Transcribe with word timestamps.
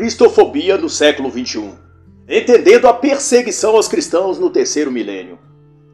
cristofobia 0.00 0.78
no 0.78 0.88
século 0.88 1.30
XXI, 1.30 1.74
entendendo 2.26 2.88
a 2.88 2.94
perseguição 2.94 3.76
aos 3.76 3.86
cristãos 3.86 4.38
no 4.38 4.48
terceiro 4.48 4.90
milênio. 4.90 5.38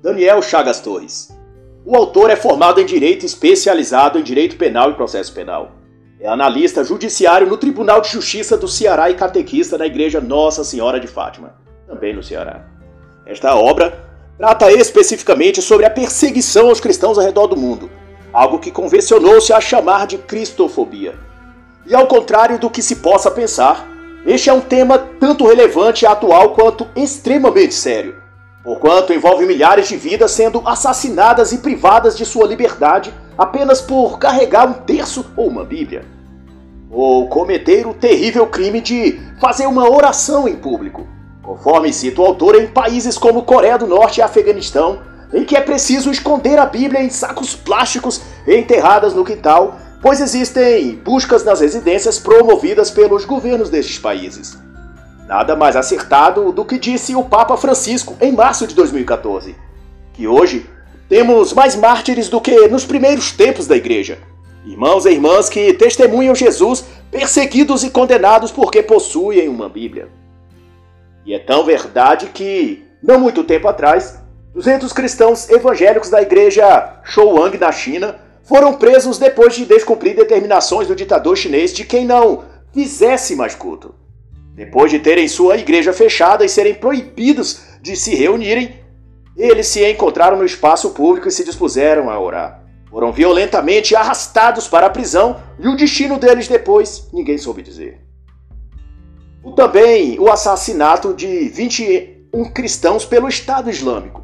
Daniel 0.00 0.40
Chagas 0.42 0.78
Torres. 0.78 1.36
O 1.84 1.96
autor 1.96 2.30
é 2.30 2.36
formado 2.36 2.80
em 2.80 2.86
Direito 2.86 3.26
especializado 3.26 4.16
em 4.16 4.22
Direito 4.22 4.56
Penal 4.56 4.92
e 4.92 4.94
Processo 4.94 5.34
Penal. 5.34 5.72
É 6.20 6.28
analista 6.28 6.84
judiciário 6.84 7.48
no 7.48 7.56
Tribunal 7.56 8.00
de 8.00 8.08
Justiça 8.08 8.56
do 8.56 8.68
Ceará 8.68 9.10
e 9.10 9.16
catequista 9.16 9.76
na 9.76 9.86
Igreja 9.86 10.20
Nossa 10.20 10.62
Senhora 10.62 11.00
de 11.00 11.08
Fátima, 11.08 11.56
também 11.88 12.14
no 12.14 12.22
Ceará. 12.22 12.64
Esta 13.26 13.56
obra 13.56 14.08
trata 14.38 14.70
especificamente 14.70 15.60
sobre 15.60 15.84
a 15.84 15.90
perseguição 15.90 16.68
aos 16.68 16.78
cristãos 16.78 17.18
ao 17.18 17.24
redor 17.24 17.48
do 17.48 17.56
mundo, 17.56 17.90
algo 18.32 18.60
que 18.60 18.70
convencionou-se 18.70 19.52
a 19.52 19.60
chamar 19.60 20.06
de 20.06 20.16
cristofobia. 20.16 21.18
E 21.84 21.92
ao 21.92 22.06
contrário 22.06 22.56
do 22.56 22.70
que 22.70 22.82
se 22.82 22.94
possa 22.96 23.32
pensar, 23.32 23.95
este 24.26 24.50
é 24.50 24.52
um 24.52 24.60
tema 24.60 24.98
tanto 24.98 25.46
relevante 25.46 26.04
e 26.04 26.08
atual 26.08 26.50
quanto 26.50 26.88
extremamente 26.96 27.72
sério, 27.72 28.16
porquanto 28.64 29.12
envolve 29.12 29.46
milhares 29.46 29.86
de 29.86 29.96
vidas 29.96 30.32
sendo 30.32 30.60
assassinadas 30.66 31.52
e 31.52 31.58
privadas 31.58 32.16
de 32.16 32.26
sua 32.26 32.44
liberdade 32.44 33.14
apenas 33.38 33.80
por 33.80 34.18
carregar 34.18 34.68
um 34.68 34.72
terço 34.72 35.24
ou 35.36 35.46
uma 35.46 35.64
Bíblia. 35.64 36.04
Ou 36.90 37.28
cometer 37.28 37.86
o 37.86 37.94
terrível 37.94 38.48
crime 38.48 38.80
de 38.80 39.20
fazer 39.40 39.66
uma 39.66 39.88
oração 39.88 40.48
em 40.48 40.56
público, 40.56 41.06
conforme 41.40 41.92
cita 41.92 42.20
o 42.20 42.24
autor 42.24 42.60
em 42.60 42.66
países 42.66 43.16
como 43.16 43.44
Coreia 43.44 43.78
do 43.78 43.86
Norte 43.86 44.18
e 44.18 44.22
Afeganistão, 44.22 45.02
em 45.32 45.44
que 45.44 45.56
é 45.56 45.60
preciso 45.60 46.10
esconder 46.10 46.58
a 46.58 46.66
Bíblia 46.66 47.00
em 47.00 47.10
sacos 47.10 47.54
plásticos 47.54 48.20
enterradas 48.46 49.14
no 49.14 49.24
quintal 49.24 49.76
pois 50.00 50.20
existem 50.20 50.96
buscas 50.96 51.44
nas 51.44 51.60
residências 51.60 52.18
promovidas 52.18 52.90
pelos 52.90 53.24
governos 53.24 53.70
destes 53.70 53.98
países. 53.98 54.58
Nada 55.26 55.56
mais 55.56 55.74
acertado 55.74 56.52
do 56.52 56.64
que 56.64 56.78
disse 56.78 57.14
o 57.14 57.24
Papa 57.24 57.56
Francisco 57.56 58.16
em 58.20 58.32
março 58.32 58.66
de 58.66 58.74
2014, 58.74 59.56
que 60.12 60.28
hoje 60.28 60.68
temos 61.08 61.52
mais 61.52 61.74
mártires 61.74 62.28
do 62.28 62.40
que 62.40 62.68
nos 62.68 62.84
primeiros 62.84 63.32
tempos 63.32 63.66
da 63.66 63.76
Igreja. 63.76 64.18
Irmãos 64.64 65.06
e 65.06 65.10
irmãs 65.10 65.48
que 65.48 65.72
testemunham 65.74 66.34
Jesus 66.34 66.84
perseguidos 67.10 67.84
e 67.84 67.90
condenados 67.90 68.50
porque 68.50 68.82
possuem 68.82 69.48
uma 69.48 69.68
Bíblia. 69.68 70.08
E 71.24 71.34
é 71.34 71.38
tão 71.38 71.64
verdade 71.64 72.26
que, 72.26 72.84
não 73.02 73.18
muito 73.18 73.42
tempo 73.44 73.68
atrás, 73.68 74.20
200 74.54 74.92
cristãos 74.92 75.48
evangélicos 75.50 76.10
da 76.10 76.22
igreja 76.22 77.00
Shouang 77.04 77.58
na 77.58 77.70
China 77.70 78.25
foram 78.46 78.74
presos 78.74 79.18
depois 79.18 79.54
de 79.54 79.66
descumprir 79.66 80.14
determinações 80.14 80.86
do 80.86 80.94
ditador 80.94 81.36
chinês 81.36 81.72
de 81.72 81.84
quem 81.84 82.06
não 82.06 82.44
fizesse 82.72 83.34
mais 83.34 83.54
culto. 83.54 83.94
Depois 84.54 84.90
de 84.90 85.00
terem 85.00 85.28
sua 85.28 85.58
igreja 85.58 85.92
fechada 85.92 86.44
e 86.44 86.48
serem 86.48 86.74
proibidos 86.74 87.60
de 87.82 87.96
se 87.96 88.14
reunirem, 88.14 88.80
eles 89.36 89.66
se 89.66 89.84
encontraram 89.84 90.38
no 90.38 90.44
espaço 90.44 90.90
público 90.90 91.28
e 91.28 91.32
se 91.32 91.44
dispuseram 91.44 92.08
a 92.08 92.18
orar. 92.18 92.62
Foram 92.88 93.12
violentamente 93.12 93.94
arrastados 93.94 94.68
para 94.68 94.86
a 94.86 94.90
prisão 94.90 95.42
e 95.58 95.68
o 95.68 95.76
destino 95.76 96.18
deles 96.18 96.48
depois 96.48 97.08
ninguém 97.12 97.36
soube 97.36 97.62
dizer. 97.62 98.00
O 99.42 99.52
também 99.52 100.18
o 100.20 100.30
assassinato 100.30 101.12
de 101.12 101.48
21 101.48 102.52
cristãos 102.52 103.04
pelo 103.04 103.28
Estado 103.28 103.68
Islâmico, 103.68 104.22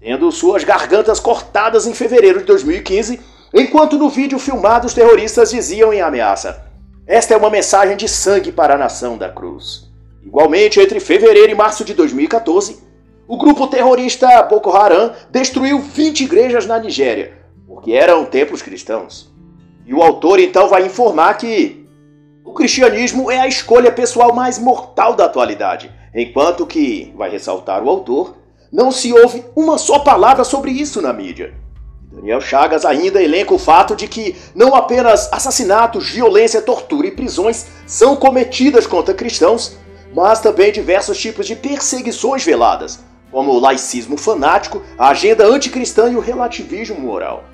tendo 0.00 0.30
suas 0.30 0.64
gargantas 0.64 1.20
cortadas 1.20 1.86
em 1.86 1.92
fevereiro 1.92 2.38
de 2.38 2.46
2015 2.46 3.20
Enquanto 3.52 3.96
no 3.96 4.10
vídeo 4.10 4.38
filmado 4.38 4.86
os 4.86 4.94
terroristas 4.94 5.50
diziam 5.50 5.92
em 5.92 6.00
ameaça: 6.00 6.64
Esta 7.06 7.34
é 7.34 7.36
uma 7.36 7.50
mensagem 7.50 7.96
de 7.96 8.08
sangue 8.08 8.52
para 8.52 8.74
a 8.74 8.78
nação 8.78 9.16
da 9.16 9.28
cruz. 9.28 9.88
Igualmente, 10.22 10.78
entre 10.78 11.00
fevereiro 11.00 11.50
e 11.50 11.54
março 11.54 11.84
de 11.84 11.94
2014, 11.94 12.78
o 13.26 13.38
grupo 13.38 13.66
terrorista 13.66 14.42
Boko 14.42 14.70
Haram 14.70 15.12
destruiu 15.30 15.78
20 15.78 16.24
igrejas 16.24 16.66
na 16.66 16.78
Nigéria, 16.78 17.32
porque 17.66 17.92
eram 17.92 18.26
templos 18.26 18.60
cristãos. 18.60 19.32
E 19.86 19.94
o 19.94 20.02
autor 20.02 20.38
então 20.38 20.68
vai 20.68 20.84
informar 20.84 21.34
que 21.38 21.86
o 22.44 22.52
cristianismo 22.52 23.30
é 23.30 23.40
a 23.40 23.46
escolha 23.48 23.90
pessoal 23.90 24.34
mais 24.34 24.58
mortal 24.58 25.14
da 25.14 25.24
atualidade, 25.24 25.90
enquanto 26.14 26.66
que, 26.66 27.12
vai 27.16 27.30
ressaltar 27.30 27.82
o 27.82 27.88
autor, 27.88 28.36
não 28.70 28.90
se 28.90 29.12
ouve 29.12 29.44
uma 29.56 29.78
só 29.78 30.00
palavra 30.00 30.44
sobre 30.44 30.70
isso 30.70 31.00
na 31.00 31.12
mídia. 31.12 31.54
Daniel 32.10 32.40
Chagas 32.40 32.86
ainda 32.86 33.22
elenca 33.22 33.52
o 33.52 33.58
fato 33.58 33.94
de 33.94 34.08
que 34.08 34.34
não 34.54 34.74
apenas 34.74 35.30
assassinatos, 35.32 36.10
violência, 36.10 36.62
tortura 36.62 37.06
e 37.06 37.10
prisões 37.10 37.66
são 37.86 38.16
cometidas 38.16 38.86
contra 38.86 39.12
cristãos, 39.12 39.76
mas 40.14 40.40
também 40.40 40.72
diversos 40.72 41.18
tipos 41.18 41.46
de 41.46 41.54
perseguições 41.54 42.44
veladas, 42.44 43.00
como 43.30 43.52
o 43.52 43.60
laicismo 43.60 44.16
fanático, 44.16 44.82
a 44.98 45.10
agenda 45.10 45.46
anticristã 45.46 46.10
e 46.10 46.16
o 46.16 46.20
relativismo 46.20 46.98
moral. 46.98 47.44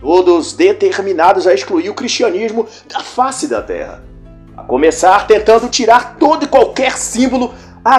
Todos 0.00 0.52
determinados 0.52 1.46
a 1.46 1.52
excluir 1.52 1.90
o 1.90 1.94
cristianismo 1.94 2.66
da 2.88 3.00
face 3.00 3.48
da 3.48 3.60
terra. 3.60 4.04
A 4.56 4.62
começar 4.62 5.26
tentando 5.26 5.68
tirar 5.68 6.16
todo 6.16 6.44
e 6.44 6.48
qualquer 6.48 6.96
símbolo, 6.96 7.52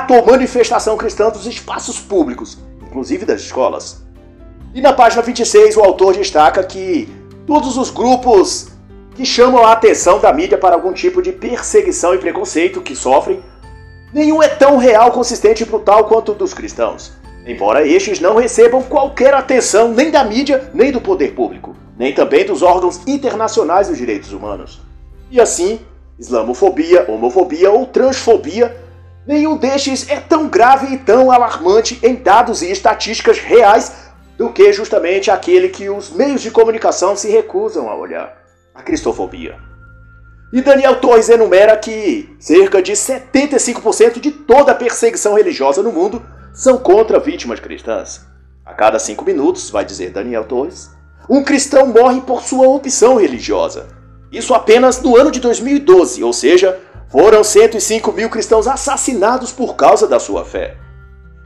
ou 0.10 0.26
manifestação 0.26 0.96
cristã 0.96 1.30
dos 1.30 1.46
espaços 1.46 2.00
públicos, 2.00 2.58
inclusive 2.82 3.26
das 3.26 3.42
escolas. 3.42 4.07
E 4.78 4.82
na 4.82 4.94
página 4.94 5.24
26 5.24 5.76
o 5.76 5.82
autor 5.82 6.14
destaca 6.16 6.64
que 6.64 7.10
todos 7.48 7.78
os 7.78 7.90
grupos 7.90 8.68
que 9.16 9.26
chamam 9.26 9.66
a 9.66 9.72
atenção 9.72 10.20
da 10.20 10.32
mídia 10.32 10.56
para 10.56 10.76
algum 10.76 10.94
tipo 10.94 11.20
de 11.20 11.32
perseguição 11.32 12.14
e 12.14 12.20
preconceito 12.20 12.80
que 12.80 12.96
sofrem, 12.96 13.42
nenhum 14.14 14.44
é 14.44 14.48
tão 14.48 14.78
real, 14.78 15.12
consistente 15.12 15.64
e 15.64 15.66
brutal 15.66 16.06
quanto 16.06 16.32
o 16.32 16.36
dos 16.36 16.54
cristãos. 16.54 17.14
Embora 17.44 17.88
estes 17.88 18.20
não 18.20 18.36
recebam 18.36 18.84
qualquer 18.84 19.34
atenção 19.34 19.96
nem 19.96 20.12
da 20.12 20.24
mídia, 20.24 20.70
nem 20.76 20.92
do 20.92 21.02
poder 21.02 21.34
público, 21.34 21.76
nem 21.98 22.14
também 22.14 22.46
dos 22.46 22.62
órgãos 22.62 23.02
internacionais 23.08 23.88
dos 23.88 23.98
direitos 23.98 24.32
humanos. 24.32 24.80
E 25.32 25.42
assim, 25.42 25.80
islamofobia, 26.20 27.08
homofobia 27.10 27.72
ou 27.72 27.88
transfobia, 27.88 28.78
nenhum 29.26 29.58
destes 29.58 30.08
é 30.08 30.20
tão 30.20 30.48
grave 30.48 30.94
e 30.94 31.00
tão 31.00 31.32
alarmante 31.32 32.00
em 32.04 32.14
dados 32.14 32.62
e 32.62 32.72
estatísticas 32.72 33.40
reais 33.40 34.07
do 34.38 34.52
que 34.52 34.72
justamente 34.72 35.32
aquele 35.32 35.70
que 35.70 35.90
os 35.90 36.12
meios 36.12 36.42
de 36.42 36.52
comunicação 36.52 37.16
se 37.16 37.30
recusam 37.30 37.90
a 37.90 37.96
olhar, 37.96 38.38
a 38.74 38.84
cristofobia. 38.84 39.58
E 40.54 40.62
Daniel 40.62 41.02
Torres 41.02 41.28
enumera 41.28 41.76
que 41.76 42.34
cerca 42.40 42.82
de 42.82 42.94
75% 42.94 44.20
de 44.20 44.32
toda 44.32 44.72
a 44.72 44.76
perseguição 44.76 45.34
religiosa 45.34 45.84
no 45.84 45.92
mundo 45.92 46.24
são 46.54 46.78
contra 46.78 47.20
vítimas 47.20 47.60
cristãs. 47.60 48.26
A 48.66 48.74
cada 48.74 49.00
cinco 49.00 49.26
minutos, 49.26 49.70
vai 49.70 49.84
dizer 49.84 50.12
Daniel 50.12 50.46
Torres, 50.46 50.92
um 51.30 51.44
cristão 51.44 51.88
morre 51.88 52.22
por 52.22 52.42
sua 52.44 52.68
opção 52.68 53.18
religiosa. 53.18 53.88
Isso 54.32 54.54
apenas 54.54 55.02
no 55.02 55.18
ano 55.18 55.32
de 55.32 55.40
2012, 55.40 56.24
ou 56.24 56.32
seja, 56.32 56.80
foram 57.10 57.44
105 57.44 58.12
mil 58.12 58.30
cristãos 58.30 58.68
assassinados 58.68 59.52
por 59.52 59.76
causa 59.76 60.08
da 60.08 60.20
sua 60.20 60.46
fé. 60.46 60.78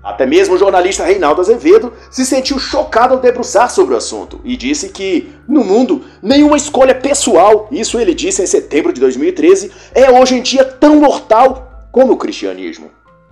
Até 0.03 0.25
mesmo 0.25 0.55
o 0.55 0.57
jornalista 0.57 1.05
Reinaldo 1.05 1.41
Azevedo 1.41 1.93
se 2.09 2.25
sentiu 2.25 2.57
chocado 2.57 3.13
ao 3.13 3.19
debruçar 3.19 3.69
sobre 3.69 3.93
o 3.93 3.97
assunto 3.97 4.41
e 4.43 4.57
disse 4.57 4.89
que, 4.89 5.31
no 5.47 5.63
mundo, 5.63 6.03
nenhuma 6.23 6.57
escolha 6.57 6.95
pessoal, 6.95 7.67
isso 7.71 7.99
ele 7.99 8.15
disse 8.15 8.41
em 8.41 8.47
setembro 8.47 8.91
de 8.91 8.99
2013, 8.99 9.71
é 9.93 10.09
hoje 10.09 10.35
em 10.35 10.41
dia 10.41 10.65
tão 10.65 10.95
mortal 10.95 11.87
como 11.91 12.13
o 12.13 12.17
cristianismo. 12.17 12.89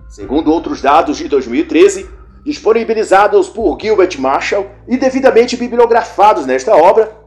Segundo 0.08 0.52
outros 0.52 0.80
dados 0.80 1.16
de 1.18 1.28
2013, 1.28 2.08
disponibilizados 2.44 3.48
por 3.48 3.76
Gilbert 3.80 4.18
Marshall 4.18 4.66
e 4.86 4.96
devidamente 4.96 5.56
bibliografados 5.56 6.46
nesta 6.46 6.76
obra, 6.76 7.18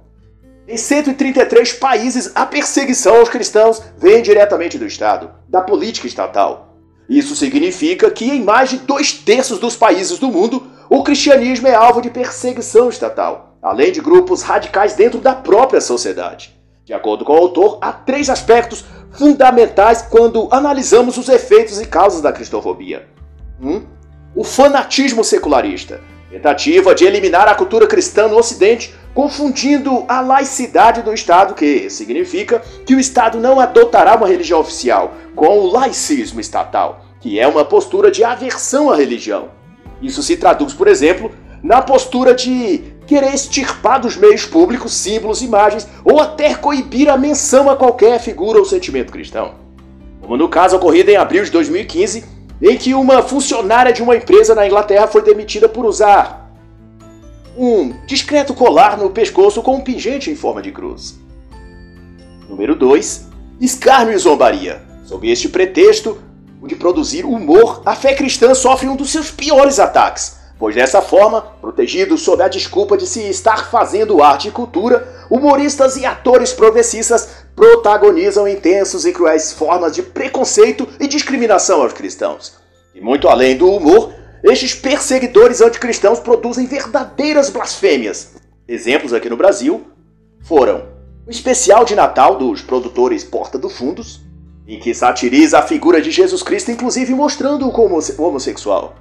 em 0.66 0.78
133 0.78 1.74
países 1.74 2.32
a 2.34 2.46
perseguição 2.46 3.18
aos 3.18 3.28
cristãos 3.28 3.82
vem 3.98 4.22
diretamente 4.22 4.78
do 4.78 4.86
Estado, 4.86 5.30
da 5.50 5.62
política 5.62 6.08
estatal. 6.08 6.73
Isso 7.10 7.36
significa 7.36 8.10
que 8.10 8.30
em 8.30 8.44
mais 8.44 8.70
de 8.70 8.78
dois 8.78 9.14
terços 9.14 9.60
dos 9.60 9.76
países 9.76 10.18
do 10.20 10.30
mundo, 10.30 10.68
o 10.90 11.04
cristianismo 11.04 11.68
é 11.68 11.76
alvo 11.76 12.02
de 12.02 12.10
perseguição 12.10 12.90
estatal, 12.90 13.58
além 13.62 13.92
de 13.92 14.02
grupos 14.02 14.42
radicais 14.42 14.94
dentro 14.94 15.20
da 15.20 15.34
própria 15.34 15.82
sociedade. 15.82 16.54
De 16.86 16.94
acordo 16.94 17.24
com 17.24 17.34
o 17.34 17.38
autor, 17.38 17.78
há 17.82 17.92
três 17.92 18.30
aspectos 18.30 18.84
fundamentais 19.12 20.02
quando 20.02 20.50
analisamos 20.52 21.18
os 21.18 21.30
efeitos 21.30 21.80
e 21.80 21.86
causas 21.86 22.22
da 22.22 22.32
cristofobia. 22.32 23.08
1. 23.62 23.70
Um, 23.70 23.86
o 24.36 24.44
fanatismo 24.44 25.24
secularista, 25.24 26.02
tentativa 26.30 26.96
de 26.96 27.06
eliminar 27.06 27.48
a 27.48 27.56
cultura 27.56 27.86
cristã 27.86 28.28
no 28.28 28.38
Ocidente, 28.38 28.94
confundindo 29.14 30.06
a 30.08 30.22
laicidade 30.22 31.02
do 31.02 31.14
Estado, 31.14 31.54
que 31.54 31.90
significa 31.90 32.62
que 32.86 32.96
o 32.96 33.00
Estado 33.00 33.40
não 33.40 33.60
adotará 33.60 34.16
uma 34.16 34.28
religião 34.28 34.60
oficial, 34.60 35.14
com 35.36 35.60
o 35.60 35.72
laicismo 35.72 36.40
estatal, 36.40 37.06
que 37.20 37.40
é 37.40 37.48
uma 37.48 37.64
postura 37.64 38.10
de 38.10 38.24
aversão 38.24 38.90
à 38.90 38.96
religião. 38.96 39.50
Isso 40.02 40.24
se 40.24 40.36
traduz, 40.36 40.74
por 40.74 40.88
exemplo, 40.88 41.32
na 41.62 41.82
postura 41.82 42.34
de 42.34 42.82
querer 43.08 43.34
extirpar 43.34 44.02
dos 44.02 44.18
meios 44.18 44.46
públicos 44.46 44.94
símbolos, 44.94 45.42
imagens 45.42 45.88
ou 46.04 46.20
até 46.20 46.56
coibir 46.56 47.10
a 47.10 47.18
menção 47.18 47.70
a 47.70 47.76
qualquer 47.76 48.20
figura 48.20 48.60
ou 48.60 48.66
sentimento 48.66 49.12
cristão. 49.12 49.56
como 50.22 50.38
no 50.38 50.48
caso 50.48 50.78
ocorrido 50.78 51.12
em 51.12 51.18
abril 51.18 51.44
de 51.44 51.52
2015, 51.52 52.24
em 52.62 52.78
que 52.78 52.94
uma 52.94 53.22
funcionária 53.22 53.92
de 53.92 54.02
uma 54.02 54.16
empresa 54.16 54.56
na 54.56 54.66
Inglaterra 54.66 55.06
foi 55.06 55.22
demitida 55.22 55.68
por 55.68 55.86
usar 55.86 56.43
um 57.58 57.94
discreto 58.06 58.54
colar 58.54 58.98
no 58.98 59.10
pescoço 59.10 59.62
com 59.62 59.76
um 59.76 59.82
pingente 59.82 60.30
em 60.30 60.36
forma 60.36 60.62
de 60.62 60.72
cruz. 60.72 61.18
Número 62.50 62.76
2. 62.76 63.30
Escárnio 63.60 64.14
e 64.14 64.18
zombaria. 64.18 64.82
Sob 65.04 65.30
este 65.30 65.50
pretexto, 65.50 66.18
de 66.68 66.76
produzir 66.76 67.26
humor, 67.26 67.82
a 67.86 67.96
fé 67.96 68.14
cristã 68.14 68.54
sofre 68.54 68.88
um 68.88 68.96
dos 68.96 69.12
seus 69.12 69.30
piores 69.30 69.80
ataques, 69.80 70.38
pois 70.58 70.76
dessa 70.76 71.02
forma, 71.02 71.42
protegidos 71.60 72.22
sob 72.22 72.42
a 72.42 72.48
desculpa 72.48 72.98
de 72.98 73.06
se 73.06 73.22
estar 73.30 73.70
fazendo 73.70 74.24
arte 74.24 74.48
e 74.48 74.52
cultura, 74.52 75.26
humoristas 75.30 75.98
e 75.98 76.06
atores 76.06 76.54
progressistas 76.54 77.44
protagonizam 77.56 78.48
intensos 78.48 79.06
e 79.06 79.12
cruéis 79.12 79.52
formas 79.52 79.94
de 79.94 80.02
preconceito 80.02 80.88
e 81.00 81.08
discriminação 81.08 81.82
aos 81.82 81.94
cristãos. 81.94 82.54
E 82.96 83.02
muito 83.02 83.28
além 83.28 83.58
do 83.58 83.70
humor, 83.70 84.14
estes 84.44 84.76
perseguidores 84.76 85.62
anticristãos 85.62 86.20
produzem 86.20 86.68
verdadeiras 86.68 87.50
blasfêmias. 87.50 88.34
Exemplos 88.68 89.14
aqui 89.14 89.30
no 89.30 89.38
Brasil 89.38 89.88
foram 90.42 90.92
o 91.26 91.32
especial 91.32 91.86
de 91.86 91.96
Natal 91.96 92.36
dos 92.36 92.62
produtores 92.62 93.24
Porta 93.24 93.58
do 93.58 93.70
Fundos, 93.70 94.20
em 94.68 94.78
que 94.80 94.94
satiriza 94.94 95.60
a 95.60 95.62
figura 95.62 96.02
de 96.02 96.12
Jesus 96.12 96.44
Cristo, 96.44 96.72
inclusive 96.72 97.14
mostrando-o 97.14 97.72
como 97.72 97.98
homossexual. 98.18 98.96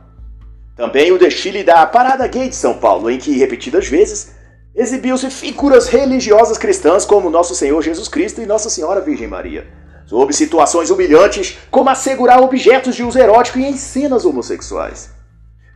Também 0.77 1.11
o 1.11 1.19
desfile 1.19 1.65
da 1.65 1.85
Parada 1.87 2.27
Gay 2.29 2.49
de 2.49 2.57
São 2.57 2.75
Paulo, 2.75 3.11
em 3.11 3.19
que, 3.19 3.37
repetidas 3.37 3.89
vezes, 3.89 4.33
exibiu-se 4.75 5.29
figuras 5.29 5.89
religiosas 5.89 6.57
cristãs 6.57 7.05
como 7.05 7.29
Nosso 7.29 7.55
Senhor 7.55 7.83
Jesus 7.83 8.09
Cristo 8.09 8.41
e 8.41 8.47
Nossa 8.47 8.71
Senhora 8.71 9.01
Virgem 9.01 9.27
Maria, 9.27 9.67
sob 10.07 10.33
situações 10.33 10.91
humilhantes 10.91 11.59
como 11.71 11.91
assegurar 11.91 12.41
objetos 12.41 12.95
de 12.95 13.03
uso 13.03 13.19
erótico 13.19 13.59
e 13.59 13.67
em 13.67 13.77
cenas 13.77 14.25
homossexuais. 14.25 15.22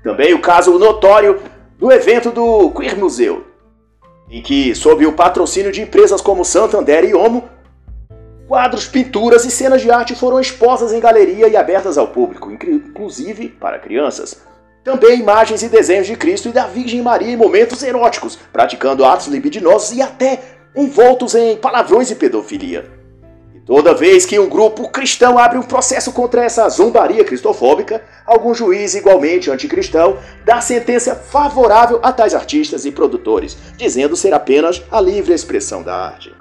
Também 0.06 0.32
o 0.32 0.40
caso 0.40 0.78
notório 0.78 1.42
do 1.76 1.90
evento 1.90 2.30
do 2.30 2.70
Queer 2.70 2.96
Museu, 2.96 3.44
em 4.30 4.40
que, 4.40 4.72
sob 4.72 5.04
o 5.04 5.12
patrocínio 5.12 5.72
de 5.72 5.82
empresas 5.82 6.20
como 6.20 6.44
Santander 6.44 7.04
e 7.04 7.12
Omo, 7.12 7.48
Quadros, 8.46 8.86
pinturas 8.86 9.44
e 9.44 9.50
cenas 9.50 9.82
de 9.82 9.90
arte 9.90 10.14
foram 10.14 10.38
expostas 10.38 10.92
em 10.92 11.00
galeria 11.00 11.48
e 11.48 11.56
abertas 11.56 11.98
ao 11.98 12.06
público, 12.06 12.52
inclusive 12.52 13.48
para 13.48 13.80
crianças. 13.80 14.42
Também 14.84 15.18
imagens 15.18 15.64
e 15.64 15.68
desenhos 15.68 16.06
de 16.06 16.14
Cristo 16.14 16.50
e 16.50 16.52
da 16.52 16.68
Virgem 16.68 17.02
Maria 17.02 17.32
em 17.32 17.36
momentos 17.36 17.82
eróticos, 17.82 18.38
praticando 18.52 19.04
atos 19.04 19.26
libidinosos 19.26 19.90
e 19.90 20.00
até 20.00 20.40
envoltos 20.76 21.34
em 21.34 21.56
palavrões 21.56 22.12
e 22.12 22.14
pedofilia. 22.14 22.88
Toda 23.66 23.92
vez 23.92 24.24
que 24.24 24.38
um 24.38 24.48
grupo 24.48 24.88
cristão 24.88 25.36
abre 25.36 25.58
um 25.58 25.62
processo 25.62 26.12
contra 26.12 26.44
essa 26.44 26.68
zombaria 26.68 27.24
cristofóbica, 27.24 28.00
algum 28.24 28.54
juiz 28.54 28.94
igualmente 28.94 29.50
anticristão 29.50 30.18
dá 30.44 30.60
sentença 30.60 31.16
favorável 31.16 31.98
a 32.00 32.12
tais 32.12 32.32
artistas 32.32 32.84
e 32.84 32.92
produtores, 32.92 33.58
dizendo 33.76 34.14
ser 34.14 34.32
apenas 34.32 34.80
a 34.88 35.00
livre 35.00 35.34
expressão 35.34 35.82
da 35.82 35.96
arte. 35.96 36.32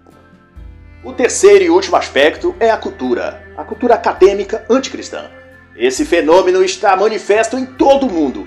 O 1.04 1.13
terceiro 1.13 1.63
e 1.63 1.69
último 1.72 1.95
aspecto 1.95 2.56
é 2.60 2.69
a 2.69 2.77
cultura, 2.77 3.44
a 3.57 3.63
cultura 3.63 3.95
acadêmica 3.95 4.63
anticristã. 4.69 5.25
Esse 5.75 6.06
fenômeno 6.06 6.63
está 6.63 6.95
manifesto 6.95 7.57
em 7.57 7.66
todo 7.66 8.06
o 8.06 8.12
mundo. 8.12 8.45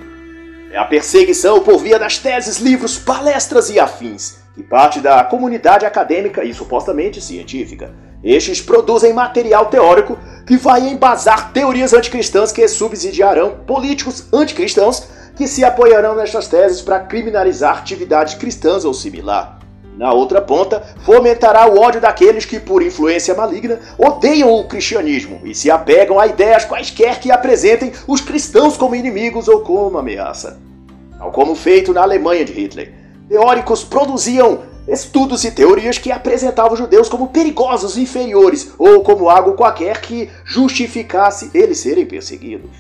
É 0.70 0.78
a 0.78 0.84
perseguição 0.84 1.58
por 1.64 1.78
via 1.78 1.98
das 1.98 2.18
teses, 2.18 2.58
livros, 2.58 2.96
palestras 2.96 3.70
e 3.70 3.80
afins, 3.80 4.38
que 4.54 4.62
parte 4.62 5.00
da 5.00 5.24
comunidade 5.24 5.84
acadêmica 5.84 6.44
e 6.44 6.54
supostamente 6.54 7.20
científica. 7.20 7.92
Estes 8.22 8.60
produzem 8.60 9.12
material 9.12 9.66
teórico 9.66 10.18
que 10.46 10.56
vai 10.56 10.88
embasar 10.88 11.52
teorias 11.52 11.92
anticristãs 11.92 12.50
que 12.50 12.66
subsidiarão 12.66 13.58
políticos 13.66 14.24
anticristãos 14.32 15.04
que 15.36 15.46
se 15.46 15.64
apoiarão 15.64 16.16
nestas 16.16 16.48
teses 16.48 16.82
para 16.82 16.98
criminalizar 17.00 17.78
atividades 17.78 18.34
cristãs 18.34 18.84
ou 18.84 18.92
similar. 18.92 19.58
Na 19.96 20.12
outra 20.12 20.40
ponta, 20.40 20.82
fomentará 21.04 21.68
o 21.68 21.78
ódio 21.78 22.00
daqueles 22.00 22.44
que, 22.44 22.60
por 22.60 22.82
influência 22.82 23.34
maligna, 23.34 23.80
odeiam 23.96 24.52
o 24.52 24.66
cristianismo 24.66 25.40
e 25.44 25.54
se 25.54 25.70
apegam 25.70 26.18
a 26.18 26.26
ideias 26.26 26.64
quaisquer 26.64 27.18
que 27.20 27.30
apresentem 27.32 27.92
os 28.06 28.20
cristãos 28.20 28.76
como 28.76 28.94
inimigos 28.94 29.48
ou 29.48 29.60
como 29.60 29.98
ameaça. 29.98 30.58
Tal 31.18 31.32
como 31.32 31.54
feito 31.56 31.92
na 31.92 32.02
Alemanha 32.02 32.44
de 32.44 32.52
Hitler, 32.52 32.94
teóricos 33.28 33.82
produziam 33.82 34.60
estudos 34.88 35.44
e 35.44 35.50
teorias 35.50 35.98
que 35.98 36.10
apresentavam 36.10 36.72
os 36.72 36.78
judeus 36.78 37.08
como 37.08 37.28
perigosos, 37.28 37.96
inferiores 37.96 38.72
ou 38.78 39.02
como 39.02 39.28
algo 39.28 39.52
qualquer 39.52 40.00
que 40.00 40.30
justificasse 40.44 41.50
eles 41.54 41.78
serem 41.78 42.06
perseguidos. 42.06 42.70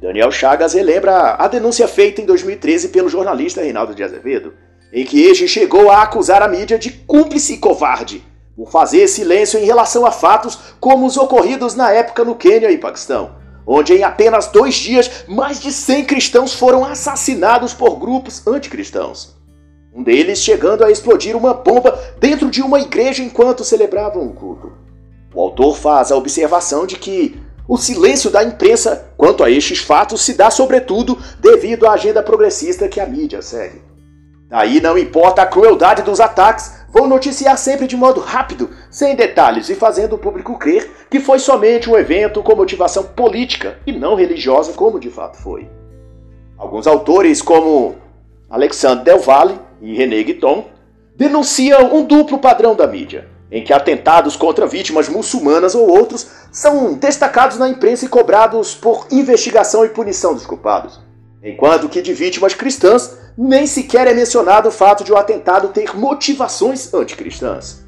Daniel 0.00 0.30
Chagas 0.30 0.74
relembra 0.74 1.34
a 1.34 1.48
denúncia 1.48 1.86
feita 1.86 2.20
em 2.20 2.26
2013 2.26 2.88
pelo 2.88 3.08
jornalista 3.08 3.62
Reinaldo 3.62 3.94
de 3.94 4.02
Azevedo 4.02 4.52
em 4.92 5.04
que 5.04 5.20
este 5.20 5.46
chegou 5.46 5.90
a 5.90 6.02
acusar 6.02 6.42
a 6.42 6.48
mídia 6.48 6.78
de 6.78 6.90
cúmplice 6.90 7.54
e 7.54 7.58
covarde, 7.58 8.24
por 8.56 8.70
fazer 8.70 9.06
silêncio 9.08 9.60
em 9.60 9.64
relação 9.64 10.06
a 10.06 10.10
fatos 10.10 10.58
como 10.80 11.06
os 11.06 11.18
ocorridos 11.18 11.74
na 11.74 11.92
época 11.92 12.24
no 12.24 12.34
Quênia 12.34 12.70
e 12.70 12.78
Paquistão, 12.78 13.36
onde 13.66 13.92
em 13.92 14.02
apenas 14.02 14.46
dois 14.46 14.74
dias 14.74 15.24
mais 15.28 15.60
de 15.60 15.70
100 15.70 16.06
cristãos 16.06 16.54
foram 16.54 16.82
assassinados 16.82 17.74
por 17.74 17.98
grupos 17.98 18.46
anticristãos. 18.46 19.35
Um 19.96 20.02
deles 20.02 20.40
chegando 20.40 20.84
a 20.84 20.90
explodir 20.90 21.34
uma 21.34 21.54
bomba 21.54 21.98
dentro 22.20 22.50
de 22.50 22.60
uma 22.60 22.78
igreja 22.78 23.22
enquanto 23.22 23.64
celebravam 23.64 24.22
um 24.22 24.28
culto. 24.28 24.72
O 25.34 25.40
autor 25.40 25.74
faz 25.74 26.12
a 26.12 26.16
observação 26.16 26.86
de 26.86 26.96
que 26.96 27.40
o 27.66 27.78
silêncio 27.78 28.30
da 28.30 28.44
imprensa 28.44 29.08
quanto 29.16 29.42
a 29.42 29.50
estes 29.50 29.78
fatos 29.78 30.20
se 30.20 30.34
dá 30.34 30.50
sobretudo 30.50 31.16
devido 31.40 31.86
à 31.86 31.92
agenda 31.92 32.22
progressista 32.22 32.88
que 32.88 33.00
a 33.00 33.06
mídia 33.06 33.40
segue. 33.40 33.80
Daí 34.50 34.82
não 34.82 34.98
importa 34.98 35.40
a 35.40 35.46
crueldade 35.46 36.02
dos 36.02 36.20
ataques, 36.20 36.74
vão 36.92 37.08
noticiar 37.08 37.56
sempre 37.56 37.86
de 37.86 37.96
modo 37.96 38.20
rápido, 38.20 38.68
sem 38.90 39.16
detalhes 39.16 39.70
e 39.70 39.74
fazendo 39.74 40.16
o 40.16 40.18
público 40.18 40.58
crer 40.58 40.90
que 41.10 41.20
foi 41.20 41.38
somente 41.38 41.88
um 41.88 41.96
evento 41.96 42.42
com 42.42 42.54
motivação 42.54 43.02
política 43.02 43.78
e 43.86 43.92
não 43.92 44.14
religiosa, 44.14 44.74
como 44.74 45.00
de 45.00 45.08
fato 45.08 45.38
foi. 45.38 45.70
Alguns 46.58 46.86
autores, 46.86 47.40
como 47.40 47.96
Alexandre 48.50 49.06
Del 49.06 49.20
Valle 49.20 49.65
e 49.80 49.94
René 49.96 50.22
Guiton, 50.22 50.66
denunciam 51.16 51.94
um 51.94 52.04
duplo 52.04 52.38
padrão 52.38 52.74
da 52.74 52.86
mídia, 52.86 53.28
em 53.50 53.64
que 53.64 53.72
atentados 53.72 54.36
contra 54.36 54.66
vítimas 54.66 55.08
muçulmanas 55.08 55.74
ou 55.74 55.88
outros 55.88 56.28
são 56.52 56.94
destacados 56.94 57.58
na 57.58 57.68
imprensa 57.68 58.04
e 58.04 58.08
cobrados 58.08 58.74
por 58.74 59.06
investigação 59.10 59.84
e 59.84 59.88
punição 59.88 60.34
dos 60.34 60.46
culpados, 60.46 61.00
enquanto 61.42 61.88
que 61.88 62.02
de 62.02 62.12
vítimas 62.12 62.54
cristãs 62.54 63.18
nem 63.36 63.66
sequer 63.66 64.06
é 64.06 64.14
mencionado 64.14 64.68
o 64.68 64.72
fato 64.72 65.04
de 65.04 65.12
o 65.12 65.16
atentado 65.16 65.68
ter 65.68 65.94
motivações 65.96 66.92
anticristãs. 66.92 67.84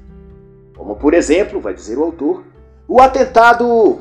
Como, 0.76 0.96
por 0.96 1.14
exemplo, 1.14 1.60
vai 1.60 1.74
dizer 1.74 1.98
o 1.98 2.04
autor, 2.04 2.44
o 2.86 3.00
atentado 3.00 4.00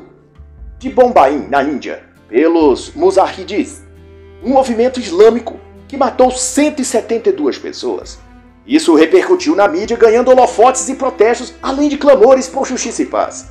de 0.78 0.90
Bombaim, 0.90 1.48
na 1.48 1.62
Índia, 1.62 2.04
pelos 2.28 2.92
Muzahidis, 2.94 3.82
um 4.44 4.50
movimento 4.50 5.00
islâmico 5.00 5.58
que 5.88 5.96
matou 5.96 6.30
172 6.30 7.58
pessoas. 7.58 8.18
Isso 8.66 8.94
repercutiu 8.94 9.56
na 9.56 9.66
mídia, 9.66 9.96
ganhando 9.96 10.30
holofotes 10.30 10.88
e 10.88 10.94
protestos, 10.94 11.54
além 11.62 11.88
de 11.88 11.96
clamores 11.96 12.46
por 12.46 12.66
justiça 12.66 13.02
e 13.02 13.06
paz. 13.06 13.50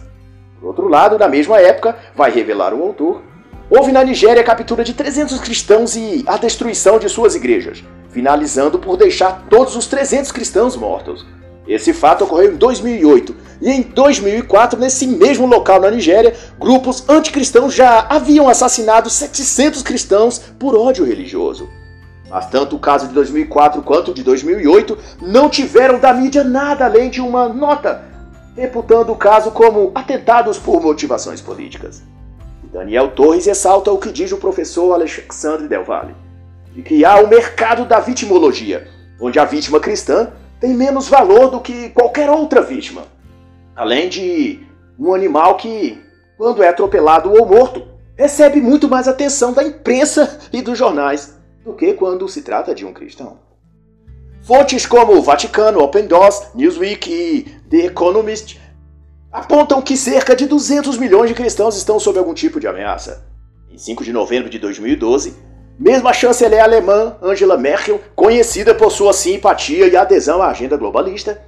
Por 0.62 0.68
outro 0.68 0.88
lado, 0.88 1.18
na 1.18 1.28
mesma 1.28 1.60
época, 1.60 1.98
vai 2.16 2.32
revelar 2.32 2.74
o 2.74 2.84
autor, 2.84 3.22
Houve 3.70 3.92
na 3.92 4.02
Nigéria 4.02 4.42
a 4.42 4.46
captura 4.46 4.82
de 4.82 4.94
300 4.94 5.42
cristãos 5.42 5.94
e 5.98 6.24
a 6.26 6.38
destruição 6.38 6.98
de 6.98 7.10
suas 7.10 7.36
igrejas, 7.36 7.84
finalizando 8.10 8.80
por 8.80 8.96
deixar 8.96 9.46
todos 9.50 9.76
os 9.76 9.88
300 9.88 10.32
cristãos 10.32 10.78
mortos. 10.78 11.26
Esse 11.68 11.92
fato 11.92 12.24
ocorreu 12.24 12.54
em 12.54 12.56
2008 12.56 13.36
e 13.62 13.70
em 13.70 13.82
2004, 13.82 14.80
nesse 14.80 15.06
mesmo 15.06 15.46
local 15.46 15.82
na 15.82 15.92
Nigéria, 15.92 16.34
grupos 16.58 17.04
anticristãos 17.10 17.74
já 17.74 18.08
haviam 18.10 18.48
assassinado 18.48 19.10
700 19.10 19.82
cristãos 19.82 20.40
por 20.58 20.74
ódio 20.74 21.04
religioso. 21.04 21.68
Mas 22.30 22.48
tanto 22.48 22.76
o 22.76 22.80
caso 22.80 23.08
de 23.08 23.14
2004 23.14 23.82
quanto 23.82 24.12
o 24.12 24.14
de 24.14 24.24
2008 24.24 24.98
não 25.22 25.50
tiveram 25.50 26.00
da 26.00 26.14
mídia 26.14 26.44
nada 26.44 26.86
além 26.86 27.10
de 27.10 27.22
uma 27.22 27.48
nota, 27.48 28.04
reputando 28.56 29.12
o 29.12 29.16
caso 29.16 29.52
como 29.52 29.92
atentados 29.96 30.58
por 30.58 30.82
motivações 30.82 31.40
políticas. 31.40 32.04
Daniel 32.72 33.12
Torres 33.12 33.46
ressalta 33.46 33.92
o 33.92 33.98
que 33.98 34.12
diz 34.12 34.32
o 34.32 34.38
professor 34.38 34.94
Alexandre 34.94 35.68
Del 35.68 35.86
Valle, 35.86 36.16
de 36.74 36.82
que 36.82 37.06
há 37.06 37.18
o 37.18 37.28
mercado 37.28 37.86
da 37.86 38.00
vitimologia, 38.00 38.88
onde 39.22 39.40
a 39.40 39.46
vítima 39.46 39.80
cristã 39.80 40.32
tem 40.60 40.74
menos 40.74 41.08
valor 41.08 41.50
do 41.50 41.62
que 41.62 41.90
qualquer 41.90 42.30
outra 42.30 42.62
vítima, 42.62 43.04
além 43.76 44.10
de 44.10 44.60
um 45.00 45.14
animal 45.14 45.56
que, 45.56 46.04
quando 46.38 46.62
é 46.62 46.68
atropelado 46.68 47.32
ou 47.32 47.46
morto, 47.46 47.88
recebe 48.18 48.60
muito 48.60 48.90
mais 48.90 49.08
atenção 49.08 49.54
da 49.54 49.64
imprensa 49.64 50.40
e 50.52 50.62
dos 50.62 50.78
jornais 50.78 51.37
do 51.68 51.74
que 51.74 51.94
quando 51.94 52.30
se 52.30 52.44
trata 52.44 52.74
de 52.74 52.86
um 52.86 52.94
cristão. 52.94 53.40
Fontes 54.42 54.86
como 54.86 55.18
o 55.18 55.22
Vaticano, 55.22 55.82
Open 55.82 56.08
Doors, 56.08 56.48
Newsweek 56.56 57.12
e 57.12 57.44
The 57.70 57.88
Economist 57.88 58.58
apontam 59.30 59.82
que 59.82 59.98
cerca 59.98 60.34
de 60.34 60.46
200 60.46 60.98
milhões 60.98 61.28
de 61.28 61.36
cristãos 61.36 61.76
estão 61.76 62.00
sob 62.00 62.18
algum 62.18 62.34
tipo 62.34 62.58
de 62.58 62.68
ameaça. 62.70 63.28
Em 63.70 63.78
5 63.78 64.06
de 64.06 64.14
novembro 64.14 64.50
de 64.50 64.58
2012, 64.58 65.36
mesmo 65.78 66.08
a 66.08 66.14
chanceler 66.14 66.64
alemã 66.64 67.18
Angela 67.22 67.58
Merkel, 67.58 68.00
conhecida 68.16 68.74
por 68.74 68.90
sua 68.90 69.12
simpatia 69.12 69.88
e 69.88 69.98
adesão 69.98 70.42
à 70.42 70.48
agenda 70.48 70.78
globalista, 70.78 71.42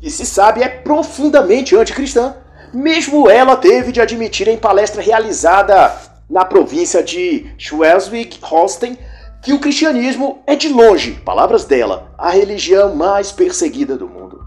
que 0.00 0.08
se 0.08 0.24
sabe 0.24 0.62
é 0.62 0.68
profundamente 0.70 1.76
anticristã, 1.76 2.34
mesmo 2.72 3.28
ela 3.28 3.56
teve 3.56 3.92
de 3.92 4.00
admitir 4.00 4.48
em 4.48 4.56
palestra 4.56 5.02
realizada 5.02 5.94
na 6.30 6.46
província 6.46 7.02
de 7.02 7.52
Schleswig-Holstein 7.58 8.96
que 9.46 9.52
o 9.52 9.60
cristianismo 9.60 10.42
é 10.44 10.56
de 10.56 10.68
longe, 10.68 11.12
palavras 11.24 11.64
dela, 11.64 12.12
a 12.18 12.30
religião 12.30 12.96
mais 12.96 13.30
perseguida 13.30 13.96
do 13.96 14.08
mundo. 14.08 14.44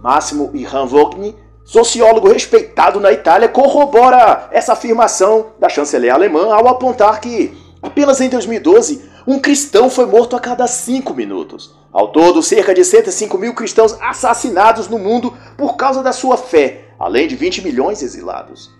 Máximo 0.00 0.48
Irhanvogni, 0.54 1.34
sociólogo 1.64 2.28
respeitado 2.28 3.00
na 3.00 3.10
Itália, 3.10 3.48
corrobora 3.48 4.48
essa 4.52 4.74
afirmação 4.74 5.46
da 5.58 5.68
chanceler 5.68 6.14
alemã 6.14 6.54
ao 6.54 6.68
apontar 6.68 7.20
que, 7.20 7.52
apenas 7.82 8.20
em 8.20 8.28
2012, 8.28 9.02
um 9.26 9.40
cristão 9.40 9.90
foi 9.90 10.06
morto 10.06 10.36
a 10.36 10.40
cada 10.40 10.68
cinco 10.68 11.12
minutos. 11.12 11.74
Ao 11.92 12.12
todo, 12.12 12.44
cerca 12.44 12.72
de 12.72 12.84
105 12.84 13.36
mil 13.36 13.54
cristãos 13.54 13.96
assassinados 14.00 14.86
no 14.86 15.00
mundo 15.00 15.36
por 15.56 15.74
causa 15.74 16.00
da 16.00 16.12
sua 16.12 16.36
fé, 16.36 16.84
além 16.96 17.26
de 17.26 17.34
20 17.34 17.60
milhões 17.60 18.04
exilados. 18.04 18.70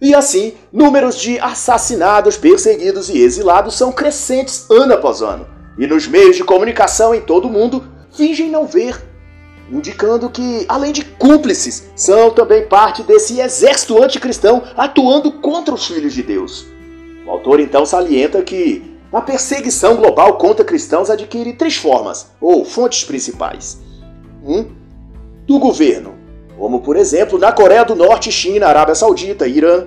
E 0.00 0.14
assim, 0.14 0.54
números 0.72 1.16
de 1.16 1.38
assassinados, 1.38 2.36
perseguidos 2.36 3.08
e 3.08 3.18
exilados 3.18 3.74
são 3.74 3.90
crescentes 3.90 4.66
ano 4.70 4.92
após 4.92 5.22
ano. 5.22 5.46
E 5.78 5.86
nos 5.86 6.06
meios 6.06 6.36
de 6.36 6.44
comunicação 6.44 7.14
em 7.14 7.20
todo 7.20 7.48
o 7.48 7.50
mundo 7.50 7.84
fingem 8.10 8.50
não 8.50 8.66
ver, 8.66 9.02
indicando 9.70 10.30
que, 10.30 10.64
além 10.68 10.92
de 10.92 11.04
cúmplices, 11.04 11.88
são 11.94 12.30
também 12.30 12.66
parte 12.66 13.02
desse 13.02 13.40
exército 13.40 14.02
anticristão 14.02 14.62
atuando 14.76 15.32
contra 15.32 15.74
os 15.74 15.86
filhos 15.86 16.12
de 16.12 16.22
Deus. 16.22 16.66
O 17.26 17.30
autor 17.30 17.60
então 17.60 17.84
salienta 17.84 18.42
que 18.42 18.96
a 19.12 19.20
perseguição 19.20 19.96
global 19.96 20.36
contra 20.36 20.64
cristãos 20.64 21.08
adquire 21.08 21.54
três 21.54 21.76
formas, 21.76 22.30
ou 22.40 22.64
fontes 22.64 23.02
principais. 23.04 23.78
1. 24.44 24.58
Um, 24.58 24.66
do 25.46 25.58
governo, 25.58 26.15
como 26.58 26.80
por 26.80 26.96
exemplo 26.96 27.38
na 27.38 27.52
Coreia 27.52 27.84
do 27.84 27.94
Norte, 27.94 28.32
China, 28.32 28.66
Arábia 28.66 28.94
Saudita, 28.94 29.46
Irã. 29.46 29.86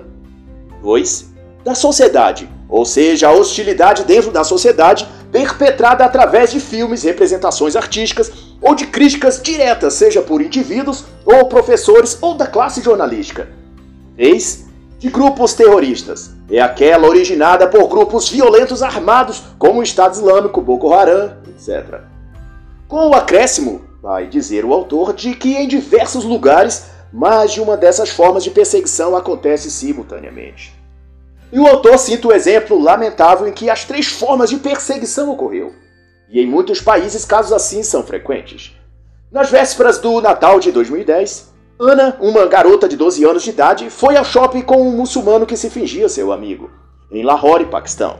2. 0.82 1.30
Da 1.64 1.74
sociedade, 1.74 2.48
ou 2.68 2.84
seja, 2.84 3.28
a 3.28 3.32
hostilidade 3.32 4.04
dentro 4.04 4.30
da 4.30 4.44
sociedade 4.44 5.06
perpetrada 5.30 6.04
através 6.04 6.50
de 6.50 6.58
filmes, 6.58 7.02
representações 7.02 7.76
artísticas 7.76 8.32
ou 8.60 8.74
de 8.74 8.86
críticas 8.86 9.40
diretas, 9.42 9.94
seja 9.94 10.22
por 10.22 10.40
indivíduos 10.40 11.04
ou 11.24 11.46
professores 11.46 12.18
ou 12.20 12.34
da 12.34 12.46
classe 12.46 12.82
jornalística. 12.82 13.48
3. 14.16 14.66
De 14.98 15.08
grupos 15.08 15.54
terroristas. 15.54 16.30
É 16.50 16.60
aquela 16.60 17.08
originada 17.08 17.66
por 17.66 17.88
grupos 17.88 18.28
violentos 18.28 18.82
armados, 18.82 19.42
como 19.58 19.80
o 19.80 19.82
Estado 19.82 20.14
Islâmico, 20.14 20.60
Boko 20.60 20.92
Haram, 20.92 21.32
etc. 21.48 22.00
Com 22.88 23.08
o 23.08 23.14
acréscimo 23.14 23.89
vai 24.02 24.26
dizer 24.26 24.64
o 24.64 24.72
autor, 24.72 25.12
de 25.12 25.34
que 25.34 25.56
em 25.56 25.68
diversos 25.68 26.24
lugares 26.24 26.90
mais 27.12 27.52
de 27.52 27.60
uma 27.60 27.76
dessas 27.76 28.10
formas 28.10 28.44
de 28.44 28.50
perseguição 28.50 29.16
acontece 29.16 29.70
simultaneamente. 29.70 30.72
E 31.52 31.58
o 31.58 31.66
autor 31.66 31.98
cita 31.98 32.28
o 32.28 32.32
exemplo 32.32 32.78
lamentável 32.78 33.46
em 33.46 33.52
que 33.52 33.68
as 33.68 33.84
três 33.84 34.06
formas 34.06 34.50
de 34.50 34.56
perseguição 34.56 35.30
ocorreu. 35.30 35.74
E 36.28 36.40
em 36.40 36.46
muitos 36.46 36.80
países 36.80 37.24
casos 37.24 37.52
assim 37.52 37.82
são 37.82 38.04
frequentes. 38.04 38.72
Nas 39.32 39.50
vésperas 39.50 39.98
do 39.98 40.20
Natal 40.20 40.60
de 40.60 40.70
2010, 40.70 41.50
Ana, 41.78 42.16
uma 42.20 42.46
garota 42.46 42.88
de 42.88 42.96
12 42.96 43.24
anos 43.24 43.42
de 43.42 43.50
idade, 43.50 43.90
foi 43.90 44.16
ao 44.16 44.24
shopping 44.24 44.60
com 44.60 44.80
um 44.82 44.92
muçulmano 44.92 45.46
que 45.46 45.56
se 45.56 45.70
fingia 45.70 46.08
seu 46.08 46.30
amigo, 46.30 46.70
em 47.10 47.24
Lahore, 47.24 47.64
Paquistão. 47.64 48.18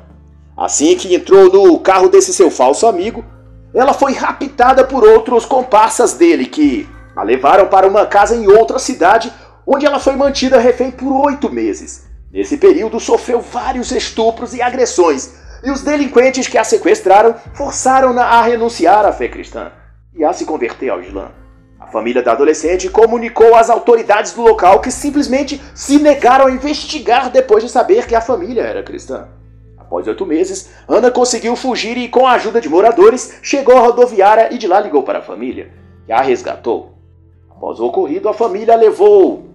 Assim 0.57 0.97
que 0.97 1.15
entrou 1.15 1.53
no 1.53 1.79
carro 1.79 2.09
desse 2.09 2.33
seu 2.33 2.51
falso 2.51 2.87
amigo, 2.87 3.25
ela 3.75 3.95
foi 3.95 4.13
raptada 4.13 4.85
por 4.85 5.05
outros 5.05 5.45
comparsas 5.45 6.15
dele 6.15 6.47
que 6.47 6.89
a 7.15 7.23
levaram 7.23 7.67
para 7.67 7.87
uma 7.87 8.07
casa 8.07 8.35
em 8.35 8.49
outra 8.49 8.79
cidade, 8.79 9.33
onde 9.67 9.87
ela 9.87 9.99
foi 9.99 10.17
mantida 10.17 10.59
refém 10.59 10.91
por 10.91 11.13
oito 11.27 11.53
meses. 11.53 12.09
Nesse 12.33 12.57
período, 12.57 13.01
sofreu 13.01 13.41
vários 13.41 13.91
estupros 13.91 14.55
e 14.55 14.63
agressões, 14.63 15.35
e 15.63 15.71
os 15.71 15.83
delinquentes 15.83 16.49
que 16.49 16.57
a 16.57 16.65
sequestraram 16.65 17.35
forçaram-na 17.53 18.25
a 18.25 18.43
renunciar 18.43 19.05
à 19.05 19.13
fé 19.13 19.29
cristã 19.29 19.73
e 20.15 20.25
a 20.25 20.33
se 20.33 20.45
converter 20.45 20.89
ao 20.89 21.03
Islã. 21.03 21.33
A 21.79 21.87
família 21.87 22.23
da 22.23 22.33
adolescente 22.33 22.89
comunicou 22.89 23.55
às 23.55 23.69
autoridades 23.69 24.33
do 24.33 24.43
local 24.43 24.81
que 24.81 24.91
simplesmente 24.91 25.61
se 25.75 25.99
negaram 25.99 26.47
a 26.47 26.51
investigar 26.51 27.31
depois 27.31 27.63
de 27.65 27.71
saber 27.71 28.07
que 28.07 28.15
a 28.15 28.21
família 28.21 28.63
era 28.63 28.83
cristã. 28.83 29.29
Após 29.91 30.07
oito 30.07 30.25
meses, 30.25 30.71
Ana 30.87 31.11
conseguiu 31.11 31.57
fugir 31.57 31.99
e, 31.99 32.09
com 32.09 32.25
a 32.25 32.35
ajuda 32.35 32.61
de 32.61 32.69
moradores, 32.69 33.41
chegou 33.43 33.77
à 33.77 33.81
rodoviária 33.81 34.55
e 34.55 34.57
de 34.57 34.69
lá 34.69 34.79
ligou 34.79 35.03
para 35.03 35.19
a 35.19 35.23
família, 35.23 35.73
que 36.07 36.13
a 36.13 36.21
resgatou. 36.21 36.93
Após 37.51 37.81
o 37.81 37.87
ocorrido, 37.87 38.29
a 38.29 38.33
família 38.33 38.77
levou 38.77 39.47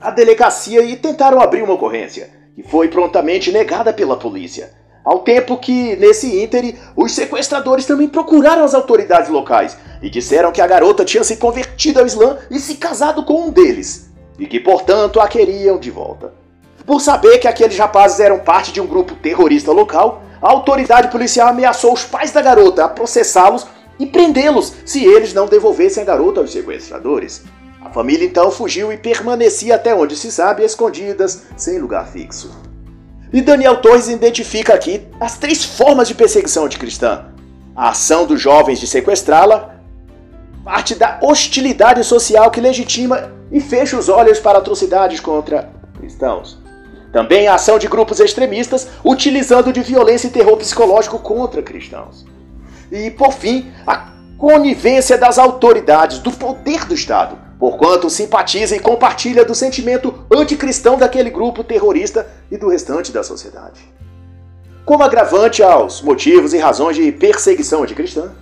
à 0.00 0.12
delegacia 0.12 0.82
e 0.82 0.94
tentaram 0.94 1.40
abrir 1.40 1.64
uma 1.64 1.74
ocorrência, 1.74 2.30
que 2.54 2.62
foi 2.62 2.86
prontamente 2.86 3.50
negada 3.50 3.92
pela 3.92 4.16
polícia. 4.16 4.70
Ao 5.04 5.18
tempo 5.18 5.56
que, 5.56 5.96
nesse 5.96 6.40
íntere, 6.40 6.78
os 6.94 7.10
sequestradores 7.10 7.84
também 7.84 8.06
procuraram 8.06 8.62
as 8.62 8.74
autoridades 8.74 9.30
locais 9.30 9.76
e 10.00 10.08
disseram 10.08 10.52
que 10.52 10.60
a 10.60 10.66
garota 10.68 11.04
tinha 11.04 11.24
se 11.24 11.38
convertido 11.38 11.98
ao 11.98 12.06
Islã 12.06 12.38
e 12.48 12.60
se 12.60 12.76
casado 12.76 13.24
com 13.24 13.48
um 13.48 13.50
deles, 13.50 14.12
e 14.38 14.46
que, 14.46 14.60
portanto, 14.60 15.18
a 15.18 15.26
queriam 15.26 15.76
de 15.76 15.90
volta. 15.90 16.40
Por 16.86 17.00
saber 17.00 17.38
que 17.38 17.48
aqueles 17.48 17.78
rapazes 17.78 18.20
eram 18.20 18.38
parte 18.38 18.72
de 18.72 18.80
um 18.80 18.86
grupo 18.86 19.14
terrorista 19.14 19.70
local, 19.72 20.22
a 20.40 20.50
autoridade 20.50 21.08
policial 21.08 21.48
ameaçou 21.48 21.92
os 21.92 22.04
pais 22.04 22.32
da 22.32 22.42
garota 22.42 22.84
a 22.84 22.88
processá-los 22.88 23.66
e 23.98 24.06
prendê-los 24.06 24.72
se 24.84 25.04
eles 25.04 25.32
não 25.32 25.46
devolvessem 25.46 26.02
a 26.02 26.06
garota 26.06 26.40
aos 26.40 26.52
sequestradores. 26.52 27.44
A 27.84 27.90
família 27.90 28.26
então 28.26 28.50
fugiu 28.50 28.92
e 28.92 28.96
permanecia 28.96 29.76
até 29.76 29.94
onde 29.94 30.16
se 30.16 30.32
sabe 30.32 30.64
escondidas, 30.64 31.44
sem 31.56 31.78
lugar 31.78 32.08
fixo. 32.08 32.50
E 33.32 33.40
Daniel 33.40 33.80
Torres 33.80 34.08
identifica 34.08 34.74
aqui 34.74 35.06
as 35.20 35.38
três 35.38 35.64
formas 35.64 36.08
de 36.08 36.14
perseguição 36.14 36.64
anticristã: 36.64 37.26
a 37.76 37.90
ação 37.90 38.26
dos 38.26 38.40
jovens 38.40 38.80
de 38.80 38.86
sequestrá-la, 38.86 39.76
parte 40.64 40.94
da 40.94 41.18
hostilidade 41.22 42.02
social 42.04 42.50
que 42.50 42.60
legitima 42.60 43.32
e 43.50 43.60
fecha 43.60 43.96
os 43.96 44.08
olhos 44.08 44.38
para 44.38 44.58
atrocidades 44.58 45.20
contra 45.20 45.70
cristãos. 45.98 46.60
Também 47.12 47.46
a 47.46 47.54
ação 47.54 47.78
de 47.78 47.86
grupos 47.86 48.18
extremistas 48.18 48.88
utilizando 49.04 49.72
de 49.72 49.82
violência 49.82 50.28
e 50.28 50.30
terror 50.30 50.56
psicológico 50.56 51.18
contra 51.18 51.62
cristãos. 51.62 52.24
E, 52.90 53.10
por 53.10 53.32
fim, 53.32 53.70
a 53.86 54.12
conivência 54.38 55.18
das 55.18 55.38
autoridades, 55.38 56.18
do 56.18 56.32
poder 56.32 56.86
do 56.86 56.94
Estado, 56.94 57.38
porquanto 57.58 58.10
simpatiza 58.10 58.74
e 58.74 58.80
compartilha 58.80 59.44
do 59.44 59.54
sentimento 59.54 60.26
anticristão 60.34 60.96
daquele 60.96 61.30
grupo 61.30 61.62
terrorista 61.62 62.26
e 62.50 62.56
do 62.56 62.68
restante 62.68 63.12
da 63.12 63.22
sociedade. 63.22 63.80
Como 64.84 65.04
agravante 65.04 65.62
aos 65.62 66.02
motivos 66.02 66.52
e 66.54 66.58
razões 66.58 66.96
de 66.96 67.12
perseguição 67.12 67.84
anticristã, 67.84 68.32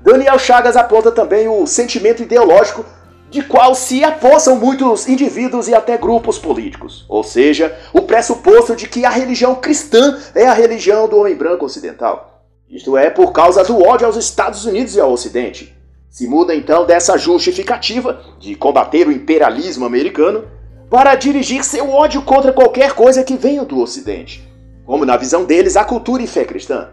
Daniel 0.00 0.38
Chagas 0.38 0.76
aponta 0.76 1.12
também 1.12 1.46
o 1.46 1.66
sentimento 1.66 2.22
ideológico 2.22 2.86
de 3.30 3.42
qual 3.42 3.74
se 3.74 4.02
apossam 4.02 4.56
muitos 4.56 5.08
indivíduos 5.08 5.68
e 5.68 5.74
até 5.74 5.96
grupos 5.96 6.36
políticos, 6.36 7.04
ou 7.08 7.22
seja, 7.22 7.78
o 7.92 8.02
pressuposto 8.02 8.74
de 8.74 8.88
que 8.88 9.04
a 9.04 9.10
religião 9.10 9.54
cristã 9.54 10.18
é 10.34 10.46
a 10.46 10.52
religião 10.52 11.08
do 11.08 11.16
homem 11.16 11.36
branco 11.36 11.64
ocidental. 11.64 12.44
Isto 12.68 12.96
é, 12.96 13.08
por 13.08 13.32
causa 13.32 13.62
do 13.64 13.80
ódio 13.82 14.06
aos 14.06 14.16
Estados 14.16 14.64
Unidos 14.64 14.96
e 14.96 15.00
ao 15.00 15.12
Ocidente. 15.12 15.76
Se 16.08 16.26
muda 16.26 16.54
então 16.54 16.84
dessa 16.84 17.16
justificativa 17.16 18.20
de 18.40 18.56
combater 18.56 19.06
o 19.06 19.12
imperialismo 19.12 19.86
americano 19.86 20.44
para 20.90 21.14
dirigir 21.14 21.64
seu 21.64 21.88
ódio 21.88 22.22
contra 22.22 22.52
qualquer 22.52 22.94
coisa 22.94 23.22
que 23.22 23.36
venha 23.36 23.64
do 23.64 23.78
Ocidente, 23.78 24.48
como 24.84 25.04
na 25.04 25.16
visão 25.16 25.44
deles 25.44 25.76
a 25.76 25.84
cultura 25.84 26.22
e 26.22 26.26
fé 26.26 26.44
cristã. 26.44 26.90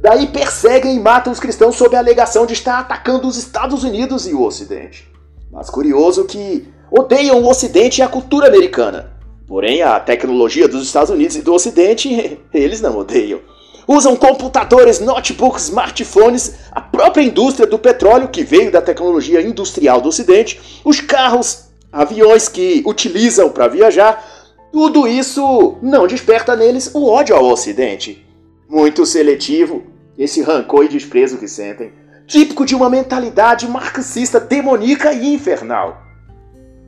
Daí 0.00 0.28
perseguem 0.28 0.96
e 0.96 1.00
matam 1.00 1.32
os 1.32 1.40
cristãos 1.40 1.76
sob 1.76 1.94
a 1.94 1.98
alegação 1.98 2.46
de 2.46 2.54
estar 2.54 2.78
atacando 2.78 3.26
os 3.26 3.36
Estados 3.36 3.82
Unidos 3.82 4.28
e 4.28 4.34
o 4.34 4.42
Ocidente. 4.42 5.11
Mas 5.52 5.68
curioso 5.68 6.24
que 6.24 6.66
odeiam 6.90 7.42
o 7.42 7.48
Ocidente 7.48 8.00
e 8.00 8.02
a 8.02 8.08
cultura 8.08 8.48
americana. 8.48 9.12
Porém, 9.46 9.82
a 9.82 10.00
tecnologia 10.00 10.66
dos 10.66 10.82
Estados 10.82 11.10
Unidos 11.10 11.36
e 11.36 11.42
do 11.42 11.52
Ocidente, 11.52 12.40
eles 12.54 12.80
não 12.80 12.96
odeiam. 12.96 13.40
Usam 13.86 14.16
computadores, 14.16 14.98
notebooks, 14.98 15.64
smartphones, 15.64 16.54
a 16.70 16.80
própria 16.80 17.22
indústria 17.22 17.66
do 17.66 17.78
petróleo, 17.78 18.28
que 18.28 18.42
veio 18.42 18.72
da 18.72 18.80
tecnologia 18.80 19.42
industrial 19.42 20.00
do 20.00 20.08
Ocidente, 20.08 20.80
os 20.84 21.00
carros, 21.00 21.64
aviões 21.92 22.48
que 22.48 22.82
utilizam 22.86 23.50
para 23.50 23.68
viajar, 23.68 24.24
tudo 24.72 25.06
isso 25.06 25.76
não 25.82 26.06
desperta 26.06 26.56
neles 26.56 26.94
o 26.94 27.06
ódio 27.06 27.36
ao 27.36 27.44
Ocidente. 27.44 28.24
Muito 28.70 29.04
seletivo, 29.04 29.82
esse 30.16 30.40
rancor 30.40 30.86
e 30.86 30.88
desprezo 30.88 31.36
que 31.36 31.48
sentem 31.48 31.92
típico 32.26 32.64
de 32.64 32.74
uma 32.74 32.88
mentalidade 32.88 33.68
marxista 33.68 34.40
demoníaca 34.40 35.12
e 35.12 35.34
infernal. 35.34 36.02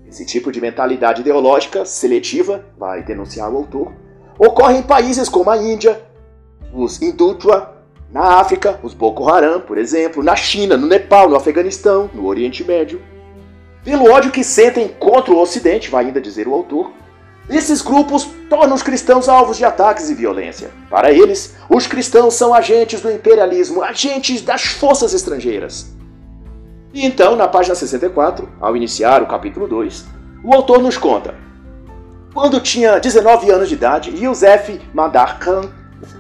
Esse 0.07 0.25
tipo 0.25 0.53
de 0.53 0.61
mentalidade 0.61 1.23
ideológica 1.23 1.85
seletiva, 1.85 2.65
vai 2.79 3.03
denunciar 3.03 3.53
o 3.53 3.57
autor, 3.57 3.93
ocorre 4.39 4.79
em 4.79 4.83
países 4.83 5.29
como 5.29 5.51
a 5.51 5.57
Índia, 5.57 6.01
os 6.73 7.01
Hindutva, 7.01 7.75
na 8.11 8.39
África, 8.39 8.79
os 8.83 8.95
Boko 8.95 9.29
Haram, 9.29 9.61
por 9.61 9.77
exemplo, 9.77 10.23
na 10.23 10.37
China, 10.37 10.77
no 10.77 10.87
Nepal, 10.87 11.29
no 11.29 11.35
Afeganistão, 11.35 12.09
no 12.15 12.27
Oriente 12.27 12.63
Médio. 12.63 13.03
Pelo 13.83 14.11
ódio 14.11 14.31
que 14.31 14.45
sentem 14.45 14.89
contra 14.89 15.33
o 15.33 15.39
Ocidente, 15.39 15.91
vai 15.91 16.07
ainda 16.07 16.21
dizer 16.21 16.47
o 16.47 16.55
autor, 16.55 16.93
esses 17.49 17.83
grupos 17.83 18.27
tornam 18.49 18.75
os 18.75 18.83
cristãos 18.83 19.29
alvos 19.29 19.57
de 19.57 19.65
ataques 19.65 20.09
e 20.09 20.15
violência. 20.15 20.71
Para 20.89 21.13
eles, 21.13 21.55
os 21.69 21.87
cristãos 21.87 22.35
são 22.35 22.55
agentes 22.55 23.01
do 23.01 23.11
imperialismo, 23.11 23.83
agentes 23.83 24.41
das 24.41 24.63
forças 24.65 25.13
estrangeiras. 25.13 25.93
E 26.93 27.05
então, 27.05 27.37
na 27.37 27.49
página 27.49 27.75
64, 27.75 28.49
ao 28.61 28.77
iniciar 28.77 29.23
o 29.23 29.27
capítulo 29.27 29.67
2, 29.67 30.05
o 30.43 30.55
autor 30.55 30.81
nos 30.81 30.97
conta: 30.97 31.35
quando 32.33 32.61
tinha 32.61 32.99
19 32.99 33.51
anos 33.51 33.69
de 33.69 33.75
idade, 33.75 34.11
Yusef 34.11 34.81
Madar 34.93 35.39
Khan 35.39 35.71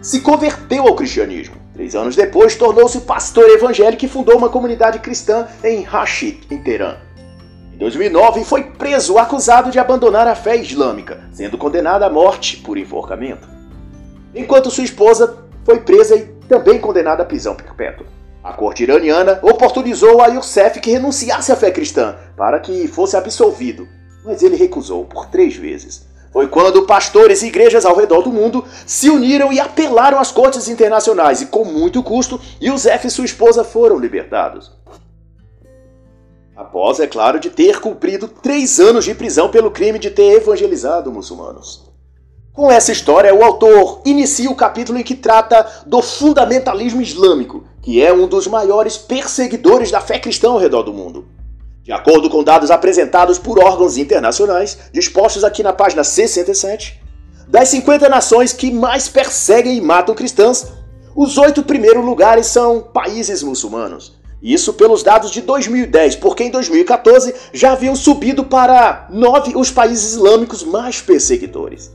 se 0.02 0.20
converteu 0.20 0.86
ao 0.86 0.94
cristianismo. 0.94 1.56
Três 1.72 1.94
anos 1.96 2.14
depois, 2.14 2.54
tornou-se 2.54 3.00
pastor 3.00 3.48
evangélico 3.48 4.04
e 4.04 4.08
fundou 4.08 4.36
uma 4.36 4.48
comunidade 4.48 5.00
cristã 5.00 5.48
em 5.62 5.82
Rashid, 5.82 6.40
em 6.50 6.62
Teherã. 6.62 6.96
Em 7.84 7.90
2009, 7.90 8.44
foi 8.44 8.62
preso 8.62 9.18
acusado 9.18 9.70
de 9.70 9.78
abandonar 9.78 10.26
a 10.26 10.34
fé 10.34 10.56
islâmica, 10.56 11.22
sendo 11.30 11.58
condenado 11.58 12.02
à 12.02 12.08
morte 12.08 12.56
por 12.56 12.78
enforcamento. 12.78 13.46
Enquanto 14.34 14.70
sua 14.70 14.84
esposa 14.84 15.36
foi 15.66 15.80
presa 15.80 16.16
e 16.16 16.22
também 16.48 16.78
condenada 16.78 17.22
à 17.22 17.26
prisão 17.26 17.54
perpétua. 17.54 18.06
A 18.42 18.54
corte 18.54 18.84
iraniana 18.84 19.38
oportunizou 19.42 20.22
a 20.22 20.28
Youssef 20.28 20.80
que 20.80 20.92
renunciasse 20.92 21.52
à 21.52 21.56
fé 21.56 21.70
cristã 21.70 22.16
para 22.34 22.58
que 22.58 22.88
fosse 22.88 23.18
absolvido, 23.18 23.86
mas 24.24 24.42
ele 24.42 24.56
recusou 24.56 25.04
por 25.04 25.26
três 25.26 25.54
vezes. 25.54 26.08
Foi 26.32 26.48
quando 26.48 26.86
pastores 26.86 27.42
e 27.42 27.48
igrejas 27.48 27.84
ao 27.84 27.94
redor 27.94 28.22
do 28.22 28.32
mundo 28.32 28.64
se 28.86 29.10
uniram 29.10 29.52
e 29.52 29.60
apelaram 29.60 30.18
às 30.18 30.32
cortes 30.32 30.70
internacionais 30.70 31.42
e, 31.42 31.46
com 31.46 31.66
muito 31.66 32.02
custo, 32.02 32.40
Youssef 32.62 33.06
e 33.06 33.10
sua 33.10 33.26
esposa 33.26 33.62
foram 33.62 33.98
libertados. 33.98 34.72
Após, 36.56 37.00
é 37.00 37.06
claro, 37.06 37.40
de 37.40 37.50
ter 37.50 37.80
cumprido 37.80 38.28
três 38.28 38.78
anos 38.78 39.04
de 39.04 39.14
prisão 39.14 39.49
pelo 39.49 39.73
crime 39.73 39.99
de 39.99 40.11
ter 40.11 40.37
evangelizado 40.37 41.11
muçulmanos. 41.11 41.92
Com 42.52 42.70
essa 42.70 42.92
história, 42.92 43.34
o 43.34 43.42
autor 43.42 44.00
inicia 44.04 44.49
o 44.49 44.54
capítulo 44.54 44.96
em 44.96 45.02
que 45.02 45.16
trata 45.16 45.66
do 45.84 46.00
fundamentalismo 46.00 47.02
islâmico, 47.02 47.64
que 47.82 48.00
é 48.00 48.12
um 48.12 48.28
dos 48.28 48.46
maiores 48.46 48.96
perseguidores 48.96 49.90
da 49.90 50.00
fé 50.00 50.20
cristã 50.20 50.50
ao 50.50 50.58
redor 50.58 50.84
do 50.84 50.92
mundo. 50.92 51.26
De 51.82 51.90
acordo 51.90 52.30
com 52.30 52.44
dados 52.44 52.70
apresentados 52.70 53.40
por 53.40 53.58
órgãos 53.58 53.99
internacionais, 53.99 54.78
dispostos 54.92 55.42
aqui 55.42 55.64
na 55.64 55.73
página 55.73 56.04
67, 56.04 57.02
das 57.49 57.68
50 57.70 58.08
nações 58.08 58.52
que 58.52 58.70
mais 58.70 59.08
perseguem 59.08 59.76
e 59.76 59.80
matam 59.80 60.14
cristãs, 60.14 60.73
os 61.16 61.37
oito 61.37 61.64
primeiros 61.64 62.04
lugares 62.04 62.46
são 62.46 62.80
países 62.80 63.42
muçulmanos. 63.42 64.23
Isso 64.44 64.74
pelos 64.74 65.02
dados 65.02 65.30
de 65.30 65.40
2010, 65.40 66.16
porque 66.16 66.44
em 66.44 66.50
2014 66.50 67.34
já 67.50 67.72
haviam 67.72 67.96
subido 67.96 68.44
para 68.44 69.08
nove 69.10 69.56
os 69.56 69.70
países 69.70 70.12
islâmicos 70.12 70.62
mais 70.62 71.00
perseguidores. 71.00 71.90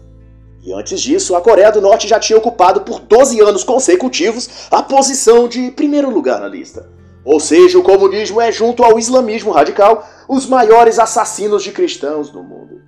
E 0.63 0.73
antes 0.73 0.99
disso, 0.99 1.35
a 1.35 1.41
Coreia 1.41 1.71
do 1.71 1.79
Norte 1.79 2.07
já 2.07 2.19
tinha 2.19 2.39
ocupado 2.39 2.81
por 2.81 2.99
12 3.01 3.39
anos 3.39 3.63
consecutivos 3.63 4.49
a 4.71 4.81
posição 4.81 5.47
de 5.47 5.69
primeiro 5.69 6.09
lugar 6.09 6.41
na 6.41 6.47
lista. 6.47 6.89
Ou 7.23 7.39
seja, 7.39 7.77
o 7.77 7.83
comunismo 7.83 8.41
é, 8.41 8.51
junto 8.51 8.83
ao 8.83 8.97
islamismo 8.97 9.51
radical, 9.51 10.09
os 10.27 10.47
maiores 10.47 10.97
assassinos 10.97 11.61
de 11.61 11.71
cristãos 11.71 12.31
do 12.31 12.41
mundo. 12.41 12.81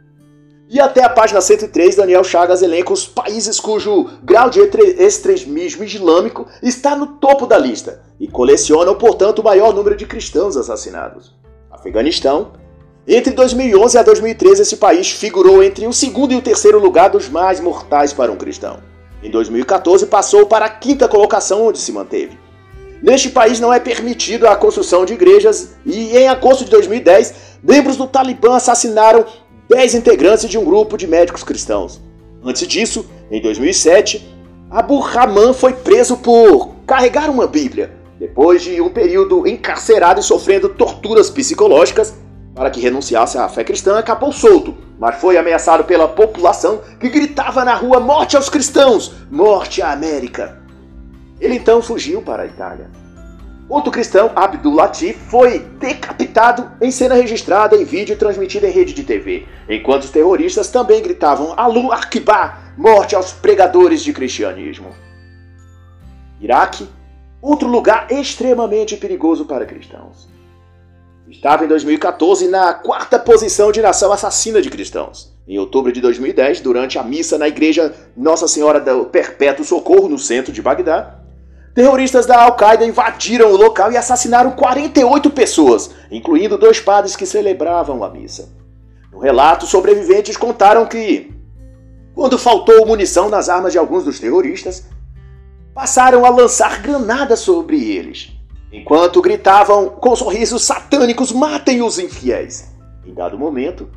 E 0.73 0.79
até 0.79 1.03
a 1.03 1.09
página 1.09 1.41
103, 1.41 1.97
Daniel 1.97 2.23
Chagas 2.23 2.61
elenca 2.61 2.93
os 2.93 3.05
países 3.05 3.59
cujo 3.59 4.09
grau 4.23 4.49
de 4.49 4.61
extremismo 4.61 5.83
islâmico 5.83 6.47
está 6.63 6.95
no 6.95 7.07
topo 7.07 7.45
da 7.45 7.57
lista 7.57 8.01
e 8.17 8.25
colecionam, 8.25 8.95
portanto, 8.95 9.39
o 9.39 9.43
maior 9.43 9.73
número 9.73 9.97
de 9.97 10.05
cristãos 10.05 10.55
assassinados. 10.55 11.35
Afeganistão. 11.69 12.53
Entre 13.05 13.33
2011 13.33 13.97
a 13.97 14.01
2013, 14.01 14.61
esse 14.61 14.77
país 14.77 15.11
figurou 15.11 15.61
entre 15.61 15.85
o 15.85 15.91
segundo 15.91 16.31
e 16.31 16.37
o 16.37 16.41
terceiro 16.41 16.79
lugar 16.79 17.09
dos 17.09 17.27
mais 17.27 17.59
mortais 17.59 18.13
para 18.13 18.31
um 18.31 18.37
cristão. 18.37 18.79
Em 19.21 19.29
2014, 19.29 20.05
passou 20.05 20.45
para 20.45 20.63
a 20.63 20.69
quinta 20.69 21.05
colocação, 21.05 21.67
onde 21.67 21.79
se 21.79 21.91
manteve. 21.91 22.39
Neste 23.03 23.29
país 23.29 23.59
não 23.59 23.73
é 23.73 23.79
permitido 23.79 24.47
a 24.47 24.55
construção 24.55 25.03
de 25.03 25.13
igrejas 25.13 25.71
e, 25.85 26.15
em 26.15 26.29
agosto 26.29 26.63
de 26.63 26.71
2010, 26.71 27.33
membros 27.61 27.97
do 27.97 28.07
Talibã 28.07 28.55
assassinaram 28.55 29.25
10 29.71 29.95
integrantes 29.95 30.49
de 30.49 30.57
um 30.57 30.65
grupo 30.65 30.97
de 30.97 31.07
médicos 31.07 31.45
cristãos. 31.45 32.01
Antes 32.43 32.67
disso, 32.67 33.09
em 33.31 33.41
2007, 33.41 34.29
Abu 34.69 34.99
Rahman 34.99 35.53
foi 35.53 35.71
preso 35.71 36.17
por 36.17 36.75
carregar 36.85 37.29
uma 37.29 37.47
Bíblia, 37.47 37.93
depois 38.19 38.61
de 38.61 38.81
um 38.81 38.89
período 38.89 39.47
encarcerado 39.47 40.19
e 40.19 40.23
sofrendo 40.23 40.67
torturas 40.67 41.29
psicológicas. 41.29 42.13
Para 42.53 42.69
que 42.69 42.81
renunciasse 42.81 43.37
à 43.37 43.47
fé 43.47 43.63
cristã, 43.63 43.97
acabou 43.97 44.33
solto, 44.33 44.75
mas 44.99 45.15
foi 45.21 45.37
ameaçado 45.37 45.85
pela 45.85 46.05
população 46.05 46.81
que 46.99 47.07
gritava 47.07 47.63
na 47.63 47.73
rua: 47.73 48.01
Morte 48.01 48.35
aos 48.35 48.49
cristãos! 48.49 49.13
Morte 49.31 49.81
à 49.81 49.93
América! 49.93 50.61
Ele 51.39 51.55
então 51.55 51.81
fugiu 51.81 52.21
para 52.21 52.43
a 52.43 52.45
Itália. 52.45 52.89
Outro 53.71 53.89
cristão, 53.89 54.33
Abdul 54.35 54.75
Latif, 54.75 55.17
foi 55.29 55.59
decapitado 55.79 56.69
em 56.81 56.91
cena 56.91 57.15
registrada 57.15 57.73
em 57.77 57.85
vídeo 57.85 58.17
transmitida 58.17 58.67
em 58.67 58.71
rede 58.71 58.93
de 58.93 59.01
TV, 59.01 59.45
enquanto 59.69 60.03
os 60.03 60.09
terroristas 60.09 60.69
também 60.69 61.01
gritavam 61.01 61.53
Alu 61.55 61.89
Akbar, 61.89 62.73
morte 62.77 63.15
aos 63.15 63.31
pregadores 63.31 64.03
de 64.03 64.11
cristianismo. 64.11 64.89
Iraque, 66.41 66.85
outro 67.41 67.69
lugar 67.69 68.11
extremamente 68.11 68.97
perigoso 68.97 69.45
para 69.45 69.65
cristãos. 69.65 70.27
Estava 71.29 71.63
em 71.63 71.69
2014 71.69 72.49
na 72.49 72.73
quarta 72.73 73.17
posição 73.17 73.71
de 73.71 73.81
nação 73.81 74.11
assassina 74.11 74.61
de 74.61 74.69
cristãos. 74.69 75.33
Em 75.47 75.57
outubro 75.57 75.93
de 75.93 76.01
2010, 76.01 76.59
durante 76.59 76.99
a 76.99 77.03
missa 77.03 77.37
na 77.37 77.47
igreja 77.47 77.95
Nossa 78.17 78.49
Senhora 78.49 78.81
do 78.81 79.05
Perpétuo 79.05 79.63
Socorro, 79.63 80.09
no 80.09 80.19
centro 80.19 80.51
de 80.51 80.61
Bagdá, 80.61 81.20
Terroristas 81.73 82.25
da 82.25 82.43
Al-Qaeda 82.43 82.85
invadiram 82.85 83.51
o 83.51 83.55
local 83.55 83.91
e 83.91 83.97
assassinaram 83.97 84.51
48 84.51 85.29
pessoas, 85.29 85.91
incluindo 86.11 86.57
dois 86.57 86.81
padres 86.81 87.15
que 87.15 87.25
celebravam 87.25 88.03
a 88.03 88.09
missa. 88.09 88.49
No 89.11 89.19
relato, 89.19 89.65
sobreviventes 89.65 90.35
contaram 90.35 90.85
que, 90.85 91.33
quando 92.13 92.37
faltou 92.37 92.85
munição 92.85 93.29
nas 93.29 93.47
armas 93.47 93.71
de 93.71 93.77
alguns 93.77 94.03
dos 94.03 94.19
terroristas, 94.19 94.85
passaram 95.73 96.25
a 96.25 96.29
lançar 96.29 96.81
granadas 96.81 97.39
sobre 97.39 97.91
eles, 97.91 98.31
enquanto 98.71 99.21
gritavam 99.21 99.89
com 99.89 100.13
sorrisos 100.13 100.63
satânicos: 100.63 101.31
matem 101.31 101.81
os 101.81 101.97
infiéis. 101.97 102.69
Em 103.05 103.13
dado 103.13 103.39
momento, 103.39 103.87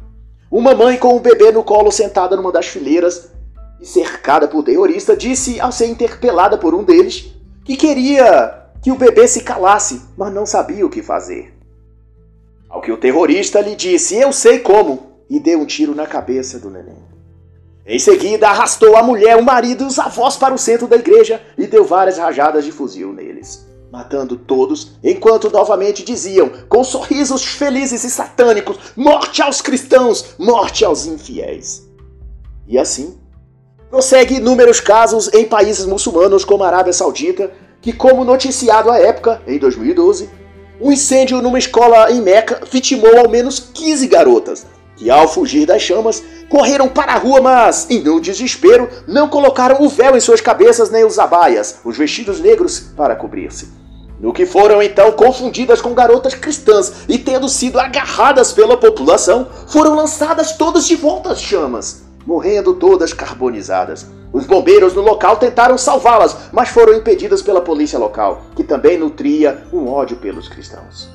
uma 0.48 0.74
mãe 0.74 0.96
com 0.96 1.16
um 1.16 1.20
bebê 1.20 1.50
no 1.50 1.64
colo 1.64 1.90
sentada 1.90 2.36
numa 2.36 2.52
das 2.52 2.66
fileiras 2.66 3.32
e 3.80 3.86
cercada 3.86 4.46
por 4.46 4.62
terroristas 4.62 5.18
disse, 5.18 5.60
ao 5.60 5.72
ser 5.72 5.86
interpelada 5.86 6.56
por 6.56 6.72
um 6.74 6.84
deles, 6.84 7.34
que 7.64 7.76
queria 7.76 8.62
que 8.82 8.92
o 8.92 8.96
bebê 8.96 9.26
se 9.26 9.42
calasse, 9.42 10.02
mas 10.16 10.32
não 10.32 10.44
sabia 10.44 10.84
o 10.84 10.90
que 10.90 11.02
fazer. 11.02 11.54
Ao 12.68 12.82
que 12.82 12.92
o 12.92 12.96
terrorista 12.96 13.60
lhe 13.60 13.74
disse: 13.74 14.16
Eu 14.16 14.32
sei 14.32 14.58
como, 14.58 15.14
e 15.30 15.40
deu 15.40 15.60
um 15.60 15.66
tiro 15.66 15.94
na 15.94 16.06
cabeça 16.06 16.58
do 16.58 16.70
neném. 16.70 17.02
Em 17.86 17.98
seguida, 17.98 18.48
arrastou 18.48 18.96
a 18.96 19.02
mulher, 19.02 19.36
o 19.36 19.44
marido 19.44 19.84
e 19.84 19.86
os 19.86 19.98
avós 19.98 20.36
para 20.36 20.54
o 20.54 20.58
centro 20.58 20.86
da 20.86 20.96
igreja 20.96 21.40
e 21.56 21.66
deu 21.66 21.84
várias 21.84 22.18
rajadas 22.18 22.64
de 22.64 22.72
fuzil 22.72 23.12
neles, 23.12 23.66
matando 23.92 24.36
todos, 24.36 24.92
enquanto 25.02 25.50
novamente 25.50 26.02
diziam, 26.02 26.50
com 26.68 26.82
sorrisos 26.82 27.44
felizes 27.44 28.04
e 28.04 28.10
satânicos: 28.10 28.78
Morte 28.96 29.40
aos 29.42 29.60
cristãos, 29.60 30.34
morte 30.38 30.84
aos 30.84 31.06
infiéis. 31.06 31.86
E 32.66 32.78
assim, 32.78 33.18
Prossegue 33.94 34.38
inúmeros 34.38 34.80
casos 34.80 35.32
em 35.32 35.44
países 35.44 35.86
muçulmanos 35.86 36.44
como 36.44 36.64
a 36.64 36.66
Arábia 36.66 36.92
Saudita, 36.92 37.52
que, 37.80 37.92
como 37.92 38.24
noticiado 38.24 38.90
à 38.90 38.98
época, 38.98 39.40
em 39.46 39.56
2012, 39.56 40.28
um 40.80 40.90
incêndio 40.90 41.40
numa 41.40 41.60
escola 41.60 42.10
em 42.10 42.20
Meca 42.20 42.60
vitimou 42.72 43.16
ao 43.16 43.28
menos 43.28 43.60
15 43.60 44.08
garotas, 44.08 44.66
que 44.96 45.08
ao 45.08 45.28
fugir 45.28 45.64
das 45.64 45.80
chamas 45.80 46.20
correram 46.48 46.88
para 46.88 47.12
a 47.12 47.18
rua, 47.18 47.40
mas, 47.40 47.88
em 47.88 48.08
um 48.08 48.18
desespero, 48.18 48.90
não 49.06 49.28
colocaram 49.28 49.80
o 49.80 49.88
véu 49.88 50.16
em 50.16 50.20
suas 50.20 50.40
cabeças 50.40 50.90
nem 50.90 51.04
os 51.04 51.16
abaias, 51.16 51.76
os 51.84 51.96
vestidos 51.96 52.40
negros, 52.40 52.80
para 52.96 53.14
cobrir-se. 53.14 53.68
No 54.18 54.32
que 54.32 54.44
foram 54.44 54.82
então 54.82 55.12
confundidas 55.12 55.80
com 55.80 55.94
garotas 55.94 56.34
cristãs 56.34 57.04
e 57.08 57.16
tendo 57.16 57.48
sido 57.48 57.78
agarradas 57.78 58.52
pela 58.52 58.76
população, 58.76 59.46
foram 59.68 59.94
lançadas 59.94 60.56
todas 60.56 60.84
de 60.84 60.96
volta 60.96 61.30
às 61.30 61.40
chamas 61.40 62.02
morrendo 62.26 62.74
todas 62.74 63.12
carbonizadas. 63.12 64.06
Os 64.32 64.46
bombeiros 64.46 64.94
no 64.94 65.02
local 65.02 65.36
tentaram 65.36 65.78
salvá-las, 65.78 66.36
mas 66.52 66.68
foram 66.68 66.94
impedidas 66.94 67.42
pela 67.42 67.60
polícia 67.60 67.98
local, 67.98 68.42
que 68.56 68.64
também 68.64 68.98
nutria 68.98 69.64
um 69.72 69.88
ódio 69.88 70.16
pelos 70.16 70.48
cristãos. 70.48 71.08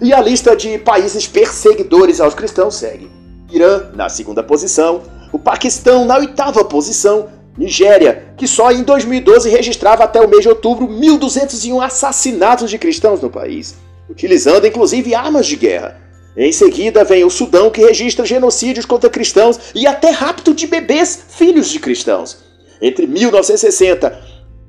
E 0.00 0.12
a 0.12 0.20
lista 0.20 0.54
de 0.54 0.78
países 0.78 1.26
perseguidores 1.26 2.20
aos 2.20 2.34
cristãos 2.34 2.76
segue. 2.76 3.10
Irã 3.50 3.90
na 3.94 4.08
segunda 4.08 4.42
posição, 4.42 5.02
o 5.32 5.38
Paquistão 5.38 6.04
na 6.04 6.18
oitava 6.18 6.64
posição, 6.64 7.28
Nigéria, 7.56 8.34
que 8.36 8.48
só 8.48 8.72
em 8.72 8.82
2012 8.82 9.48
registrava 9.48 10.04
até 10.04 10.20
o 10.20 10.28
mês 10.28 10.42
de 10.42 10.48
outubro 10.48 10.88
1.201 10.88 11.84
assassinatos 11.84 12.68
de 12.68 12.78
cristãos 12.78 13.20
no 13.20 13.30
país, 13.30 13.76
utilizando 14.08 14.66
inclusive 14.66 15.14
armas 15.14 15.46
de 15.46 15.56
guerra. 15.56 16.03
Em 16.36 16.52
seguida 16.52 17.04
vem 17.04 17.24
o 17.24 17.30
Sudão, 17.30 17.70
que 17.70 17.80
registra 17.80 18.26
genocídios 18.26 18.84
contra 18.84 19.08
cristãos 19.08 19.58
e 19.74 19.86
até 19.86 20.10
rapto 20.10 20.52
de 20.52 20.66
bebês 20.66 21.26
filhos 21.28 21.68
de 21.68 21.78
cristãos. 21.78 22.38
Entre 22.82 23.06
1960 23.06 24.20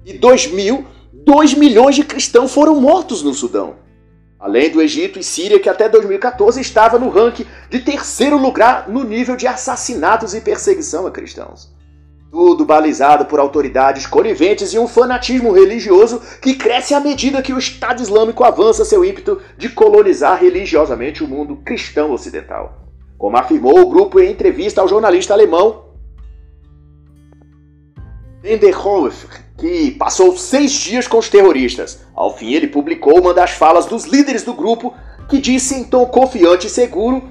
e 0.05 0.13
2000, 0.13 0.85
2 1.11 1.53
milhões 1.55 1.95
de 1.95 2.03
cristãos 2.03 2.53
foram 2.53 2.79
mortos 2.79 3.23
no 3.23 3.33
Sudão. 3.33 3.77
Além 4.39 4.69
do 4.69 4.79
Egito 4.79 5.17
e 5.17 5.23
Síria, 5.23 5.59
que 5.59 5.67
até 5.67 5.89
2014 5.89 6.61
estava 6.61 6.99
no 6.99 7.09
ranking 7.09 7.47
de 7.67 7.79
terceiro 7.79 8.37
lugar 8.37 8.87
no 8.87 9.03
nível 9.03 9.35
de 9.35 9.47
assassinatos 9.47 10.35
e 10.35 10.41
perseguição 10.41 11.07
a 11.07 11.11
cristãos. 11.11 11.73
Tudo 12.35 12.65
balizado 12.65 13.23
por 13.27 13.39
autoridades 13.39 14.05
coniventes 14.05 14.73
e 14.73 14.77
um 14.77 14.89
fanatismo 14.89 15.53
religioso 15.53 16.21
que 16.41 16.53
cresce 16.53 16.93
à 16.93 16.99
medida 16.99 17.41
que 17.41 17.53
o 17.53 17.57
Estado 17.57 18.01
Islâmico 18.01 18.43
avança 18.43 18.83
seu 18.83 19.05
ímpeto 19.05 19.41
de 19.57 19.69
colonizar 19.69 20.41
religiosamente 20.41 21.23
o 21.23 21.27
mundo 21.29 21.55
cristão 21.63 22.11
ocidental. 22.11 22.89
Como 23.17 23.37
afirmou 23.37 23.79
o 23.79 23.89
grupo 23.89 24.19
em 24.19 24.29
entrevista 24.29 24.81
ao 24.81 24.87
jornalista 24.89 25.33
alemão 25.33 25.85
Enderhofer, 28.43 29.45
que 29.57 29.91
passou 29.91 30.35
seis 30.35 30.73
dias 30.73 31.07
com 31.07 31.19
os 31.19 31.29
terroristas. 31.29 32.01
Ao 32.13 32.35
fim, 32.35 32.51
ele 32.51 32.67
publicou 32.67 33.17
uma 33.17 33.33
das 33.33 33.51
falas 33.51 33.85
dos 33.85 34.03
líderes 34.03 34.43
do 34.43 34.53
grupo, 34.53 34.93
que 35.29 35.39
disse 35.39 35.73
em 35.75 35.85
tom 35.85 36.05
confiante 36.07 36.67
e 36.67 36.69
seguro: 36.69 37.23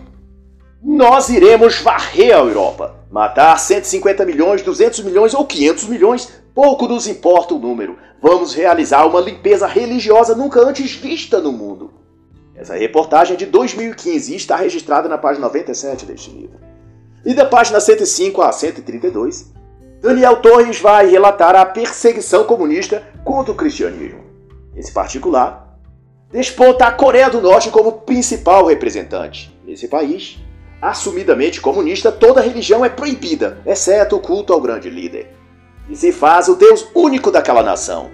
Nós 0.83 1.29
iremos 1.29 1.79
varrer 1.83 2.35
a 2.35 2.39
Europa. 2.39 3.04
Matar 3.15 3.57
150 3.61 4.27
milhões, 4.27 4.61
200 4.63 5.05
milhões 5.05 5.35
ou 5.35 5.47
500 5.47 5.85
milhões, 5.85 6.33
pouco 6.53 6.89
nos 6.89 7.07
importa 7.07 7.55
o 7.55 7.61
número. 7.61 7.97
Vamos 8.21 8.53
realizar 8.55 9.07
uma 9.07 9.21
limpeza 9.21 9.69
religiosa 9.69 10.35
nunca 10.35 10.61
antes 10.61 10.97
vista 10.97 11.41
no 11.41 11.53
mundo. 11.53 11.93
Essa 12.57 12.75
reportagem 12.75 13.35
é 13.35 13.37
de 13.37 13.47
2015 13.47 14.33
e 14.33 14.37
está 14.37 14.57
registrada 14.57 15.09
na 15.09 15.17
página 15.17 15.47
97 15.47 16.07
deste 16.07 16.29
livro. 16.31 16.59
E 17.25 17.33
da 17.35 17.47
página 17.47 17.79
105 17.79 18.43
a 18.43 18.51
132, 18.51 19.53
Daniel 20.03 20.39
Torres 20.39 20.81
vai 20.81 21.07
relatar 21.07 21.55
a 21.55 21.65
perseguição 21.65 22.43
comunista 22.43 23.01
contra 23.23 23.53
o 23.53 23.57
cristianismo. 23.57 24.25
Nesse 24.75 24.93
particular, 24.93 25.79
desponta 26.33 26.87
a 26.87 26.91
Coreia 26.91 27.31
do 27.31 27.41
Norte 27.41 27.71
como 27.71 27.93
principal 27.93 28.67
representante. 28.67 29.57
Nesse 29.65 29.87
país, 29.87 30.37
assumidamente 30.91 31.61
comunista, 31.61 32.13
toda 32.13 32.41
religião 32.41 32.85
é 32.85 32.89
proibida, 32.89 33.59
exceto 33.67 34.17
o 34.17 34.21
culto 34.21 34.53
ao 34.53 34.61
grande 34.61 34.91
líder. 34.91 35.35
E 35.89 35.97
se 35.97 36.13
faz 36.13 36.49
o 36.49 36.55
Deus 36.55 36.87
único 36.95 37.31
daquela 37.31 37.63
nação. 37.63 38.11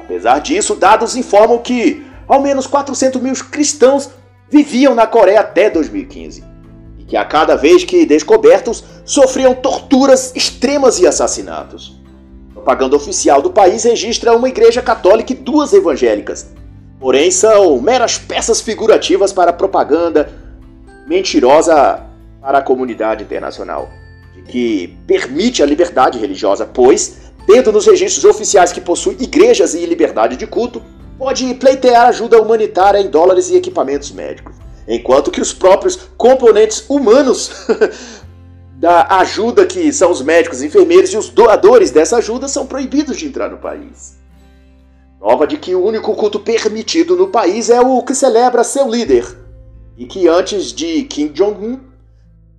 Apesar 0.00 0.40
disso, 0.40 0.74
dados 0.74 1.16
informam 1.16 1.58
que 1.58 2.04
ao 2.26 2.40
menos 2.40 2.66
400 2.66 3.20
mil 3.20 3.34
cristãos 3.50 4.10
viviam 4.50 4.94
na 4.94 5.06
Coreia 5.06 5.40
até 5.40 5.70
2015 5.70 6.48
que 7.08 7.16
a 7.16 7.24
cada 7.24 7.56
vez 7.56 7.84
que 7.84 8.04
descobertos 8.04 8.84
sofriam 9.04 9.54
torturas 9.54 10.30
extremas 10.36 11.00
e 11.00 11.06
assassinatos. 11.06 11.98
A 12.50 12.52
propaganda 12.52 12.96
oficial 12.96 13.40
do 13.40 13.50
país 13.50 13.82
registra 13.84 14.36
uma 14.36 14.48
igreja 14.48 14.82
católica 14.82 15.32
e 15.32 15.36
duas 15.36 15.72
evangélicas. 15.72 16.46
Porém, 17.00 17.30
são 17.30 17.80
meras 17.80 18.18
peças 18.18 18.60
figurativas 18.60 19.32
para 19.32 19.54
propaganda 19.54 20.30
mentirosa 21.08 22.04
para 22.40 22.58
a 22.58 22.62
comunidade 22.62 23.24
internacional, 23.24 23.88
que 24.46 24.96
permite 25.06 25.62
a 25.62 25.66
liberdade 25.66 26.18
religiosa, 26.18 26.66
pois, 26.66 27.32
tendo 27.46 27.72
nos 27.72 27.86
registros 27.86 28.24
oficiais 28.24 28.72
que 28.72 28.80
possui 28.80 29.16
igrejas 29.18 29.74
e 29.74 29.84
liberdade 29.86 30.36
de 30.36 30.46
culto, 30.46 30.82
pode 31.18 31.54
pleitear 31.54 32.06
ajuda 32.06 32.40
humanitária 32.40 33.00
em 33.00 33.08
dólares 33.08 33.50
e 33.50 33.56
equipamentos 33.56 34.12
médicos 34.12 34.54
enquanto 34.88 35.30
que 35.30 35.40
os 35.40 35.52
próprios 35.52 35.96
componentes 36.16 36.88
humanos 36.88 37.66
da 38.74 39.06
ajuda, 39.18 39.66
que 39.66 39.92
são 39.92 40.10
os 40.10 40.22
médicos, 40.22 40.62
enfermeiros 40.62 41.12
e 41.12 41.18
os 41.18 41.28
doadores 41.28 41.90
dessa 41.90 42.16
ajuda, 42.16 42.48
são 42.48 42.66
proibidos 42.66 43.18
de 43.18 43.26
entrar 43.26 43.50
no 43.50 43.58
país. 43.58 44.16
Prova 45.18 45.46
de 45.46 45.58
que 45.58 45.74
o 45.74 45.84
único 45.84 46.14
culto 46.14 46.40
permitido 46.40 47.16
no 47.16 47.28
país 47.28 47.68
é 47.68 47.80
o 47.80 48.02
que 48.02 48.14
celebra 48.14 48.64
seu 48.64 48.88
líder, 48.88 49.26
e 49.98 50.06
que 50.06 50.26
antes 50.26 50.72
de 50.72 51.02
Kim 51.02 51.28
Jong-un, 51.28 51.80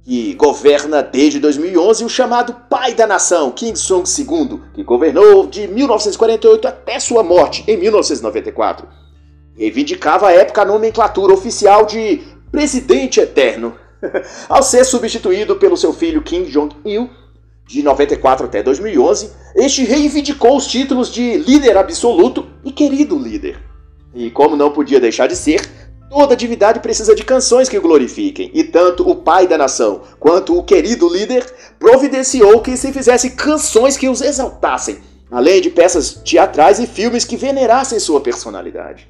que 0.04 0.36
governa 0.36 1.02
desde 1.02 1.40
2011, 1.40 2.04
o 2.04 2.10
chamado 2.10 2.54
pai 2.70 2.94
da 2.94 3.08
nação, 3.08 3.50
Kim 3.50 3.76
Song-II, 3.76 4.60
que 4.76 4.84
governou 4.84 5.48
de 5.48 5.68
1948 5.68 6.68
até 6.68 7.00
sua 7.00 7.24
morte 7.24 7.64
em 7.68 7.78
1994 7.78 9.00
reivindicava 9.60 10.30
à 10.30 10.32
época 10.32 10.62
a 10.62 10.66
nomenclatura 10.66 11.34
oficial 11.34 11.86
de 11.86 12.22
Presidente 12.50 13.20
Eterno, 13.20 13.76
ao 14.48 14.64
ser 14.64 14.86
substituído 14.86 15.58
pelo 15.58 15.76
seu 15.76 15.92
filho 15.92 16.22
Kim 16.22 16.44
Jong-il, 16.44 17.10
de 17.68 17.84
94 17.84 18.46
até 18.46 18.64
2011, 18.64 19.32
este 19.56 19.84
reivindicou 19.84 20.56
os 20.56 20.66
títulos 20.66 21.12
de 21.12 21.38
líder 21.38 21.78
absoluto 21.78 22.48
e 22.64 22.72
querido 22.72 23.20
líder. 23.20 23.60
E 24.16 24.32
como 24.32 24.56
não 24.56 24.72
podia 24.72 25.00
deixar 25.00 25.28
de 25.28 25.36
ser, 25.36 25.62
toda 26.10 26.36
divindade 26.36 26.80
precisa 26.80 27.14
de 27.14 27.24
canções 27.24 27.70
que 27.70 27.78
o 27.78 27.82
glorifiquem, 27.82 28.50
e 28.54 28.64
tanto 28.64 29.08
o 29.08 29.16
pai 29.16 29.48
da 29.48 29.58
nação 29.58 30.02
quanto 30.20 30.58
o 30.58 30.64
querido 30.64 31.08
líder 31.08 31.46
providenciou 31.78 32.62
que 32.62 32.76
se 32.76 32.92
fizesse 32.92 33.32
canções 33.32 33.96
que 33.96 34.10
os 34.10 34.22
exaltassem, 34.22 35.00
além 35.32 35.62
de 35.62 35.70
peças 35.70 36.14
teatrais 36.14 36.80
e 36.80 36.88
filmes 36.88 37.24
que 37.24 37.38
venerassem 37.38 38.00
sua 38.00 38.20
personalidade. 38.20 39.08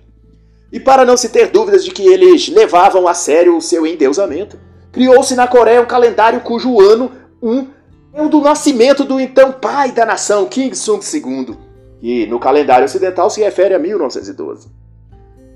E 0.72 0.80
para 0.80 1.06
não 1.06 1.18
se 1.18 1.30
ter 1.30 1.48
dúvidas 1.48 1.84
de 1.84 1.92
que 1.92 2.06
eles 2.06 2.50
levavam 2.50 3.08
a 3.08 3.14
sério 3.14 3.58
o 3.58 3.62
seu 3.62 3.88
endeusamento, 3.88 4.60
criou-se 4.92 5.34
na 5.36 5.48
Coreia 5.48 5.82
um 5.82 5.86
calendário 5.86 6.42
cujo 6.42 6.80
ano 6.82 7.12
1 7.42 7.68
é 8.14 8.22
o 8.22 8.30
do 8.30 8.42
nascimento 8.42 9.04
do 9.04 9.20
então 9.20 9.52
pai 9.52 9.92
da 9.92 10.06
nação, 10.06 10.46
King 10.48 10.76
Sung 10.76 11.00
II, 11.02 11.58
que 12.00 12.28
no 12.28 12.40
calendário 12.40 12.86
ocidental 12.86 13.30
se 13.30 13.42
refere 13.42 13.74
a 13.74 13.80
1912. 13.80 14.79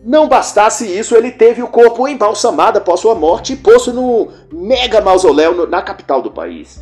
Não 0.06 0.28
bastasse 0.28 0.86
isso, 0.86 1.16
ele 1.16 1.32
teve 1.32 1.64
o 1.64 1.68
corpo 1.68 2.06
embalsamado 2.06 2.78
após 2.78 3.00
sua 3.00 3.16
morte 3.16 3.54
e 3.54 3.56
posto 3.56 3.94
no 3.94 4.28
mega 4.52 5.00
mausoléu 5.00 5.66
na 5.66 5.82
capital 5.82 6.22
do 6.22 6.30
país. 6.30 6.82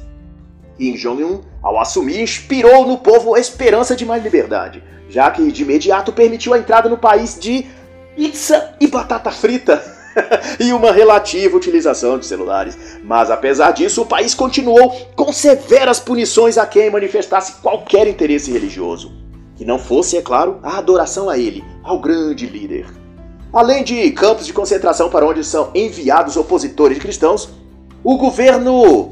Kim 0.75 0.95
Jong-un, 0.95 1.41
ao 1.62 1.79
assumir, 1.79 2.19
inspirou 2.19 2.88
no 2.88 2.97
povo 2.97 3.36
a 3.36 3.39
esperança 3.39 3.95
de 3.95 4.07
mais 4.07 4.23
liberdade, 4.23 4.84
já 5.07 5.29
que 5.29 5.51
de 5.51 5.62
imediato 5.62 6.12
permitiu 6.12 6.55
a 6.55 6.57
entrada 6.57 6.89
no 6.89 6.97
país 6.97 7.38
de 7.39 7.67
pizza 8.15 8.73
e 8.79 8.88
batata 8.88 9.29
frita. 9.29 10.01
e 10.60 10.73
uma 10.73 10.91
relativa 10.91 11.55
utilização 11.55 12.17
de 12.17 12.25
celulares. 12.25 12.99
Mas 13.03 13.29
apesar 13.31 13.71
disso, 13.71 14.01
o 14.01 14.05
país 14.05 14.34
continuou 14.34 14.89
com 15.15 15.31
severas 15.31 15.99
punições 15.99 16.57
a 16.57 16.65
quem 16.65 16.89
manifestasse 16.89 17.62
qualquer 17.62 18.07
interesse 18.07 18.51
religioso. 18.51 19.13
Que 19.55 19.63
não 19.63 19.79
fosse, 19.79 20.17
é 20.17 20.21
claro, 20.21 20.60
a 20.63 20.77
adoração 20.79 21.29
a 21.29 21.38
ele, 21.38 21.63
ao 21.84 22.01
grande 22.01 22.45
líder. 22.45 23.00
Além 23.53 23.83
de 23.83 24.09
campos 24.11 24.45
de 24.45 24.53
concentração 24.53 25.09
para 25.09 25.25
onde 25.25 25.43
são 25.43 25.71
enviados 25.75 26.37
opositores 26.37 26.97
cristãos, 26.97 27.49
o 28.01 28.17
governo 28.17 29.11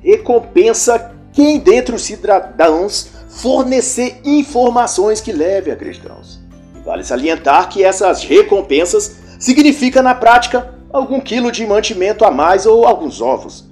recompensa 0.00 1.12
quem 1.32 1.58
dentre 1.58 1.94
os 1.94 2.02
cidadãos 2.02 3.08
fornecer 3.28 4.20
informações 4.24 5.20
que 5.20 5.32
levem 5.32 5.74
a 5.74 5.76
cristãos. 5.76 6.40
Vale 6.84 7.04
salientar 7.04 7.68
que 7.68 7.84
essas 7.84 8.24
recompensas 8.24 9.16
significa 9.38 10.02
na 10.02 10.14
prática 10.14 10.74
algum 10.90 11.20
quilo 11.20 11.52
de 11.52 11.66
mantimento 11.66 12.24
a 12.24 12.30
mais 12.30 12.64
ou 12.64 12.86
alguns 12.86 13.20
ovos. 13.20 13.68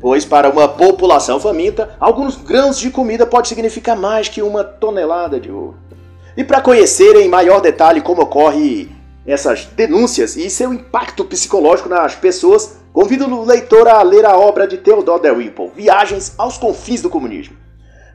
Pois 0.00 0.24
para 0.24 0.48
uma 0.48 0.68
população 0.68 1.40
faminta, 1.40 1.96
alguns 1.98 2.36
grãos 2.36 2.78
de 2.78 2.90
comida 2.90 3.26
pode 3.26 3.48
significar 3.48 3.96
mais 3.96 4.28
que 4.28 4.40
uma 4.40 4.62
tonelada 4.62 5.40
de 5.40 5.50
ouro. 5.50 5.89
E 6.36 6.44
para 6.44 6.60
conhecer 6.60 7.16
em 7.16 7.28
maior 7.28 7.60
detalhe 7.60 8.00
como 8.00 8.22
ocorre 8.22 8.88
essas 9.26 9.64
denúncias 9.64 10.36
e 10.36 10.48
seu 10.48 10.72
impacto 10.72 11.24
psicológico 11.24 11.88
nas 11.88 12.14
pessoas, 12.14 12.78
convido 12.92 13.26
o 13.26 13.44
leitor 13.44 13.88
a 13.88 14.02
ler 14.02 14.24
a 14.24 14.36
obra 14.36 14.66
de 14.66 14.78
Theodore 14.78 15.22
Dalrymple, 15.22 15.70
Viagens 15.74 16.34
aos 16.38 16.58
Confins 16.58 17.02
do 17.02 17.10
Comunismo, 17.10 17.56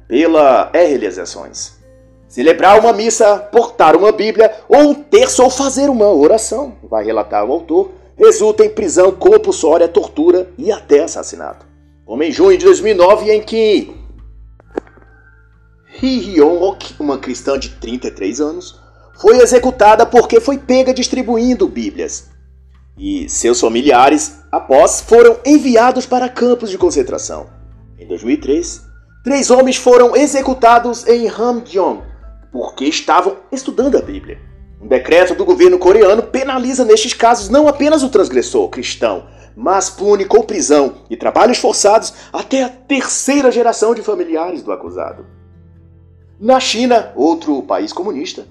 pela 0.08 0.69
R. 0.73 0.88
Realizações. 0.88 1.75
Celebrar 2.28 2.80
uma 2.80 2.91
missa, 2.91 3.38
portar 3.38 3.95
uma 3.95 4.12
Bíblia, 4.12 4.54
ou 4.67 4.80
um 4.80 4.93
terço, 4.93 5.43
ou 5.43 5.49
fazer 5.49 5.89
uma 5.89 6.12
oração, 6.12 6.73
vai 6.89 7.06
relatar 7.06 7.45
o 7.45 7.51
autor, 7.51 7.91
resulta 8.17 8.65
em 8.65 8.69
prisão 8.69 9.12
compulsória, 9.12 9.88
tortura 9.88 10.49
e 10.58 10.71
até 10.71 11.04
assassinato. 11.04 11.65
Como 12.06 12.23
em 12.23 12.32
junho 12.32 12.58
de 12.58 12.65
2009, 12.65 13.32
em 13.32 13.41
que 13.41 13.95
Hee 16.01 16.19
Hyun-ok, 16.19 16.95
uma 16.99 17.17
cristã 17.17 17.58
de 17.58 17.69
33 17.69 18.41
anos, 18.41 18.79
foi 19.19 19.38
executada 19.38 20.05
porque 20.05 20.39
foi 20.39 20.58
pega 20.58 20.93
distribuindo 20.93 21.67
Bíblias. 21.67 22.29
e 22.97 23.27
seus 23.27 23.60
familiares, 23.60 24.39
após, 24.51 25.01
foram 25.01 25.38
enviados 25.45 26.05
para 26.05 26.29
campos 26.29 26.69
de 26.69 26.77
concentração. 26.77 27.47
Em 27.99 28.08
2003, 28.08 28.84
três 29.23 29.49
homens 29.51 29.75
foram 29.75 30.15
executados 30.15 31.05
em 31.08 31.27
Hamgyong 31.27 32.01
porque 32.51 32.86
estavam 32.86 33.36
estudando 33.51 33.97
a 33.97 34.01
Bíblia. 34.01 34.39
Um 34.81 34.88
decreto 34.88 35.36
do 35.36 35.43
governo 35.43 35.77
coreano 35.77 36.23
penaliza 36.23 36.86
nestes 36.86 37.13
casos 37.13 37.49
não 37.49 37.67
apenas 37.67 38.01
o 38.01 38.10
transgressor 38.10 38.69
cristão, 38.69 39.27
mas 39.55 39.89
pune 39.89 40.23
com 40.23 40.41
prisão 40.41 40.99
e 41.10 41.17
trabalhos 41.17 41.58
forçados 41.58 42.13
até 42.31 42.63
a 42.63 42.69
terceira 42.69 43.51
geração 43.51 43.93
de 43.93 44.01
familiares 44.01 44.62
do 44.62 44.71
acusado. 44.71 45.25
Na 46.39 46.60
China, 46.60 47.13
outro 47.15 47.62
país 47.63 47.93
comunista, 47.93 48.45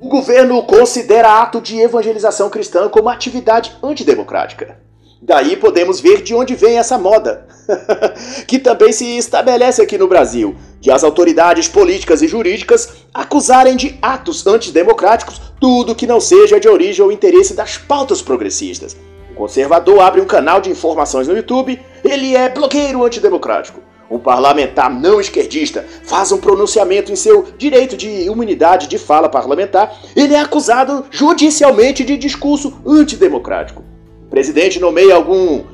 o 0.00 0.08
governo 0.08 0.60
considera 0.64 1.40
ato 1.40 1.60
de 1.60 1.78
evangelização 1.78 2.50
cristã 2.50 2.88
como 2.88 3.08
atividade 3.08 3.76
antidemocrática. 3.80 4.80
Daí 5.22 5.56
podemos 5.56 6.00
ver 6.00 6.20
de 6.22 6.34
onde 6.34 6.56
vem 6.56 6.78
essa 6.78 6.98
moda, 6.98 7.46
que 8.48 8.58
também 8.58 8.92
se 8.92 9.16
estabelece 9.16 9.80
aqui 9.80 9.96
no 9.96 10.08
Brasil, 10.08 10.56
de 10.80 10.90
as 10.90 11.04
autoridades 11.04 11.68
políticas 11.68 12.22
e 12.22 12.26
jurídicas 12.26 12.88
acusarem 13.14 13.76
de 13.76 13.96
atos 14.02 14.44
antidemocráticos 14.44 15.40
tudo 15.60 15.94
que 15.94 16.08
não 16.08 16.18
seja 16.18 16.58
de 16.58 16.68
origem 16.68 17.04
ou 17.04 17.12
interesse 17.12 17.54
das 17.54 17.78
pautas 17.78 18.20
progressistas. 18.20 18.96
O 19.30 19.34
conservador 19.36 20.00
abre 20.00 20.20
um 20.20 20.26
canal 20.26 20.60
de 20.60 20.70
informações 20.70 21.28
no 21.28 21.36
YouTube, 21.36 21.80
ele 22.02 22.34
é 22.34 22.48
blogueiro 22.48 23.04
antidemocrático. 23.04 23.91
Um 24.12 24.18
parlamentar 24.18 24.90
não 24.90 25.18
esquerdista 25.18 25.86
faz 26.04 26.30
um 26.32 26.36
pronunciamento 26.36 27.10
em 27.10 27.16
seu 27.16 27.46
direito 27.56 27.96
de 27.96 28.26
imunidade 28.26 28.86
de 28.86 28.98
fala 28.98 29.26
parlamentar, 29.26 29.90
ele 30.14 30.34
é 30.34 30.38
acusado 30.38 31.06
judicialmente 31.10 32.04
de 32.04 32.18
discurso 32.18 32.74
antidemocrático. 32.86 33.82
O 34.26 34.28
presidente 34.28 34.78
nomeia 34.78 35.14
algum 35.14 35.64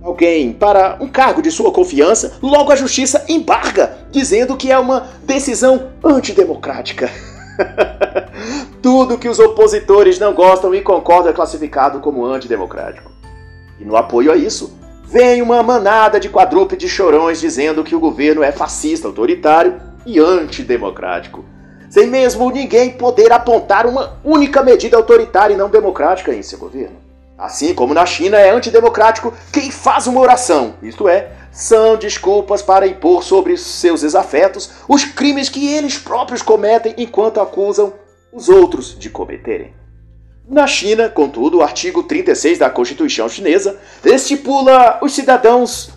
alguém 0.00 0.52
para 0.52 0.96
um 1.00 1.08
cargo 1.08 1.42
de 1.42 1.50
sua 1.50 1.72
confiança, 1.72 2.38
logo 2.40 2.70
a 2.70 2.76
justiça 2.76 3.24
embarga, 3.28 3.98
dizendo 4.12 4.56
que 4.56 4.70
é 4.70 4.78
uma 4.78 5.08
decisão 5.24 5.88
antidemocrática. 6.04 7.10
Tudo 8.80 9.18
que 9.18 9.28
os 9.28 9.40
opositores 9.40 10.20
não 10.20 10.32
gostam 10.32 10.72
e 10.72 10.80
concordam 10.82 11.32
é 11.32 11.34
classificado 11.34 11.98
como 11.98 12.24
antidemocrático. 12.24 13.10
E 13.80 13.84
no 13.84 13.96
apoio 13.96 14.30
a 14.30 14.36
isso, 14.36 14.78
vem 15.10 15.42
uma 15.42 15.60
manada 15.60 16.20
de 16.20 16.28
quadrúpedes 16.28 16.88
chorões 16.88 17.40
dizendo 17.40 17.82
que 17.82 17.96
o 17.96 18.00
governo 18.00 18.44
é 18.44 18.52
fascista, 18.52 19.08
autoritário 19.08 19.80
e 20.06 20.20
antidemocrático. 20.20 21.44
Sem 21.90 22.06
mesmo 22.06 22.48
ninguém 22.48 22.92
poder 22.92 23.32
apontar 23.32 23.86
uma 23.86 24.20
única 24.24 24.62
medida 24.62 24.96
autoritária 24.96 25.52
e 25.52 25.56
não 25.56 25.68
democrática 25.68 26.32
em 26.32 26.42
seu 26.42 26.60
governo. 26.60 26.96
Assim 27.36 27.74
como 27.74 27.92
na 27.92 28.06
China 28.06 28.38
é 28.38 28.50
antidemocrático 28.50 29.34
quem 29.52 29.72
faz 29.72 30.06
uma 30.06 30.20
oração, 30.20 30.74
isto 30.80 31.08
é, 31.08 31.32
são 31.50 31.96
desculpas 31.96 32.62
para 32.62 32.86
impor 32.86 33.24
sobre 33.24 33.56
seus 33.56 34.02
desafetos 34.02 34.70
os 34.88 35.04
crimes 35.04 35.48
que 35.48 35.74
eles 35.74 35.98
próprios 35.98 36.40
cometem 36.40 36.94
enquanto 36.96 37.40
acusam 37.40 37.92
os 38.32 38.48
outros 38.48 38.96
de 38.96 39.10
cometerem. 39.10 39.79
Na 40.50 40.66
China, 40.66 41.08
contudo, 41.08 41.58
o 41.58 41.62
artigo 41.62 42.02
36 42.02 42.58
da 42.58 42.68
Constituição 42.68 43.28
chinesa 43.28 43.78
estipula 44.04 44.98
os 45.00 45.14
cidadãos 45.14 45.90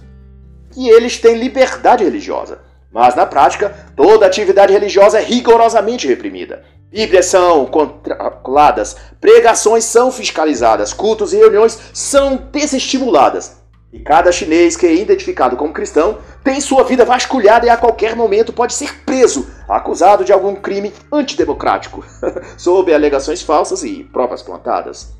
que 0.69 0.87
eles 0.87 1.17
têm 1.17 1.35
liberdade 1.35 2.03
religiosa. 2.03 2.59
Mas 2.91 3.15
na 3.15 3.25
prática, 3.25 3.75
toda 3.95 4.27
atividade 4.27 4.71
religiosa 4.71 5.19
é 5.19 5.23
rigorosamente 5.23 6.07
reprimida. 6.07 6.63
Bíblias 6.91 7.25
são 7.25 7.65
controladas, 7.65 8.95
pregações 9.19 9.85
são 9.85 10.11
fiscalizadas, 10.11 10.93
cultos 10.93 11.33
e 11.33 11.37
reuniões 11.37 11.79
são 11.91 12.35
desestimuladas. 12.35 13.62
E 13.93 13.99
cada 13.99 14.31
chinês 14.31 14.75
que 14.75 14.87
é 14.87 14.95
identificado 14.95 15.55
como 15.55 15.71
cristão 15.71 16.17
tem 16.43 16.59
sua 16.59 16.83
vida 16.83 17.05
vasculhada 17.05 17.67
e 17.67 17.69
a 17.69 17.77
qualquer 17.77 18.15
momento 18.15 18.51
pode 18.51 18.73
ser 18.73 19.03
preso, 19.05 19.47
acusado 19.69 20.25
de 20.25 20.33
algum 20.33 20.55
crime 20.55 20.91
antidemocrático, 21.11 22.03
sob 22.57 22.91
alegações 22.91 23.43
falsas 23.43 23.83
e 23.83 24.03
provas 24.11 24.41
plantadas. 24.41 25.13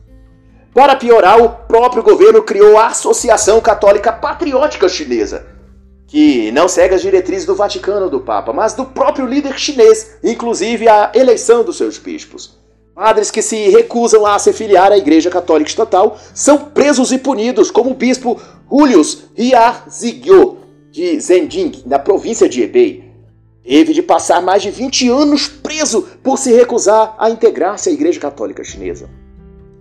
Para 0.74 0.96
piorar, 0.96 1.40
o 1.40 1.50
próprio 1.50 2.02
governo 2.02 2.42
criou 2.42 2.80
a 2.80 2.88
Associação 2.88 3.62
Católica 3.62 4.12
Patriótica 4.12 4.90
Chinesa, 4.90 5.46
que 6.08 6.52
não 6.52 6.68
segue 6.68 6.96
as 6.96 7.02
diretrizes 7.04 7.46
do 7.46 7.56
Vaticano 7.56 8.10
do 8.10 8.22
Papa, 8.22 8.52
mas 8.52 8.74
do 8.74 8.86
próprio 8.86 9.28
líder 9.28 9.60
chinês, 9.60 10.18
inclusive 10.24 10.88
a 10.88 11.12
eleição 11.14 11.64
dos 11.64 11.78
seus 11.78 12.00
bispos. 12.00 12.63
Padres 12.96 13.32
que 13.32 13.42
se 13.42 13.70
recusam 13.70 14.24
a 14.24 14.38
se 14.38 14.54
filiar 14.54 14.92
à 14.92 14.98
Igreja 14.98 15.28
Católica 15.28 15.68
Estatal 15.68 16.16
são 16.32 16.66
presos 16.66 17.12
e 17.12 17.18
punidos, 17.18 17.72
como 17.72 17.90
o 17.90 17.96
bispo 17.96 18.40
Julius 18.72 19.24
Zigyo, 19.90 20.60
de 20.92 21.20
Zhending, 21.20 21.82
na 21.88 21.98
província 21.98 22.48
de 22.48 22.62
Hebei. 22.62 23.12
Teve 23.64 23.94
de 23.94 24.04
passar 24.04 24.44
mais 24.44 24.62
de 24.62 24.70
20 24.70 25.10
anos 25.10 25.48
preso 25.48 26.04
por 26.22 26.38
se 26.38 26.54
recusar 26.54 27.16
a 27.18 27.32
integrar-se 27.32 27.90
à 27.90 27.92
Igreja 27.92 28.20
Católica 28.20 28.64
Chinesa. 28.64 29.10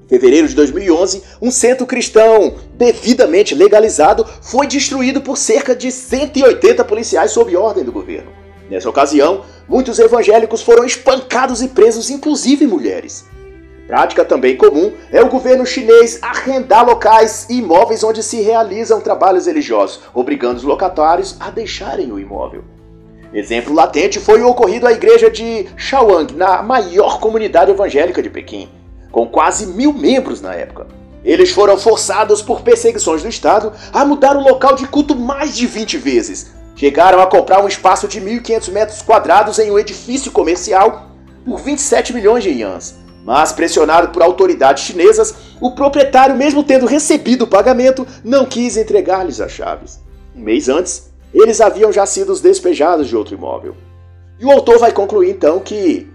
Em 0.05 0.09
fevereiro 0.09 0.49
de 0.49 0.55
2011, 0.55 1.23
um 1.43 1.51
centro 1.51 1.85
cristão 1.85 2.55
devidamente 2.79 3.55
legalizado 3.55 4.27
foi 4.41 4.67
destruído 4.67 5.21
por 5.21 5.37
cerca 5.37 5.77
de 5.77 5.93
180 5.93 6.83
policiais 6.85 7.31
sob 7.31 7.55
ordem 7.57 7.85
do 7.85 7.93
governo. 7.93 8.42
Nessa 8.73 8.89
ocasião, 8.89 9.43
muitos 9.69 9.99
evangélicos 9.99 10.63
foram 10.63 10.83
espancados 10.87 11.61
e 11.61 11.69
presos, 11.69 12.09
inclusive 12.09 12.67
mulheres. 12.67 13.27
Prática 13.87 14.25
também 14.25 14.57
comum 14.57 14.91
é 15.11 15.21
o 15.21 15.29
governo 15.29 15.67
chinês 15.67 16.19
arrendar 16.23 16.87
locais 16.87 17.47
e 17.51 17.59
imóveis 17.59 18.03
onde 18.03 18.23
se 18.23 18.41
realizam 18.41 18.99
trabalhos 18.99 19.45
religiosos, 19.45 20.01
obrigando 20.15 20.57
os 20.57 20.63
locatários 20.63 21.37
a 21.39 21.51
deixarem 21.51 22.11
o 22.11 22.19
imóvel. 22.19 22.65
Exemplo 23.35 23.75
latente 23.75 24.19
foi 24.19 24.41
o 24.41 24.49
ocorrido 24.49 24.87
à 24.87 24.93
igreja 24.93 25.31
de 25.31 25.67
Shaoang, 25.77 26.35
na 26.35 26.63
maior 26.63 27.21
comunidade 27.21 27.71
evangélica 27.71 28.23
de 28.23 28.31
Pequim, 28.31 28.71
com 29.11 29.27
quase 29.27 29.67
mil 29.67 29.93
membros 29.93 30.41
na 30.41 30.55
época. 30.55 30.87
Eles 31.23 31.51
foram 31.51 31.77
forçados 31.77 32.41
por 32.41 32.63
perseguições 32.63 33.23
do 33.23 33.29
Estado 33.29 33.71
a 33.93 34.03
mudar 34.03 34.35
o 34.35 34.43
local 34.43 34.75
de 34.75 34.89
culto 34.89 35.15
mais 35.15 35.55
de 35.55 35.67
20 35.67 35.99
vezes, 35.99 36.62
chegaram 36.75 37.21
a 37.21 37.27
comprar 37.27 37.63
um 37.63 37.69
espaço 37.69 38.09
de 38.09 38.21
1.500 38.21 38.71
metros 38.73 39.03
quadrados 39.03 39.59
em 39.59 39.71
um 39.71 39.79
edifício 39.79 40.33
comercial 40.33 41.11
por 41.45 41.59
27 41.59 42.13
milhões 42.13 42.43
de 42.43 42.51
yuans. 42.51 42.95
Mas, 43.25 43.53
pressionado 43.53 44.09
por 44.09 44.23
autoridades 44.23 44.85
chinesas, 44.85 45.35
o 45.61 45.73
proprietário, 45.73 46.35
mesmo 46.35 46.65
tendo 46.65 46.87
recebido 46.87 47.43
o 47.43 47.47
pagamento, 47.47 48.07
não 48.25 48.45
quis 48.45 48.77
entregar-lhes 48.77 49.41
as 49.41 49.53
chaves. 49.53 50.01
Um 50.35 50.41
mês 50.41 50.69
antes, 50.69 51.13
eles 51.33 51.61
haviam 51.61 51.93
já 51.93 52.05
sido 52.05 52.35
despejados 52.35 53.09
de 53.09 53.17
outro 53.17 53.35
imóvel. 53.35 53.77
E 54.41 54.45
o 54.45 54.51
autor 54.51 54.79
vai 54.79 54.93
concluir 54.93 55.31
então 55.31 55.61
que 55.61 56.11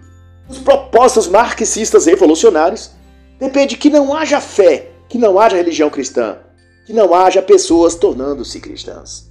os 0.50 0.58
propósitos 0.58 1.28
marxistas 1.28 2.06
revolucionários 2.06 2.92
depende 3.40 3.78
que 3.78 3.90
não 3.90 4.14
haja 4.14 4.42
fé, 4.42 4.90
que 5.08 5.18
não 5.18 5.40
haja 5.40 5.56
religião 5.56 5.90
cristã, 5.90 6.38
que 6.86 6.94
não 6.94 7.14
haja 7.14 7.42
pessoas 7.42 7.96
tornando-se 7.96 8.60
cristãs. 8.60 9.27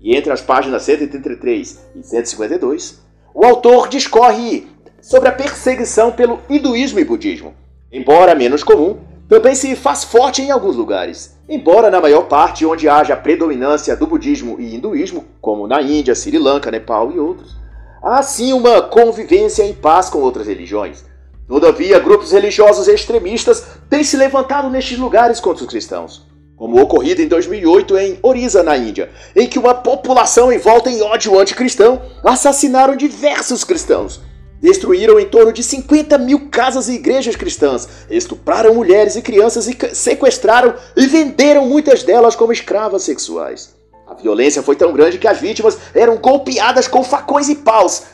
E 0.00 0.14
entre 0.14 0.32
as 0.32 0.40
páginas 0.40 0.82
133 0.82 1.80
e 1.96 2.02
152, 2.02 3.00
o 3.34 3.44
autor 3.44 3.88
discorre 3.88 4.66
sobre 5.00 5.28
a 5.28 5.32
perseguição 5.32 6.12
pelo 6.12 6.40
hinduísmo 6.48 6.98
e 6.98 7.04
budismo. 7.04 7.54
Embora 7.90 8.34
menos 8.34 8.62
comum, 8.62 8.98
também 9.28 9.54
se 9.54 9.74
faz 9.74 10.04
forte 10.04 10.42
em 10.42 10.50
alguns 10.50 10.76
lugares. 10.76 11.36
Embora 11.48 11.90
na 11.90 12.00
maior 12.00 12.22
parte 12.22 12.66
onde 12.66 12.88
haja 12.88 13.16
predominância 13.16 13.96
do 13.96 14.06
budismo 14.06 14.60
e 14.60 14.74
hinduísmo, 14.74 15.24
como 15.40 15.66
na 15.66 15.80
Índia, 15.80 16.14
Sri 16.14 16.38
Lanka, 16.38 16.70
Nepal 16.70 17.10
e 17.12 17.18
outros, 17.18 17.56
há 18.02 18.22
sim 18.22 18.52
uma 18.52 18.82
convivência 18.82 19.62
em 19.62 19.72
paz 19.72 20.10
com 20.10 20.18
outras 20.18 20.46
religiões. 20.46 21.04
Todavia, 21.48 21.98
grupos 21.98 22.32
religiosos 22.32 22.88
extremistas 22.88 23.64
têm 23.88 24.04
se 24.04 24.16
levantado 24.16 24.68
nestes 24.68 24.98
lugares 24.98 25.40
contra 25.40 25.64
os 25.64 25.70
cristãos 25.70 26.35
como 26.56 26.80
ocorrido 26.80 27.20
em 27.20 27.28
2008 27.28 27.98
em 27.98 28.18
Orissa, 28.22 28.62
na 28.62 28.76
Índia, 28.76 29.10
em 29.34 29.46
que 29.46 29.58
uma 29.58 29.74
população 29.74 30.50
envolta 30.50 30.90
em 30.90 31.02
ódio 31.02 31.38
anticristão 31.38 32.00
assassinaram 32.24 32.96
diversos 32.96 33.62
cristãos. 33.62 34.20
Destruíram 34.60 35.20
em 35.20 35.26
torno 35.26 35.52
de 35.52 35.62
50 35.62 36.16
mil 36.16 36.48
casas 36.48 36.88
e 36.88 36.94
igrejas 36.94 37.36
cristãs, 37.36 37.86
estupraram 38.08 38.74
mulheres 38.74 39.14
e 39.14 39.22
crianças 39.22 39.68
e 39.68 39.76
sequestraram 39.94 40.74
e 40.96 41.06
venderam 41.06 41.66
muitas 41.66 42.02
delas 42.02 42.34
como 42.34 42.52
escravas 42.52 43.02
sexuais. 43.02 43.76
A 44.06 44.14
violência 44.14 44.62
foi 44.62 44.76
tão 44.76 44.92
grande 44.92 45.18
que 45.18 45.28
as 45.28 45.38
vítimas 45.38 45.76
eram 45.94 46.16
golpeadas 46.16 46.88
com 46.88 47.04
facões 47.04 47.50
e 47.50 47.56
paus, 47.56 48.04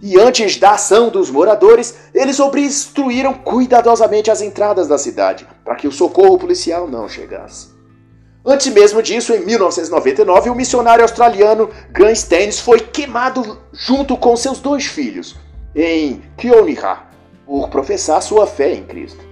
e 0.00 0.18
antes 0.18 0.56
da 0.56 0.72
ação 0.72 1.08
dos 1.08 1.30
moradores, 1.30 1.96
eles 2.14 2.38
obstruíram 2.38 3.34
cuidadosamente 3.34 4.30
as 4.30 4.40
entradas 4.40 4.86
da 4.86 4.96
cidade, 4.96 5.46
para 5.64 5.74
que 5.74 5.88
o 5.88 5.92
socorro 5.92 6.38
policial 6.38 6.86
não 6.86 7.08
chegasse. 7.08 7.76
Antes 8.46 8.72
mesmo 8.72 9.02
disso, 9.02 9.34
em 9.34 9.44
1999, 9.44 10.50
o 10.50 10.54
missionário 10.54 11.02
australiano 11.02 11.68
Grant 11.90 12.16
Stennis 12.16 12.60
foi 12.60 12.80
queimado 12.80 13.58
junto 13.72 14.16
com 14.16 14.36
seus 14.36 14.60
dois 14.60 14.86
filhos, 14.86 15.36
em 15.74 16.22
Kioniha, 16.36 17.00
por 17.44 17.68
professar 17.68 18.22
sua 18.22 18.46
fé 18.46 18.72
em 18.72 18.84
Cristo. 18.84 19.26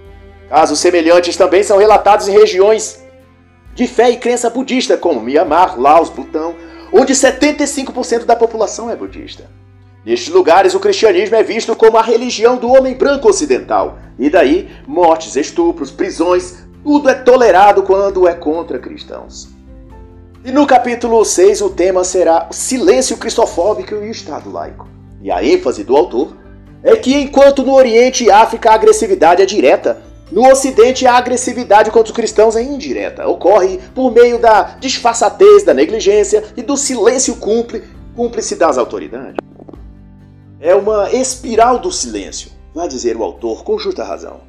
Casos 0.48 0.80
semelhantes 0.80 1.36
também 1.36 1.62
são 1.62 1.78
relatados 1.78 2.28
em 2.28 2.32
regiões 2.32 3.04
de 3.74 3.86
fé 3.86 4.10
e 4.10 4.16
crença 4.16 4.50
budista, 4.50 4.96
como 4.96 5.20
Myanmar, 5.20 5.78
Laos, 5.78 6.10
Butão, 6.10 6.56
onde 6.92 7.12
75% 7.12 8.24
da 8.24 8.34
população 8.34 8.90
é 8.90 8.96
budista. 8.96 9.48
Nestes 10.06 10.32
lugares, 10.32 10.72
o 10.72 10.78
cristianismo 10.78 11.34
é 11.34 11.42
visto 11.42 11.74
como 11.74 11.96
a 11.96 12.02
religião 12.02 12.56
do 12.56 12.68
homem 12.68 12.94
branco 12.94 13.28
ocidental, 13.28 13.98
e 14.16 14.30
daí 14.30 14.70
mortes, 14.86 15.34
estupros, 15.34 15.90
prisões, 15.90 16.58
tudo 16.84 17.08
é 17.08 17.14
tolerado 17.14 17.82
quando 17.82 18.28
é 18.28 18.32
contra 18.32 18.78
cristãos. 18.78 19.48
E 20.44 20.52
no 20.52 20.64
capítulo 20.64 21.24
6 21.24 21.60
o 21.60 21.70
tema 21.70 22.04
será 22.04 22.46
o 22.48 22.54
silêncio 22.54 23.16
cristofóbico 23.16 23.96
e 23.96 23.98
o 23.98 24.08
Estado 24.08 24.48
laico. 24.48 24.86
E 25.20 25.28
a 25.28 25.42
ênfase 25.42 25.82
do 25.82 25.96
autor 25.96 26.36
é 26.84 26.94
que 26.94 27.12
enquanto 27.16 27.64
no 27.64 27.74
Oriente 27.74 28.22
e 28.22 28.30
África 28.30 28.70
a 28.70 28.74
agressividade 28.74 29.42
é 29.42 29.44
direta, 29.44 30.04
no 30.30 30.48
Ocidente 30.48 31.04
a 31.04 31.14
agressividade 31.14 31.90
contra 31.90 32.12
os 32.12 32.16
cristãos 32.16 32.54
é 32.54 32.62
indireta. 32.62 33.26
Ocorre 33.26 33.80
por 33.92 34.12
meio 34.12 34.38
da 34.38 34.76
disfarçatez, 34.78 35.64
da 35.64 35.74
negligência 35.74 36.44
e 36.56 36.62
do 36.62 36.76
silêncio 36.76 37.38
cúmplice 38.14 38.54
das 38.54 38.78
autoridades. 38.78 39.44
É 40.66 40.74
uma 40.74 41.12
espiral 41.12 41.78
do 41.78 41.92
silêncio, 41.92 42.50
vai 42.74 42.88
dizer 42.88 43.16
o 43.16 43.22
autor 43.22 43.62
com 43.62 43.78
justa 43.78 44.02
razão. 44.02 44.40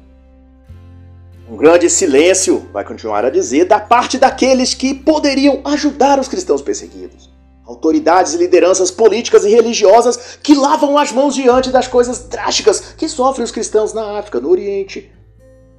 Um 1.48 1.56
grande 1.56 1.88
silêncio, 1.88 2.68
vai 2.72 2.84
continuar 2.84 3.24
a 3.24 3.30
dizer, 3.30 3.66
da 3.66 3.78
parte 3.78 4.18
daqueles 4.18 4.74
que 4.74 4.92
poderiam 4.94 5.60
ajudar 5.64 6.18
os 6.18 6.26
cristãos 6.26 6.60
perseguidos. 6.60 7.30
Autoridades 7.64 8.34
e 8.34 8.36
lideranças 8.36 8.90
políticas 8.90 9.44
e 9.44 9.50
religiosas 9.50 10.36
que 10.42 10.56
lavam 10.56 10.98
as 10.98 11.12
mãos 11.12 11.36
diante 11.36 11.70
das 11.70 11.86
coisas 11.86 12.24
drásticas 12.24 12.80
que 12.98 13.08
sofrem 13.08 13.44
os 13.44 13.52
cristãos 13.52 13.92
na 13.92 14.18
África, 14.18 14.40
no 14.40 14.50
Oriente. 14.50 15.12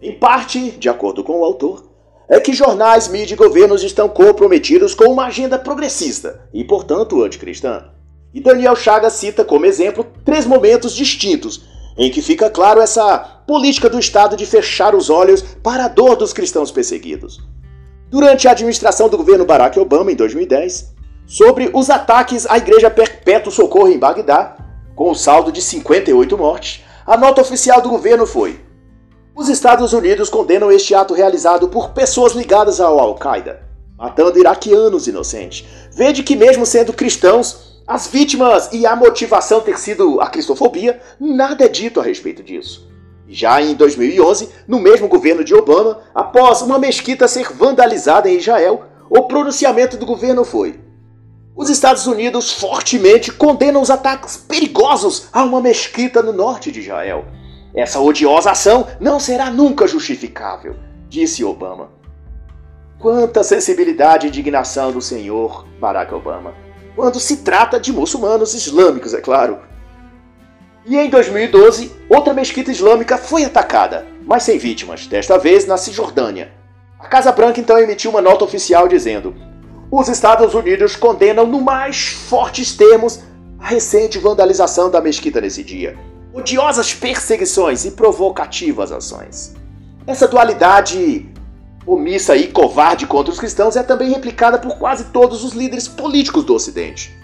Em 0.02 0.17
parte, 0.17 0.71
de 0.71 0.88
acordo 0.88 1.21
com 1.21 1.41
o 1.41 1.43
autor, 1.43 1.84
é 2.30 2.39
que 2.39 2.54
jornais, 2.54 3.10
mídia 3.10 3.34
e 3.34 3.38
governos 3.38 3.84
estão 3.84 4.08
comprometidos 4.08 4.95
com 4.95 5.12
uma 5.12 5.25
agenda 5.25 5.60
progressista 5.60 6.47
e, 6.54 6.63
portanto, 6.63 7.21
anticristã. 7.21 7.98
E 8.33 8.39
Daniel 8.39 8.75
Chagas 8.75 9.13
cita 9.13 9.43
como 9.43 9.65
exemplo 9.65 10.05
três 10.23 10.45
momentos 10.45 10.93
distintos 10.93 11.67
em 11.99 12.09
que 12.09 12.21
fica 12.21 12.49
claro 12.49 12.79
essa 12.79 13.19
política 13.45 13.89
do 13.89 13.99
Estado 13.99 14.37
de 14.37 14.45
fechar 14.45 14.95
os 14.95 15.09
olhos 15.09 15.41
para 15.41 15.83
a 15.83 15.87
dor 15.89 16.15
dos 16.15 16.31
cristãos 16.31 16.71
perseguidos. 16.71 17.41
Durante 18.09 18.47
a 18.47 18.51
administração 18.51 19.09
do 19.09 19.17
governo 19.17 19.45
Barack 19.45 19.77
Obama, 19.77 20.09
em 20.09 20.15
2010, 20.15 20.95
sobre 21.27 21.69
os 21.73 21.89
ataques 21.89 22.47
à 22.49 22.57
Igreja 22.57 22.89
Perpétuo 22.89 23.51
Socorro 23.51 23.89
em 23.89 23.99
Bagdá, 23.99 24.55
com 24.95 25.11
o 25.11 25.15
saldo 25.15 25.51
de 25.51 25.61
58 25.61 26.37
mortes, 26.37 26.83
a 27.05 27.17
nota 27.17 27.41
oficial 27.41 27.81
do 27.81 27.89
governo 27.89 28.25
foi: 28.25 28.59
Os 29.35 29.49
Estados 29.49 29.91
Unidos 29.91 30.29
condenam 30.29 30.71
este 30.71 30.95
ato 30.95 31.13
realizado 31.13 31.67
por 31.67 31.89
pessoas 31.89 32.33
ligadas 32.33 32.79
ao 32.79 32.97
Al-Qaeda, 32.97 33.61
matando 33.97 34.39
iraquianos 34.39 35.05
inocentes. 35.05 35.65
Vede 35.91 36.23
que, 36.23 36.35
mesmo 36.35 36.65
sendo 36.65 36.93
cristãos, 36.93 37.68
as 37.89 38.06
vítimas 38.06 38.69
e 38.71 38.86
a 38.86 38.95
motivação 38.95 39.62
ter 39.62 39.80
sido 39.80 40.21
a 40.21 40.28
cristofobia, 40.28 41.02
nada 41.19 41.65
é 41.65 41.67
dito 41.67 41.99
a 41.99 42.04
respeito 42.04 42.43
disso. 42.43 42.88
Já 43.28 43.60
em 43.60 43.73
2011, 43.73 44.47
no 44.67 44.80
mesmo 44.80 45.08
governo 45.08 45.43
de 45.43 45.56
Obama, 45.56 45.99
após 46.13 46.62
uma 46.62 46.78
mesquita 46.78 47.28
ser 47.28 47.52
vandalizada 47.52 48.30
em 48.30 48.38
Israel, 48.38 48.84
o 49.10 49.23
pronunciamento 49.23 49.97
do 49.97 50.06
governo 50.06 50.45
foi: 50.45 50.80
Os 51.56 51.67
Estados 51.67 52.06
Unidos 52.06 52.54
fortemente 52.54 53.32
condenam 53.32 53.82
os 53.82 53.89
ataques 53.89 54.38
perigosos 54.38 55.28
a 55.34 55.43
uma 55.43 55.60
mesquita 55.60 56.21
no 56.21 56.32
norte 56.32 56.71
de 56.71 56.82
Israel. 56.82 57.25
Essa 57.73 57.99
odiosa 57.99 58.52
ação 58.52 58.86
não 58.99 59.19
será 59.19 59.49
nunca 59.49 59.88
justificável, 59.88 60.75
disse 61.08 61.43
Obama. 61.43 61.89
Quanta 62.99 63.43
sensibilidade 63.43 64.28
e 64.28 64.30
indignação 64.30 64.91
do 64.91 65.02
senhor 65.02 65.65
Barack 65.80 66.13
Obama 66.13 66.68
quando 66.95 67.19
se 67.19 67.38
trata 67.38 67.80
de 67.80 67.91
muçulmanos 67.91 68.54
islâmicos, 68.54 69.13
é 69.13 69.21
claro. 69.21 69.60
E 70.86 70.97
em 70.97 71.10
2012, 71.10 71.91
outra 72.10 72.34
mesquita 72.34 72.71
islâmica 72.71 73.17
foi 73.17 73.43
atacada, 73.43 74.08
mas 74.25 74.43
sem 74.43 74.58
vítimas, 74.58 75.08
desta 75.08 75.38
vez 75.38 75.65
na 75.65 75.78
Cisjordânia. 75.78 76.52
A 76.99 77.08
Casa 77.08 77.32
Branca 77.32 77.60
então 77.60 77.78
emitiu 77.78 78.12
uma 78.12 78.21
nota 78.21 78.43
oficial 78.43 78.88
dizendo: 78.88 79.36
os 79.91 80.08
Estados 80.08 80.54
Unidos 80.54 80.95
condenam 80.95 81.47
no 81.47 81.62
mais 81.62 82.08
fortes 82.08 82.75
termos 82.75 83.21
a 83.60 83.67
recente 83.67 84.17
vandalização 84.17 84.89
da 84.89 85.02
mesquita 85.02 85.41
nesse 85.41 85.63
dia. 85.63 85.97
Odiosas 86.34 86.93
perseguições 86.93 87.86
e 87.86 87.91
provocativas 87.91 88.91
ações. 88.91 89.56
Essa 90.06 90.28
dualidade 90.28 91.30
omissa 91.93 92.36
e 92.36 92.47
covarde 92.47 93.08
contra 93.08 93.34
os 93.34 93.39
cristãos 93.39 93.75
é 93.75 93.82
também 93.82 94.12
replicada 94.12 94.60
por 94.60 94.78
quase 94.78 95.06
todos 95.06 95.43
os 95.43 95.54
líderes 95.54 95.88
políticos 95.88 96.43
do 96.43 96.54
Ocidente. 96.54 97.17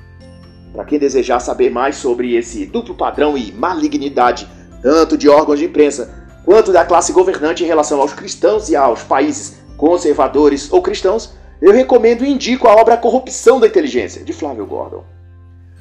Para 0.73 0.83
quem 0.85 0.97
desejar 0.97 1.39
saber 1.39 1.69
mais 1.69 1.97
sobre 1.97 2.35
esse 2.35 2.65
duplo 2.65 2.95
padrão 2.95 3.37
e 3.37 3.51
malignidade, 3.51 4.49
tanto 4.81 5.17
de 5.17 5.29
órgãos 5.29 5.59
de 5.59 5.65
imprensa 5.65 6.25
quanto 6.43 6.73
da 6.73 6.83
classe 6.83 7.13
governante 7.13 7.63
em 7.63 7.67
relação 7.67 8.01
aos 8.01 8.13
cristãos 8.13 8.67
e 8.67 8.75
aos 8.75 9.03
países 9.03 9.57
conservadores 9.77 10.71
ou 10.73 10.81
cristãos, 10.81 11.33
eu 11.61 11.71
recomendo 11.71 12.25
e 12.25 12.29
indico 12.29 12.67
a 12.67 12.75
obra 12.75 12.97
Corrupção 12.97 13.59
da 13.59 13.67
Inteligência, 13.67 14.23
de 14.23 14.33
Flávio 14.33 14.65
Gordon. 14.65 15.03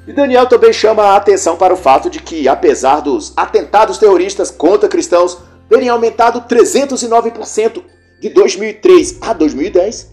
E 0.07 0.13
Daniel 0.13 0.47
também 0.47 0.73
chama 0.73 1.03
a 1.05 1.17
atenção 1.17 1.57
para 1.57 1.73
o 1.73 1.77
fato 1.77 2.11
de 2.11 2.21
que, 2.21 2.47
apesar 2.47 3.01
dos 3.01 3.33
atentados 3.35 3.97
terroristas 3.97 4.51
contra 4.51 4.89
cristãos 4.89 5.39
terem 5.69 5.89
aumentado 5.89 6.43
309% 6.43 7.83
de 8.21 8.29
2003 8.29 9.19
a 9.21 9.33
2010, 9.33 10.13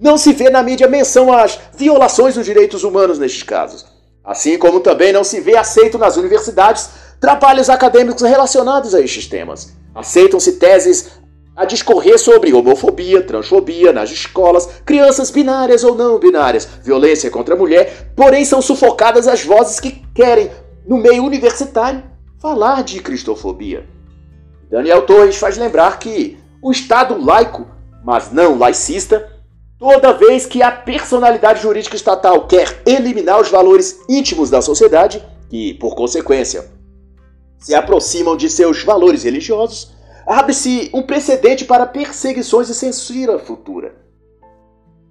não 0.00 0.18
se 0.18 0.32
vê 0.32 0.50
na 0.50 0.62
mídia 0.62 0.88
menção 0.88 1.32
às 1.32 1.58
violações 1.76 2.34
dos 2.34 2.44
direitos 2.44 2.82
humanos 2.82 3.18
nestes 3.18 3.42
casos. 3.42 3.86
Assim 4.24 4.58
como 4.58 4.80
também 4.80 5.12
não 5.12 5.24
se 5.24 5.40
vê 5.40 5.56
aceito 5.56 5.98
nas 5.98 6.16
universidades 6.16 6.90
trabalhos 7.20 7.70
acadêmicos 7.70 8.22
relacionados 8.22 8.94
a 8.94 9.00
estes 9.00 9.28
temas. 9.28 9.72
Aceitam-se 9.94 10.52
teses 10.52 11.12
a 11.54 11.64
discorrer 11.64 12.18
sobre 12.18 12.52
homofobia, 12.52 13.22
transfobia 13.22 13.92
nas 13.92 14.10
escolas, 14.10 14.68
crianças 14.84 15.30
binárias 15.30 15.84
ou 15.84 15.94
não 15.94 16.18
binárias, 16.18 16.66
violência 16.82 17.30
contra 17.30 17.54
a 17.54 17.58
mulher, 17.58 18.12
porém 18.16 18.44
são 18.44 18.62
sufocadas 18.62 19.28
as 19.28 19.44
vozes 19.44 19.78
que 19.78 20.02
querem, 20.14 20.50
no 20.86 20.96
meio 20.96 21.22
universitário, 21.22 22.02
falar 22.40 22.82
de 22.82 23.00
cristofobia. 23.00 23.86
Daniel 24.68 25.02
Torres 25.02 25.36
faz 25.36 25.58
lembrar 25.58 25.98
que 25.98 26.41
o 26.62 26.70
Estado 26.70 27.20
laico, 27.20 27.66
mas 28.04 28.30
não 28.30 28.56
laicista, 28.56 29.28
toda 29.76 30.12
vez 30.12 30.46
que 30.46 30.62
a 30.62 30.70
personalidade 30.70 31.60
jurídica 31.60 31.96
estatal 31.96 32.46
quer 32.46 32.80
eliminar 32.86 33.40
os 33.40 33.48
valores 33.48 33.98
íntimos 34.08 34.48
da 34.48 34.62
sociedade, 34.62 35.22
que, 35.50 35.74
por 35.74 35.96
consequência, 35.96 36.70
se 37.58 37.74
aproximam 37.74 38.36
de 38.36 38.48
seus 38.48 38.84
valores 38.84 39.24
religiosos, 39.24 39.92
abre-se 40.24 40.88
um 40.94 41.02
precedente 41.02 41.64
para 41.64 41.84
perseguições 41.84 42.68
e 42.68 42.74
censura 42.74 43.40
futura. 43.40 43.96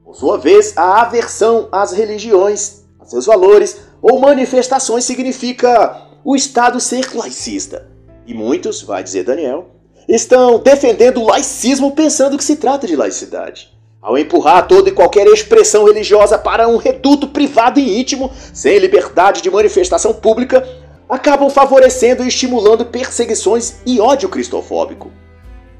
Por 0.05 0.15
sua 0.15 0.37
vez, 0.37 0.77
a 0.77 1.01
aversão 1.01 1.67
às 1.69 1.91
religiões, 1.91 2.85
a 2.99 3.05
seus 3.05 3.25
valores 3.25 3.81
ou 4.01 4.19
manifestações 4.19 5.03
significa 5.03 6.07
o 6.23 6.33
Estado 6.35 6.79
ser 6.79 7.13
laicista. 7.13 7.89
E 8.25 8.33
muitos, 8.33 8.81
vai 8.81 9.03
dizer 9.03 9.23
Daniel, 9.23 9.80
estão 10.15 10.59
defendendo 10.59 11.21
o 11.21 11.27
laicismo 11.27 11.91
pensando 11.91 12.37
que 12.37 12.43
se 12.43 12.57
trata 12.57 12.85
de 12.85 12.95
laicidade. 12.95 13.71
Ao 14.01 14.17
empurrar 14.17 14.67
toda 14.67 14.89
e 14.89 14.91
qualquer 14.91 15.25
expressão 15.27 15.85
religiosa 15.85 16.37
para 16.37 16.67
um 16.67 16.75
reduto 16.75 17.27
privado 17.27 17.79
e 17.79 17.99
íntimo, 17.99 18.31
sem 18.53 18.77
liberdade 18.77 19.41
de 19.41 19.49
manifestação 19.49 20.13
pública, 20.13 20.67
acabam 21.07 21.49
favorecendo 21.49 22.23
e 22.23 22.27
estimulando 22.27 22.85
perseguições 22.85 23.75
e 23.85 24.01
ódio 24.01 24.27
cristofóbico. 24.27 25.11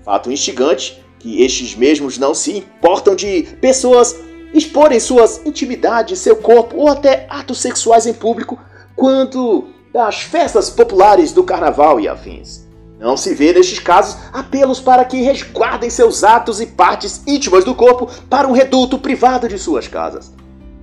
Fato 0.05 0.31
instigante 0.31 1.03
que 1.19 1.43
estes 1.43 1.75
mesmos 1.75 2.17
não 2.17 2.33
se 2.33 2.57
importam 2.57 3.15
de 3.15 3.43
pessoas 3.59 4.15
exporem 4.53 4.99
suas 4.99 5.41
intimidades, 5.45 6.19
seu 6.19 6.37
corpo 6.37 6.77
ou 6.77 6.87
até 6.87 7.25
atos 7.29 7.59
sexuais 7.59 8.05
em 8.05 8.13
público, 8.13 8.57
quanto 8.95 9.67
das 9.93 10.21
festas 10.21 10.69
populares 10.69 11.31
do 11.33 11.43
carnaval 11.43 11.99
e 11.99 12.07
afins. 12.07 12.70
Não 13.01 13.17
se 13.17 13.33
vê 13.33 13.51
nestes 13.51 13.79
casos 13.79 14.15
apelos 14.31 14.79
para 14.79 15.03
que 15.03 15.23
resguardem 15.23 15.89
seus 15.89 16.23
atos 16.23 16.61
e 16.61 16.67
partes 16.67 17.23
íntimas 17.25 17.63
do 17.63 17.73
corpo 17.73 18.07
para 18.29 18.47
um 18.47 18.51
reduto 18.51 18.99
privado 18.99 19.47
de 19.47 19.57
suas 19.57 19.87
casas, 19.87 20.31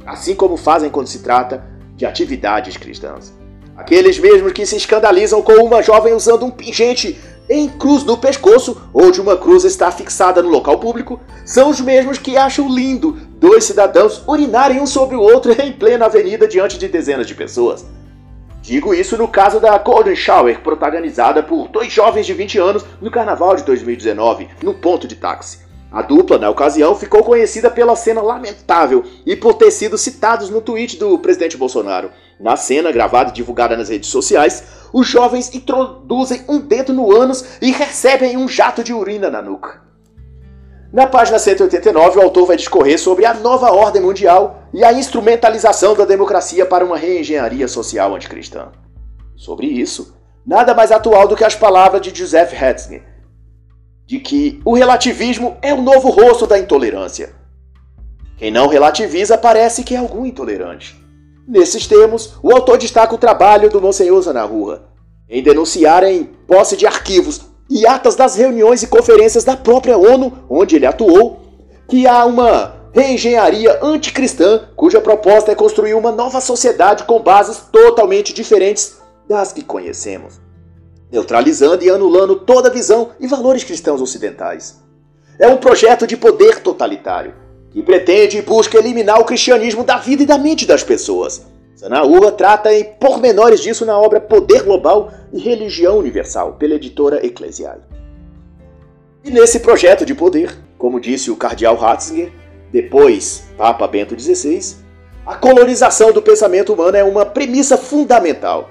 assim 0.05 0.35
como 0.35 0.57
fazem 0.57 0.91
quando 0.91 1.07
se 1.07 1.21
trata 1.21 1.65
de 1.95 2.05
atividades 2.05 2.77
cristãs. 2.77 3.33
Aqueles 3.77 4.19
mesmos 4.19 4.53
que 4.53 4.67
se 4.67 4.75
escandalizam 4.77 5.41
com 5.41 5.65
uma 5.65 5.81
jovem 5.81 6.13
usando 6.13 6.45
um 6.45 6.51
pingente 6.51 7.17
em 7.49 7.69
cruz 7.69 8.03
no 8.03 8.19
pescoço, 8.19 8.83
onde 8.93 9.21
uma 9.21 9.37
cruz 9.37 9.65
está 9.65 9.89
fixada 9.93 10.43
no 10.43 10.49
local 10.49 10.79
público, 10.79 11.21
são 11.45 11.71
os 11.71 11.81
mesmos 11.81 12.19
que 12.19 12.37
acham 12.37 12.69
lindo 12.69 13.17
dois 13.39 13.63
cidadãos 13.63 14.25
urinarem 14.27 14.81
um 14.81 14.87
sobre 14.87 15.15
o 15.15 15.21
outro 15.21 15.53
em 15.63 15.73
plena 15.73 16.07
avenida 16.07 16.49
diante 16.49 16.77
de 16.79 16.89
dezenas 16.89 17.29
de 17.29 17.37
pessoas. 17.37 17.87
Digo 18.69 18.93
isso 18.93 19.17
no 19.17 19.27
caso 19.27 19.59
da 19.59 19.79
Golden 19.79 20.15
Shower, 20.15 20.61
protagonizada 20.61 21.43
por 21.43 21.69
dois 21.69 21.91
jovens 21.91 22.27
de 22.27 22.35
20 22.35 22.59
anos 22.59 22.85
no 23.01 23.11
carnaval 23.11 23.57
de 23.57 23.63
2019, 23.63 24.47
no 24.63 24.75
ponto 24.75 25.09
de 25.09 25.17
táxi. 25.17 25.61
A 25.91 26.03
dupla, 26.03 26.37
na 26.37 26.51
ocasião, 26.51 26.95
ficou 26.95 27.25
conhecida 27.25 27.71
pela 27.71 27.97
cena 27.97 28.21
lamentável 28.21 29.03
e 29.25 29.35
por 29.35 29.55
ter 29.55 29.71
sido 29.71 29.97
citados 29.97 30.51
no 30.51 30.61
tweet 30.61 30.99
do 30.99 31.19
presidente 31.19 31.57
Bolsonaro. 31.57 32.11
Na 32.39 32.57
cena, 32.57 32.93
gravada 32.93 33.31
e 33.31 33.33
divulgada 33.33 33.75
nas 33.75 33.89
redes 33.89 34.11
sociais, 34.11 34.63
os 34.93 35.09
jovens 35.09 35.55
introduzem 35.55 36.45
um 36.47 36.61
dedo 36.61 36.93
no 36.93 37.11
ânus 37.11 37.43
e 37.63 37.73
recebem 37.73 38.37
um 38.37 38.47
jato 38.47 38.85
de 38.85 38.93
urina 38.93 39.31
na 39.31 39.41
nuca. 39.41 39.88
Na 40.91 41.07
página 41.07 41.39
189, 41.39 42.19
o 42.19 42.23
autor 42.23 42.47
vai 42.47 42.57
discorrer 42.57 42.99
sobre 42.99 43.27
a 43.27 43.35
nova 43.35 43.71
ordem 43.71 44.01
mundial 44.01 44.63
e 44.73 44.83
a 44.83 44.93
instrumentalização 44.93 45.95
da 45.95 46.07
democracia 46.07 46.65
para 46.65 46.85
uma 46.85 46.97
reengenharia 46.97 47.69
social 47.69 48.15
anticristã. 48.15 48.73
Sobre 49.37 49.67
isso, 49.67 50.17
nada 50.47 50.75
mais 50.75 50.91
atual 50.91 51.29
do 51.29 51.37
que 51.37 51.45
as 51.45 51.55
palavras 51.55 52.01
de 52.01 52.19
Joseph 52.19 52.53
Ratzinger, 52.55 53.03
de 54.07 54.19
que 54.19 54.63
o 54.65 54.75
relativismo 54.75 55.59
é 55.61 55.75
o 55.75 55.83
novo 55.83 56.09
rosto 56.09 56.47
da 56.47 56.59
intolerância. 56.59 57.35
Quem 58.39 58.51
não 58.51 58.67
relativiza 58.67 59.37
parece 59.37 59.85
que 59.85 59.95
é 59.95 59.99
algum 59.99 60.25
intolerante. 60.25 60.97
Nesses 61.47 61.87
termos, 61.87 62.39
o 62.43 62.51
autor 62.51 62.79
destaca 62.79 63.15
o 63.15 63.19
trabalho 63.19 63.69
do 63.69 63.81
Monsenhor 63.81 64.23
Zanarrua 64.23 64.89
em 65.29 65.43
denunciar 65.43 66.03
em 66.05 66.25
posse 66.25 66.79
de 66.79 66.87
arquivos 66.87 67.48
e 67.69 67.87
atas 67.87 68.17
das 68.17 68.37
reuniões 68.37 68.83
e 68.83 68.87
conferências 68.87 69.45
da 69.45 69.57
própria 69.57 69.97
ONU, 69.97 70.33
onde 70.49 70.77
ele 70.77 70.87
atuou, 70.87 71.41
que 71.89 72.07
há 72.07 72.25
uma 72.25 72.77
reengenharia 72.93 73.79
anticristã 73.83 74.69
cuja 74.75 75.01
proposta 75.01 75.53
é 75.53 75.55
construir 75.55 75.95
uma 75.95 76.11
nova 76.11 76.41
sociedade 76.41 77.05
com 77.05 77.21
bases 77.21 77.59
totalmente 77.71 78.33
diferentes 78.33 78.99
das 79.29 79.53
que 79.53 79.63
conhecemos, 79.63 80.41
neutralizando 81.13 81.85
e 81.85 81.91
anulando 81.91 82.37
toda 82.37 82.71
visão 82.71 83.11
e 83.21 83.27
valores 83.27 83.65
cristãos 83.65 84.01
ocidentais. 84.01 84.81
É 85.39 85.47
um 85.47 85.59
projeto 85.59 86.07
de 86.07 86.17
poder 86.17 86.61
totalitário 86.61 87.35
que 87.71 87.83
pretende 87.83 88.39
e 88.39 88.43
busca 88.43 88.79
eliminar 88.79 89.21
o 89.21 89.25
cristianismo 89.25 89.85
da 89.85 89.99
vida 89.99 90.23
e 90.23 90.27
da 90.27 90.39
mente 90.39 90.67
das 90.67 90.83
pessoas. 90.83 91.43
Sanaúra 91.79 92.33
trata 92.33 92.75
em 92.75 92.83
pormenores 92.83 93.61
disso 93.61 93.87
na 93.87 93.97
obra 93.97 94.21
Poder 94.21 94.65
Global 94.65 95.13
e 95.33 95.39
Religião 95.39 95.97
Universal, 95.97 96.55
pela 96.55 96.75
editora 96.75 97.25
Eclesial. 97.25 97.79
E 99.25 99.31
nesse 99.31 99.61
projeto 99.61 100.05
de 100.05 100.13
poder, 100.13 100.59
como 100.77 100.99
disse 100.99 101.31
o 101.31 101.37
cardeal 101.37 101.77
Ratzinger, 101.77 102.33
depois 102.73 103.45
Papa 103.57 103.87
Bento 103.87 104.19
XVI, 104.19 104.75
a 105.25 105.37
colonização 105.37 106.11
do 106.11 106.21
pensamento 106.21 106.73
humano 106.73 106.97
é 106.97 107.05
uma 107.05 107.25
premissa 107.25 107.77
fundamental. 107.77 108.71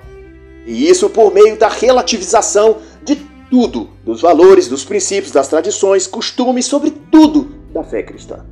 E 0.65 0.89
isso 0.89 1.09
por 1.09 1.33
meio 1.33 1.57
da 1.57 1.69
relativização 1.69 2.79
de 3.05 3.15
tudo, 3.49 3.89
dos 4.03 4.19
valores, 4.19 4.67
dos 4.67 4.83
princípios, 4.83 5.31
das 5.31 5.47
tradições, 5.47 6.07
costumes, 6.07 6.65
sobre 6.65 6.91
tudo 7.09 7.55
da 7.71 7.85
fé 7.85 8.03
cristã. 8.03 8.45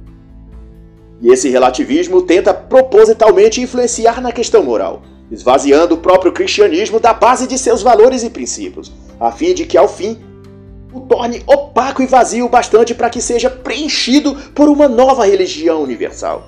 E 1.25 1.31
esse 1.31 1.49
relativismo 1.49 2.21
tenta 2.21 2.53
propositalmente 2.53 3.59
influenciar 3.59 4.21
na 4.21 4.31
questão 4.31 4.61
moral, 4.61 5.01
esvaziando 5.31 5.95
o 5.95 5.97
próprio 5.97 6.31
cristianismo 6.31 6.99
da 6.99 7.13
base 7.13 7.47
de 7.47 7.57
seus 7.57 7.81
valores 7.81 8.21
e 8.21 8.29
princípios, 8.29 8.91
a 9.19 9.31
fim 9.31 9.55
de 9.55 9.65
que, 9.65 9.75
ao 9.75 9.87
fim, 9.87 10.23
o 10.93 10.99
torne 10.99 11.41
opaco 11.47 12.03
e 12.03 12.05
vazio 12.05 12.47
bastante 12.47 12.93
para 12.93 13.09
que 13.09 13.19
seja 13.19 13.49
preenchido 13.49 14.35
por 14.53 14.69
uma 14.69 14.87
nova 14.87 15.25
religião 15.25 15.81
universal. 15.81 16.43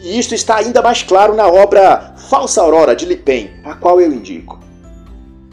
E 0.00 0.16
isto 0.16 0.32
está 0.32 0.58
ainda 0.58 0.80
mais 0.80 1.02
claro 1.02 1.34
na 1.34 1.48
obra 1.48 2.14
Falsa 2.28 2.62
Aurora 2.62 2.94
de 2.94 3.06
Lipen, 3.06 3.50
a 3.64 3.74
qual 3.74 4.00
eu 4.00 4.12
indico. 4.12 4.60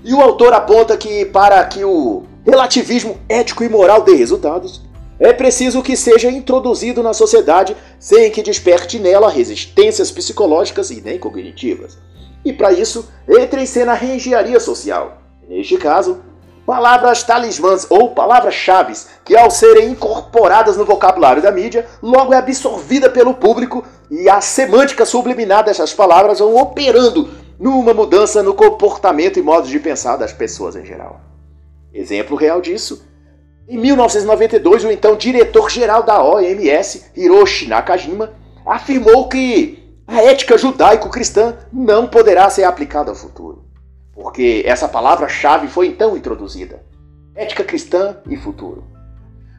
E 0.03 0.14
o 0.14 0.22
autor 0.22 0.53
aponta 0.53 0.95
que 0.95 1.26
para 1.26 1.66
que 1.66 1.84
o 1.84 2.26
relativismo 2.45 3.18
ético 3.28 3.64
e 3.64 3.70
moral 3.70 4.03
dê 4.03 4.14
resultados, 4.14 4.84
é 5.22 5.32
preciso 5.32 5.84
que 5.84 5.96
seja 5.96 6.32
introduzido 6.32 7.04
na 7.04 7.14
sociedade 7.14 7.78
sem 8.00 8.32
que 8.32 8.42
desperte 8.42 8.98
nela 8.98 9.30
resistências 9.30 10.10
psicológicas 10.10 10.90
e 10.90 11.00
nem 11.00 11.20
cognitivas. 11.20 11.96
E 12.44 12.52
para 12.52 12.74
isso, 12.74 13.08
entra 13.30 13.62
em 13.62 13.68
cena 13.68 13.92
a 13.92 13.96
reengenharia 13.96 14.60
social. 14.60 15.22
Neste 15.48 15.78
caso, 15.78 16.22
palavras 16.66 17.22
talismãs 17.22 17.86
ou 17.88 18.16
palavras-chave 18.16 18.94
que, 19.24 19.38
ao 19.38 19.52
serem 19.52 19.92
incorporadas 19.92 20.76
no 20.76 20.86
vocabulário 20.86 21.44
da 21.44 21.52
mídia, 21.52 21.86
logo 22.02 22.34
é 22.34 22.38
absorvida 22.38 23.08
pelo 23.08 23.36
público 23.36 23.86
e 24.10 24.28
a 24.28 24.42
semântica 24.42 25.06
subliminar 25.06 25.64
dessas 25.64 25.94
palavras 25.94 26.40
vão 26.40 26.56
operando 26.58 27.30
numa 27.60 27.94
mudança 27.94 28.42
no 28.42 28.56
comportamento 28.56 29.38
e 29.38 29.44
modos 29.44 29.70
de 29.70 29.80
pensar 29.80 30.18
das 30.18 30.34
pessoas 30.34 30.76
em 30.76 30.84
geral. 30.84 31.22
Exemplo 31.94 32.36
real 32.36 32.60
disso 32.60 33.11
em 33.72 33.78
1992, 33.78 34.84
o 34.84 34.92
então 34.92 35.16
diretor-geral 35.16 36.04
da 36.04 36.22
OMS, 36.22 37.06
Hiroshi 37.16 37.70
Nakajima, 37.70 38.34
afirmou 38.66 39.30
que 39.30 39.96
a 40.06 40.22
ética 40.22 40.58
judaico-cristã 40.58 41.56
não 41.72 42.06
poderá 42.06 42.50
ser 42.50 42.66
aplicada 42.66 43.12
ao 43.12 43.16
futuro, 43.16 43.64
porque 44.14 44.62
essa 44.66 44.90
palavra-chave 44.90 45.70
foi 45.70 45.88
então 45.88 46.18
introduzida: 46.18 46.84
ética 47.34 47.64
cristã 47.64 48.18
e 48.30 48.36
futuro. 48.36 48.84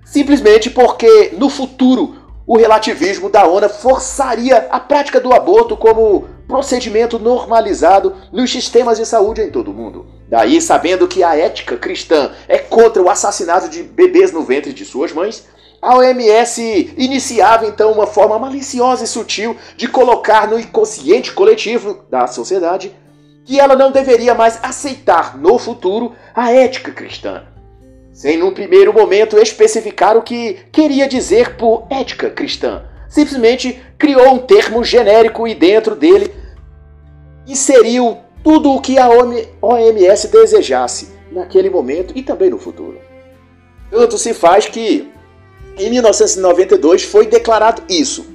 Simplesmente 0.05 0.69
porque 0.69 1.31
no 1.39 1.49
futuro 1.49 2.15
o 2.47 2.59
relativismo 2.59 3.31
da 3.31 3.47
ONU 3.47 3.67
forçaria 3.71 4.69
a 4.71 4.79
prática 4.79 5.23
do 5.23 5.33
aborto 5.33 5.75
como 5.75 6.29
procedimento 6.47 7.19
normalizado 7.19 8.15
nos 8.31 8.53
sistemas 8.53 8.99
de 8.99 9.07
saúde 9.07 9.41
em 9.41 9.51
todo 9.51 9.71
o 9.71 9.75
mundo. 9.75 10.05
Daí, 10.33 10.63
sabendo 10.63 11.07
que 11.07 11.23
a 11.23 11.37
ética 11.37 11.77
cristã 11.77 12.31
é 12.49 12.57
contra 12.57 13.03
o 13.03 13.11
assassinato 13.11 13.69
de 13.69 13.83
bebês 13.83 14.33
no 14.33 14.43
ventre 14.43 14.73
de 14.73 14.83
suas 14.83 15.13
mães, 15.13 15.47
a 15.83 15.95
OMS 15.95 16.95
iniciava 16.97 17.67
então 17.67 17.93
uma 17.93 18.07
forma 18.07 18.39
maliciosa 18.39 19.05
e 19.05 19.07
sutil 19.07 19.55
de 19.77 19.87
colocar 19.87 20.49
no 20.49 20.59
inconsciente 20.59 21.33
coletivo 21.33 22.07
da 22.09 22.27
sociedade 22.27 22.97
que 23.45 23.61
ela 23.61 23.77
não 23.77 23.93
deveria 23.93 24.35
mais 24.35 24.59
aceitar 24.63 25.37
no 25.37 25.59
futuro 25.59 26.15
a 26.35 26.51
ética 26.51 26.93
cristã, 26.93 27.43
sem 28.11 28.39
num 28.39 28.55
primeiro 28.55 28.91
momento 28.91 29.37
especificar 29.37 30.17
o 30.17 30.23
que 30.23 30.61
queria 30.73 31.07
dizer 31.07 31.59
por 31.59 31.87
ética 31.91 32.31
cristã. 32.31 32.85
Simplesmente 33.07 33.83
criou 33.99 34.33
um 34.33 34.39
termo 34.39 34.83
genérico 34.83 35.47
e 35.47 35.55
dentro 35.55 35.95
dele 35.95 36.35
inseriu 37.47 38.17
tudo 38.43 38.73
o 38.73 38.81
que 38.81 38.99
a 38.99 39.09
OMS 39.09 40.29
desejasse 40.29 41.09
naquele 41.31 41.71
momento 41.71 42.13
e 42.17 42.23
também 42.23 42.51
no 42.51 42.59
futuro. 42.59 42.99
Tanto 43.91 44.19
se 44.19 44.35
faz 44.35 44.67
que 44.67 45.11
em 45.79 45.91
1992 45.91 47.05
foi 47.05 47.27
declarado 47.27 47.83
isso. 47.89 48.27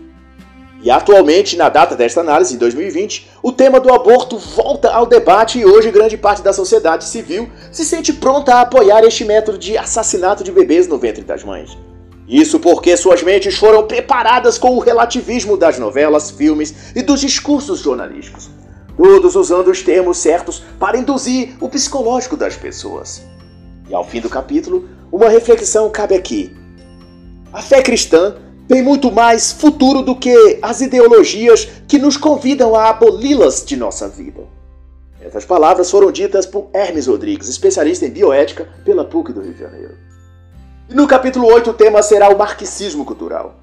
E 0.82 0.92
atualmente, 0.92 1.58
na 1.58 1.70
data 1.70 1.96
desta 1.96 2.22
análise, 2.22 2.54
em 2.54 2.58
2020, 2.58 3.28
o 3.42 3.52
tema 3.52 3.80
do 3.80 3.92
aborto 3.92 4.38
volta 4.38 4.92
ao 4.92 5.08
debate 5.08 5.60
e 5.60 5.66
hoje 5.66 5.92
grande 5.92 6.16
parte 6.16 6.44
da 6.44 6.54
sociedade 6.54 7.04
civil 7.04 7.50
se 7.72 7.84
sente 7.84 8.14
pronta 8.14 8.56
a 8.56 8.62
apoiar 8.62 9.04
este 9.04 9.26
método 9.26 9.58
de 9.58 9.78
assassinato 9.78 10.44
de 10.44 10.52
bebês 10.52 10.88
no 10.88 10.98
ventre 10.98 11.24
das 11.24 11.44
mães. 11.44 11.76
Isso 12.28 12.60
porque 12.60 12.96
suas 12.96 13.24
mentes 13.24 13.58
foram 13.58 13.88
preparadas 13.88 14.58
com 14.58 14.76
o 14.76 14.80
relativismo 14.80 15.58
das 15.58 15.80
novelas, 15.80 16.30
filmes 16.30 16.94
e 16.96 17.02
dos 17.02 17.22
discursos 17.22 17.80
jornalísticos 17.80 18.57
todos 18.98 19.36
usando 19.36 19.70
os 19.70 19.84
termos 19.84 20.18
certos 20.18 20.64
para 20.80 20.98
induzir 20.98 21.56
o 21.62 21.70
psicológico 21.70 22.36
das 22.36 22.58
pessoas. 22.58 23.24
E 23.88 23.94
ao 23.94 24.04
fim 24.04 24.20
do 24.20 24.30
capítulo, 24.30 24.90
uma 25.12 25.30
reflexão 25.30 25.90
cabe 25.90 26.16
aqui. 26.16 26.54
A 27.54 27.62
fé 27.62 27.82
cristã 27.82 28.36
tem 28.68 28.82
muito 28.82 29.10
mais 29.10 29.54
futuro 29.54 30.02
do 30.02 30.16
que 30.16 30.60
as 30.62 30.82
ideologias 30.82 31.70
que 31.88 31.98
nos 31.98 32.18
convidam 32.18 32.76
a 32.76 32.90
aboli-las 32.90 33.64
de 33.64 33.78
nossa 33.78 34.10
vida. 34.10 34.42
Essas 35.22 35.46
palavras 35.46 35.90
foram 35.90 36.12
ditas 36.12 36.46
por 36.46 36.70
Hermes 36.74 37.08
Rodrigues, 37.08 37.48
especialista 37.48 38.06
em 38.06 38.10
bioética 38.10 38.68
pela 38.84 39.06
PUC 39.06 39.32
do 39.32 39.42
Rio 39.42 39.54
de 39.54 39.60
Janeiro. 39.60 39.96
E 40.90 40.94
no 40.94 41.08
capítulo 41.08 41.48
8 41.48 41.70
o 41.70 41.74
tema 41.74 42.02
será 42.02 42.30
o 42.30 42.38
marxismo 42.38 43.06
cultural. 43.06 43.56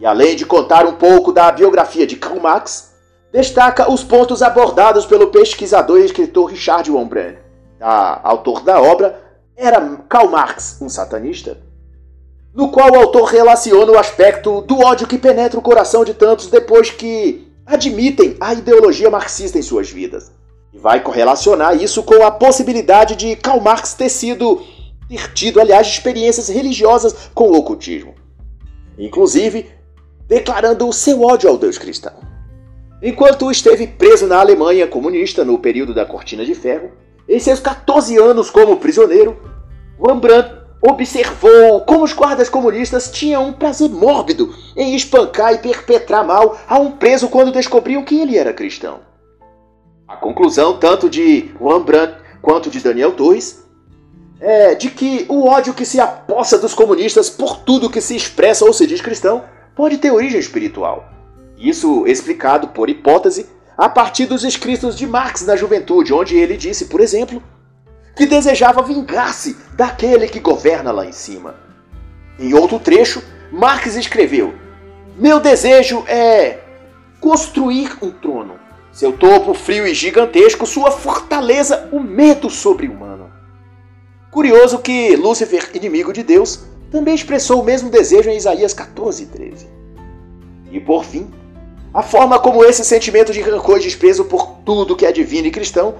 E 0.00 0.06
além 0.06 0.36
de 0.36 0.44
contar 0.44 0.86
um 0.86 0.92
pouco 0.92 1.32
da 1.32 1.50
biografia 1.50 2.06
de 2.06 2.16
Karl 2.16 2.40
Marx, 2.40 2.95
destaca 3.36 3.92
os 3.92 4.02
pontos 4.02 4.42
abordados 4.42 5.04
pelo 5.04 5.26
pesquisador 5.26 6.00
e 6.00 6.06
escritor 6.06 6.46
Richard 6.46 6.90
Wombrand. 6.90 7.36
autor 7.78 8.62
da 8.62 8.80
obra 8.80 9.20
era 9.54 9.78
Karl 10.08 10.30
Marx 10.30 10.78
um 10.80 10.88
satanista? 10.88 11.58
No 12.54 12.70
qual 12.70 12.90
o 12.92 12.96
autor 12.96 13.24
relaciona 13.24 13.92
o 13.92 13.98
aspecto 13.98 14.62
do 14.62 14.78
ódio 14.78 15.06
que 15.06 15.18
penetra 15.18 15.58
o 15.58 15.62
coração 15.62 16.02
de 16.02 16.14
tantos 16.14 16.46
depois 16.46 16.90
que 16.90 17.46
admitem 17.66 18.38
a 18.40 18.54
ideologia 18.54 19.10
marxista 19.10 19.58
em 19.58 19.62
suas 19.62 19.90
vidas. 19.90 20.32
E 20.72 20.78
vai 20.78 21.00
correlacionar 21.00 21.76
isso 21.76 22.02
com 22.02 22.24
a 22.24 22.30
possibilidade 22.30 23.16
de 23.16 23.36
Karl 23.36 23.60
Marx 23.60 23.92
ter 23.92 24.08
sido 24.08 24.62
ter 25.10 25.34
tido, 25.34 25.60
aliás, 25.60 25.86
experiências 25.86 26.48
religiosas 26.48 27.14
com 27.34 27.50
o 27.50 27.58
ocultismo. 27.58 28.14
Inclusive, 28.98 29.70
declarando 30.26 30.88
o 30.88 30.92
seu 30.92 31.22
ódio 31.22 31.50
ao 31.50 31.58
Deus 31.58 31.76
cristão. 31.76 32.25
Enquanto 33.06 33.52
esteve 33.52 33.86
preso 33.86 34.26
na 34.26 34.40
Alemanha 34.40 34.84
comunista 34.84 35.44
no 35.44 35.60
período 35.60 35.94
da 35.94 36.04
Cortina 36.04 36.44
de 36.44 36.56
Ferro, 36.56 36.90
em 37.28 37.38
seus 37.38 37.60
14 37.60 38.18
anos 38.18 38.50
como 38.50 38.78
prisioneiro, 38.78 39.36
Rembrandt 40.04 40.50
observou 40.82 41.82
como 41.82 42.02
os 42.02 42.12
guardas 42.12 42.48
comunistas 42.48 43.08
tinham 43.08 43.46
um 43.46 43.52
prazer 43.52 43.88
mórbido 43.90 44.52
em 44.76 44.96
espancar 44.96 45.54
e 45.54 45.58
perpetrar 45.58 46.26
mal 46.26 46.58
a 46.66 46.80
um 46.80 46.96
preso 46.96 47.28
quando 47.28 47.52
descobriam 47.52 48.02
que 48.02 48.18
ele 48.18 48.36
era 48.36 48.52
cristão. 48.52 48.98
A 50.08 50.16
conclusão, 50.16 50.76
tanto 50.76 51.08
de 51.08 51.52
Rembrandt 51.60 52.16
quanto 52.42 52.68
de 52.68 52.80
Daniel 52.80 53.12
Torres, 53.12 53.64
é 54.40 54.74
de 54.74 54.90
que 54.90 55.26
o 55.28 55.46
ódio 55.46 55.74
que 55.74 55.86
se 55.86 56.00
apossa 56.00 56.58
dos 56.58 56.74
comunistas 56.74 57.30
por 57.30 57.58
tudo 57.58 57.88
que 57.88 58.00
se 58.00 58.16
expressa 58.16 58.64
ou 58.64 58.72
se 58.72 58.84
diz 58.84 59.00
cristão 59.00 59.44
pode 59.76 59.96
ter 59.98 60.10
origem 60.10 60.40
espiritual. 60.40 61.14
Isso 61.56 62.06
explicado 62.06 62.68
por 62.68 62.90
hipótese 62.90 63.46
a 63.76 63.88
partir 63.88 64.26
dos 64.26 64.44
escritos 64.44 64.96
de 64.96 65.06
Marx 65.06 65.44
na 65.44 65.56
juventude, 65.56 66.12
onde 66.12 66.36
ele 66.36 66.56
disse, 66.56 66.86
por 66.86 67.00
exemplo, 67.00 67.42
que 68.14 68.26
desejava 68.26 68.82
vingar-se 68.82 69.56
daquele 69.74 70.28
que 70.28 70.40
governa 70.40 70.90
lá 70.90 71.06
em 71.06 71.12
cima. 71.12 71.54
Em 72.38 72.54
outro 72.54 72.78
trecho, 72.78 73.22
Marx 73.50 73.96
escreveu: 73.96 74.54
Meu 75.16 75.40
desejo 75.40 76.04
é 76.06 76.60
construir 77.20 77.96
um 78.02 78.10
trono. 78.10 78.58
Seu 78.92 79.12
topo 79.12 79.52
frio 79.52 79.86
e 79.86 79.92
gigantesco, 79.92 80.64
sua 80.64 80.90
fortaleza, 80.90 81.88
o 81.92 82.00
medo 82.00 82.48
sobre-humano. 82.48 83.30
Curioso 84.30 84.78
que 84.78 85.14
Lúcifer, 85.16 85.70
inimigo 85.74 86.12
de 86.12 86.22
Deus, 86.22 86.64
também 86.90 87.14
expressou 87.14 87.60
o 87.60 87.64
mesmo 87.64 87.90
desejo 87.90 88.30
em 88.30 88.36
Isaías 88.36 88.72
14, 88.72 89.26
13. 89.26 89.68
E 90.70 90.80
por 90.80 91.04
fim, 91.04 91.30
a 91.96 92.02
forma 92.02 92.38
como 92.38 92.62
esse 92.62 92.84
sentimento 92.84 93.32
de 93.32 93.40
rancor 93.40 93.78
e 93.78 93.84
desprezo 93.84 94.26
por 94.26 94.58
tudo 94.66 94.94
que 94.94 95.06
é 95.06 95.10
divino 95.10 95.46
e 95.46 95.50
cristão 95.50 95.94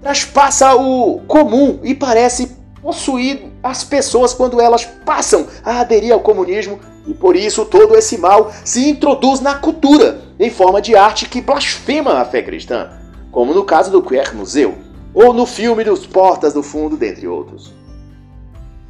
traspassa 0.00 0.74
o 0.74 1.20
comum 1.26 1.80
e 1.82 1.94
parece 1.94 2.56
possuir 2.80 3.42
as 3.62 3.84
pessoas 3.84 4.32
quando 4.32 4.58
elas 4.58 4.86
passam 4.86 5.46
a 5.62 5.80
aderir 5.80 6.14
ao 6.14 6.20
comunismo 6.20 6.80
e 7.06 7.12
por 7.12 7.36
isso 7.36 7.66
todo 7.66 7.94
esse 7.94 8.16
mal 8.16 8.50
se 8.64 8.88
introduz 8.88 9.40
na 9.40 9.56
cultura 9.56 10.22
em 10.40 10.48
forma 10.48 10.80
de 10.80 10.96
arte 10.96 11.28
que 11.28 11.42
blasfema 11.42 12.14
a 12.14 12.24
fé 12.24 12.40
cristã, 12.40 12.88
como 13.30 13.52
no 13.52 13.64
caso 13.64 13.90
do 13.90 14.00
Queer 14.00 14.34
Museu 14.34 14.78
ou 15.12 15.34
no 15.34 15.44
filme 15.44 15.84
dos 15.84 16.06
Portas 16.06 16.54
do 16.54 16.62
Fundo, 16.62 16.96
dentre 16.96 17.28
outros. 17.28 17.74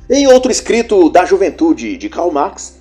Em 0.08 0.28
outro 0.28 0.52
escrito 0.52 1.10
da 1.10 1.24
juventude 1.24 1.96
de 1.96 2.08
Karl 2.08 2.30
Marx, 2.30 2.80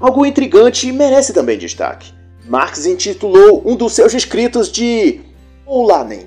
algo 0.00 0.24
intrigante 0.24 0.90
merece 0.90 1.34
também 1.34 1.58
destaque. 1.58 2.13
Marx 2.44 2.84
intitulou 2.84 3.62
um 3.64 3.74
dos 3.74 3.94
seus 3.94 4.12
escritos 4.12 4.70
de 4.70 5.20
Oulanen, 5.66 6.26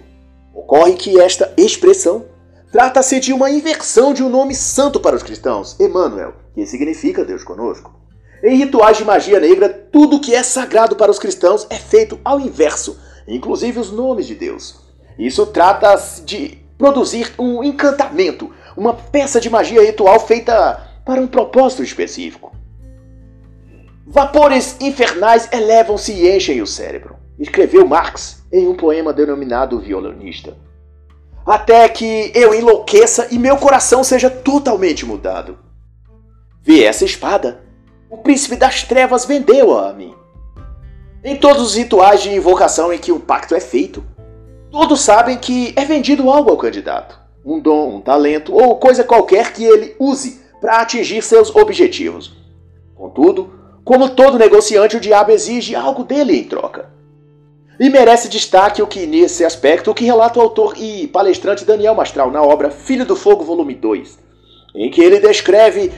Ocorre 0.58 0.94
que 0.94 1.22
esta 1.22 1.54
expressão 1.56 2.26
trata-se 2.72 3.20
de 3.20 3.32
uma 3.32 3.52
inversão 3.52 4.12
de 4.12 4.24
um 4.24 4.30
nome 4.30 4.56
santo 4.56 5.00
para 5.00 5.16
os 5.16 5.22
cristãos, 5.22 5.80
Emmanuel, 5.80 6.34
que 6.56 6.66
significa 6.66 7.24
Deus 7.24 7.44
conosco. 7.44 7.96
Em 8.44 8.58
rituais 8.58 8.98
de 8.98 9.06
magia 9.06 9.40
negra, 9.40 9.70
tudo 9.70 10.20
que 10.20 10.34
é 10.34 10.42
sagrado 10.42 10.96
para 10.96 11.12
os 11.12 11.20
cristãos 11.20 11.68
é 11.70 11.76
feito 11.76 12.20
ao 12.26 12.40
inverso, 12.40 13.00
inclusive 13.28 13.80
os 13.80 13.92
nomes 13.92 14.26
de 14.26 14.34
Deus. 14.34 14.80
Isso 15.20 15.46
trata-se 15.46 16.24
de 16.24 16.58
produzir 16.76 17.32
um 17.38 17.64
encantamento, 17.64 18.52
uma 18.76 18.96
peça 18.96 19.40
de 19.40 19.52
magia 19.52 19.84
ritual 19.84 20.20
feita 20.20 20.90
para 21.06 21.22
um 21.22 21.28
propósito 21.28 21.84
específico. 21.84 22.57
Vapores 24.08 24.78
infernais 24.80 25.48
elevam-se 25.52 26.14
e 26.14 26.36
enchem 26.36 26.62
o 26.62 26.68
cérebro 26.68 27.28
escreveu 27.40 27.88
Marx 27.88 28.44
em 28.52 28.68
um 28.68 28.76
poema 28.76 29.14
denominado 29.14 29.80
Violonista. 29.80 30.58
Até 31.46 31.88
que 31.88 32.32
eu 32.36 32.54
enlouqueça 32.54 33.28
e 33.32 33.38
meu 33.38 33.58
coração 33.58 34.04
seja 34.04 34.30
totalmente 34.30 35.06
mudado. 35.06 35.58
Vi 36.62 36.84
essa 36.84 37.06
espada. 37.06 37.62
O 38.10 38.18
príncipe 38.18 38.56
das 38.56 38.84
trevas 38.84 39.26
vendeu-a 39.26 39.90
a 39.90 39.94
mim. 39.94 40.14
Em 41.24 41.36
todos 41.36 41.62
os 41.62 41.76
rituais 41.76 42.22
de 42.22 42.34
invocação 42.34 42.92
em 42.92 42.98
que 42.98 43.12
um 43.12 43.20
pacto 43.20 43.56
é 43.56 43.60
feito, 43.60 44.04
todos 44.72 45.02
sabem 45.02 45.38
que 45.38 45.74
é 45.76 45.86
vendido 45.86 46.30
algo 46.30 46.50
ao 46.50 46.58
candidato. 46.58 47.20
Um 47.46 47.60
dom, 47.60 47.96
um 47.96 48.02
talento 48.02 48.54
ou 48.54 48.78
coisa 48.78 49.04
qualquer 49.04 49.54
que 49.54 49.64
ele 49.64 49.96
use 50.00 50.42
para 50.60 50.82
atingir 50.82 51.22
seus 51.22 51.54
objetivos. 51.56 52.36
Contudo, 52.96 53.57
como 53.88 54.10
todo 54.10 54.38
negociante, 54.38 54.98
o 54.98 55.00
diabo 55.00 55.32
exige 55.32 55.74
algo 55.74 56.04
dele 56.04 56.38
em 56.38 56.44
troca. 56.44 56.90
E 57.80 57.90
merece 57.90 58.28
destaque 58.28 58.82
o 58.82 58.88
que 58.88 59.08
nesse 59.08 59.46
aspecto 59.46 59.90
o 59.90 59.94
que 59.94 60.04
relata 60.04 60.38
o 60.38 60.42
autor 60.42 60.74
e 60.76 61.08
palestrante 61.08 61.64
Daniel 61.64 61.96
Mastral 61.96 62.30
na 62.30 62.44
obra 62.44 62.70
Filho 62.70 63.06
do 63.06 63.16
Fogo, 63.16 63.46
volume 63.46 63.74
2, 63.74 64.20
em 64.76 64.92
que 64.92 65.00
ele 65.00 65.22
descreve 65.22 65.94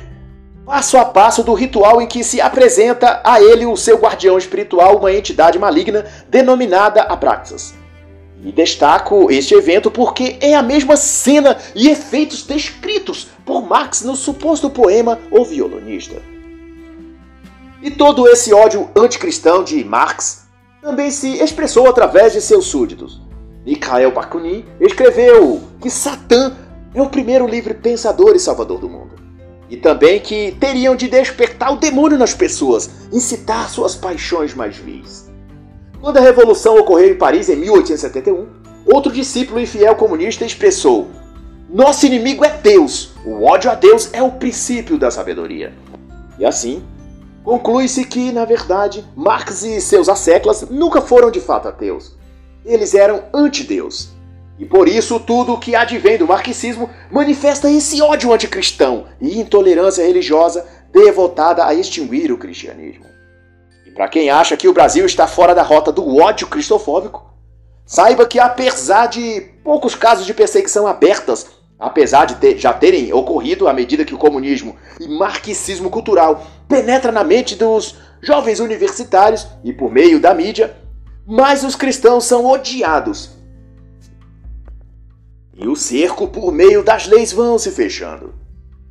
passo 0.64 1.00
a 1.00 1.06
passo 1.06 1.42
do 1.42 1.56
ritual 1.56 2.00
em 2.00 2.06
que 2.06 2.24
se 2.24 2.40
apresenta 2.40 3.22
a 3.24 3.42
ele 3.42 3.66
o 3.66 3.76
seu 3.76 3.98
guardião 3.98 4.38
espiritual, 4.38 4.98
uma 4.98 5.12
entidade 5.12 5.58
maligna 5.58 6.06
denominada 6.30 7.02
Abraxas. 7.02 7.74
E 8.44 8.52
destaco 8.52 9.32
este 9.32 9.56
evento 9.56 9.90
porque 9.90 10.38
é 10.42 10.54
a 10.54 10.62
mesma 10.62 10.96
cena 10.96 11.58
e 11.74 11.90
efeitos 11.90 12.44
descritos 12.46 13.30
por 13.44 13.64
Marx 13.64 14.04
no 14.04 14.16
suposto 14.16 14.70
poema 14.70 15.18
O 15.32 15.44
Violonista. 15.44 16.22
E 17.82 17.90
todo 17.90 18.28
esse 18.28 18.54
ódio 18.54 18.90
anticristão 18.96 19.64
de 19.64 19.84
Marx 19.86 20.48
também 20.82 21.12
se 21.12 21.42
expressou 21.42 21.88
através 21.88 22.34
de 22.34 22.42
seus 22.42 22.66
súditos. 22.66 23.22
Mikhail 23.66 24.12
Bakunin 24.12 24.66
escreveu 24.80 25.62
que 25.80 25.90
Satã 25.90 26.56
é 26.94 27.02
o 27.02 27.10
primeiro 27.10 27.48
livre 27.48 27.74
pensador 27.74 28.36
e 28.36 28.40
salvador 28.40 28.80
do 28.80 28.90
mundo. 28.90 29.12
E 29.70 29.78
também 29.78 30.20
que 30.20 30.58
teriam 30.60 30.96
de 30.96 31.08
despertar 31.08 31.72
o 31.72 31.78
demônio 31.78 32.18
nas 32.18 32.34
pessoas, 32.34 32.90
incitar 33.14 33.70
suas 33.70 33.96
paixões 33.96 34.54
mais 34.54 34.76
vis. 34.76 35.30
Quando 36.02 36.18
a 36.18 36.22
revolução 36.22 36.78
ocorreu 36.78 37.12
em 37.12 37.18
Paris 37.18 37.50
em 37.50 37.56
1871, 37.56 38.48
outro 38.86 39.12
discípulo 39.12 39.60
infiel 39.60 39.96
comunista 39.96 40.44
expressou: 40.44 41.08
Nosso 41.70 42.06
inimigo 42.06 42.44
é 42.44 42.50
Deus, 42.50 43.12
o 43.26 43.44
ódio 43.44 43.70
a 43.70 43.76
Deus 43.76 44.10
é 44.12 44.24
o 44.24 44.32
princípio 44.32 44.98
da 44.98 45.12
sabedoria. 45.12 45.74
E 46.40 46.46
assim, 46.46 46.82
Conclui-se 47.50 48.06
que, 48.06 48.32
na 48.32 48.46
verdade, 48.46 49.04
Marx 49.16 49.64
e 49.64 49.82
seus 49.82 50.08
asseclas 50.08 50.70
nunca 50.70 51.02
foram 51.02 51.32
de 51.32 51.40
fato 51.40 51.68
ateus. 51.68 52.16
Eles 52.64 52.94
eram 52.94 53.24
anti-Deus. 53.34 54.10
E 54.60 54.66
por 54.66 54.88
isso 54.88 55.20
tudo 55.20 55.54
o 55.54 55.60
que 55.60 55.76
advém 55.76 56.16
do 56.16 56.28
marxismo 56.28 56.88
manifesta 57.10 57.68
esse 57.68 58.04
ódio 58.04 58.32
anticristão 58.32 59.08
e 59.20 59.40
intolerância 59.40 60.06
religiosa 60.06 60.64
devotada 60.92 61.66
a 61.66 61.74
extinguir 61.74 62.32
o 62.32 62.38
cristianismo. 62.38 63.06
E 63.84 63.90
para 63.90 64.08
quem 64.08 64.30
acha 64.30 64.56
que 64.56 64.68
o 64.68 64.74
Brasil 64.74 65.08
está 65.08 65.26
fora 65.26 65.56
da 65.56 65.64
rota 65.64 65.92
do 65.92 66.18
ódio 66.18 66.46
cristofóbico, 66.46 67.34
saiba 67.84 68.28
que 68.28 68.40
apesar 68.40 69.08
de 69.08 69.42
poucos 69.64 69.96
casos 69.96 70.28
de 70.28 70.36
perseguição 70.36 70.86
abertas 70.86 71.48
apesar 71.80 72.26
de 72.26 72.36
ter, 72.36 72.58
já 72.58 72.74
terem 72.74 73.14
ocorrido 73.14 73.68
à 73.68 73.74
medida 73.74 74.04
que 74.04 74.14
o 74.14 74.18
comunismo 74.18 74.76
e 75.00 75.08
marxismo 75.08 75.90
cultural 75.90 76.46
penetra 76.68 77.12
na 77.12 77.24
mente 77.24 77.56
dos 77.56 77.96
jovens 78.22 78.60
universitários 78.60 79.48
e 79.64 79.72
por 79.72 79.90
meio 79.90 80.20
da 80.20 80.34
mídia, 80.34 80.76
mais 81.26 81.64
os 81.64 81.76
cristãos 81.76 82.26
são 82.26 82.46
odiados. 82.46 83.32
E 85.56 85.68
o 85.68 85.76
cerco 85.76 86.28
por 86.28 86.52
meio 86.52 86.84
das 86.84 87.08
leis 87.08 87.32
vão 87.32 87.58
se 87.58 87.72
fechando. 87.72 88.34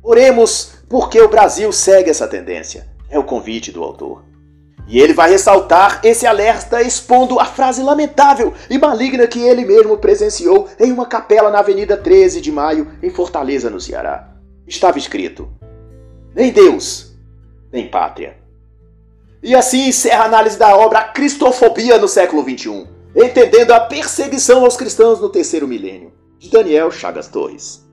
Oremos 0.01 0.73
porque 0.87 1.21
o 1.21 1.29
Brasil 1.29 1.71
segue 1.71 2.09
essa 2.09 2.27
tendência. 2.27 2.87
É 3.09 3.19
o 3.19 3.23
convite 3.23 3.71
do 3.71 3.83
autor. 3.83 4.23
E 4.89 4.99
ele 4.99 5.13
vai 5.13 5.29
ressaltar 5.29 6.01
esse 6.03 6.25
alerta 6.25 6.81
expondo 6.81 7.39
a 7.39 7.45
frase 7.45 7.83
lamentável 7.83 8.55
e 8.67 8.77
maligna 8.79 9.27
que 9.27 9.39
ele 9.39 9.63
mesmo 9.63 9.95
presenciou 9.99 10.67
em 10.79 10.91
uma 10.91 11.05
capela 11.05 11.51
na 11.51 11.59
Avenida 11.59 11.95
13 11.95 12.41
de 12.41 12.51
Maio, 12.51 12.91
em 13.03 13.11
Fortaleza, 13.11 13.69
no 13.69 13.79
Ceará. 13.79 14.29
Estava 14.65 14.97
escrito: 14.97 15.47
Nem 16.33 16.51
Deus, 16.51 17.15
nem 17.71 17.87
pátria. 17.87 18.37
E 19.43 19.55
assim 19.55 19.87
encerra 19.87 20.23
a 20.23 20.25
análise 20.25 20.57
da 20.57 20.75
obra 20.75 21.03
Cristofobia 21.03 21.99
no 21.99 22.07
século 22.07 22.41
XXI, 22.41 22.87
entendendo 23.15 23.71
a 23.71 23.79
perseguição 23.79 24.65
aos 24.65 24.75
cristãos 24.75 25.21
no 25.21 25.29
terceiro 25.29 25.67
milênio, 25.67 26.11
de 26.39 26.49
Daniel 26.49 26.89
Chagas 26.89 27.27
Torres. 27.27 27.87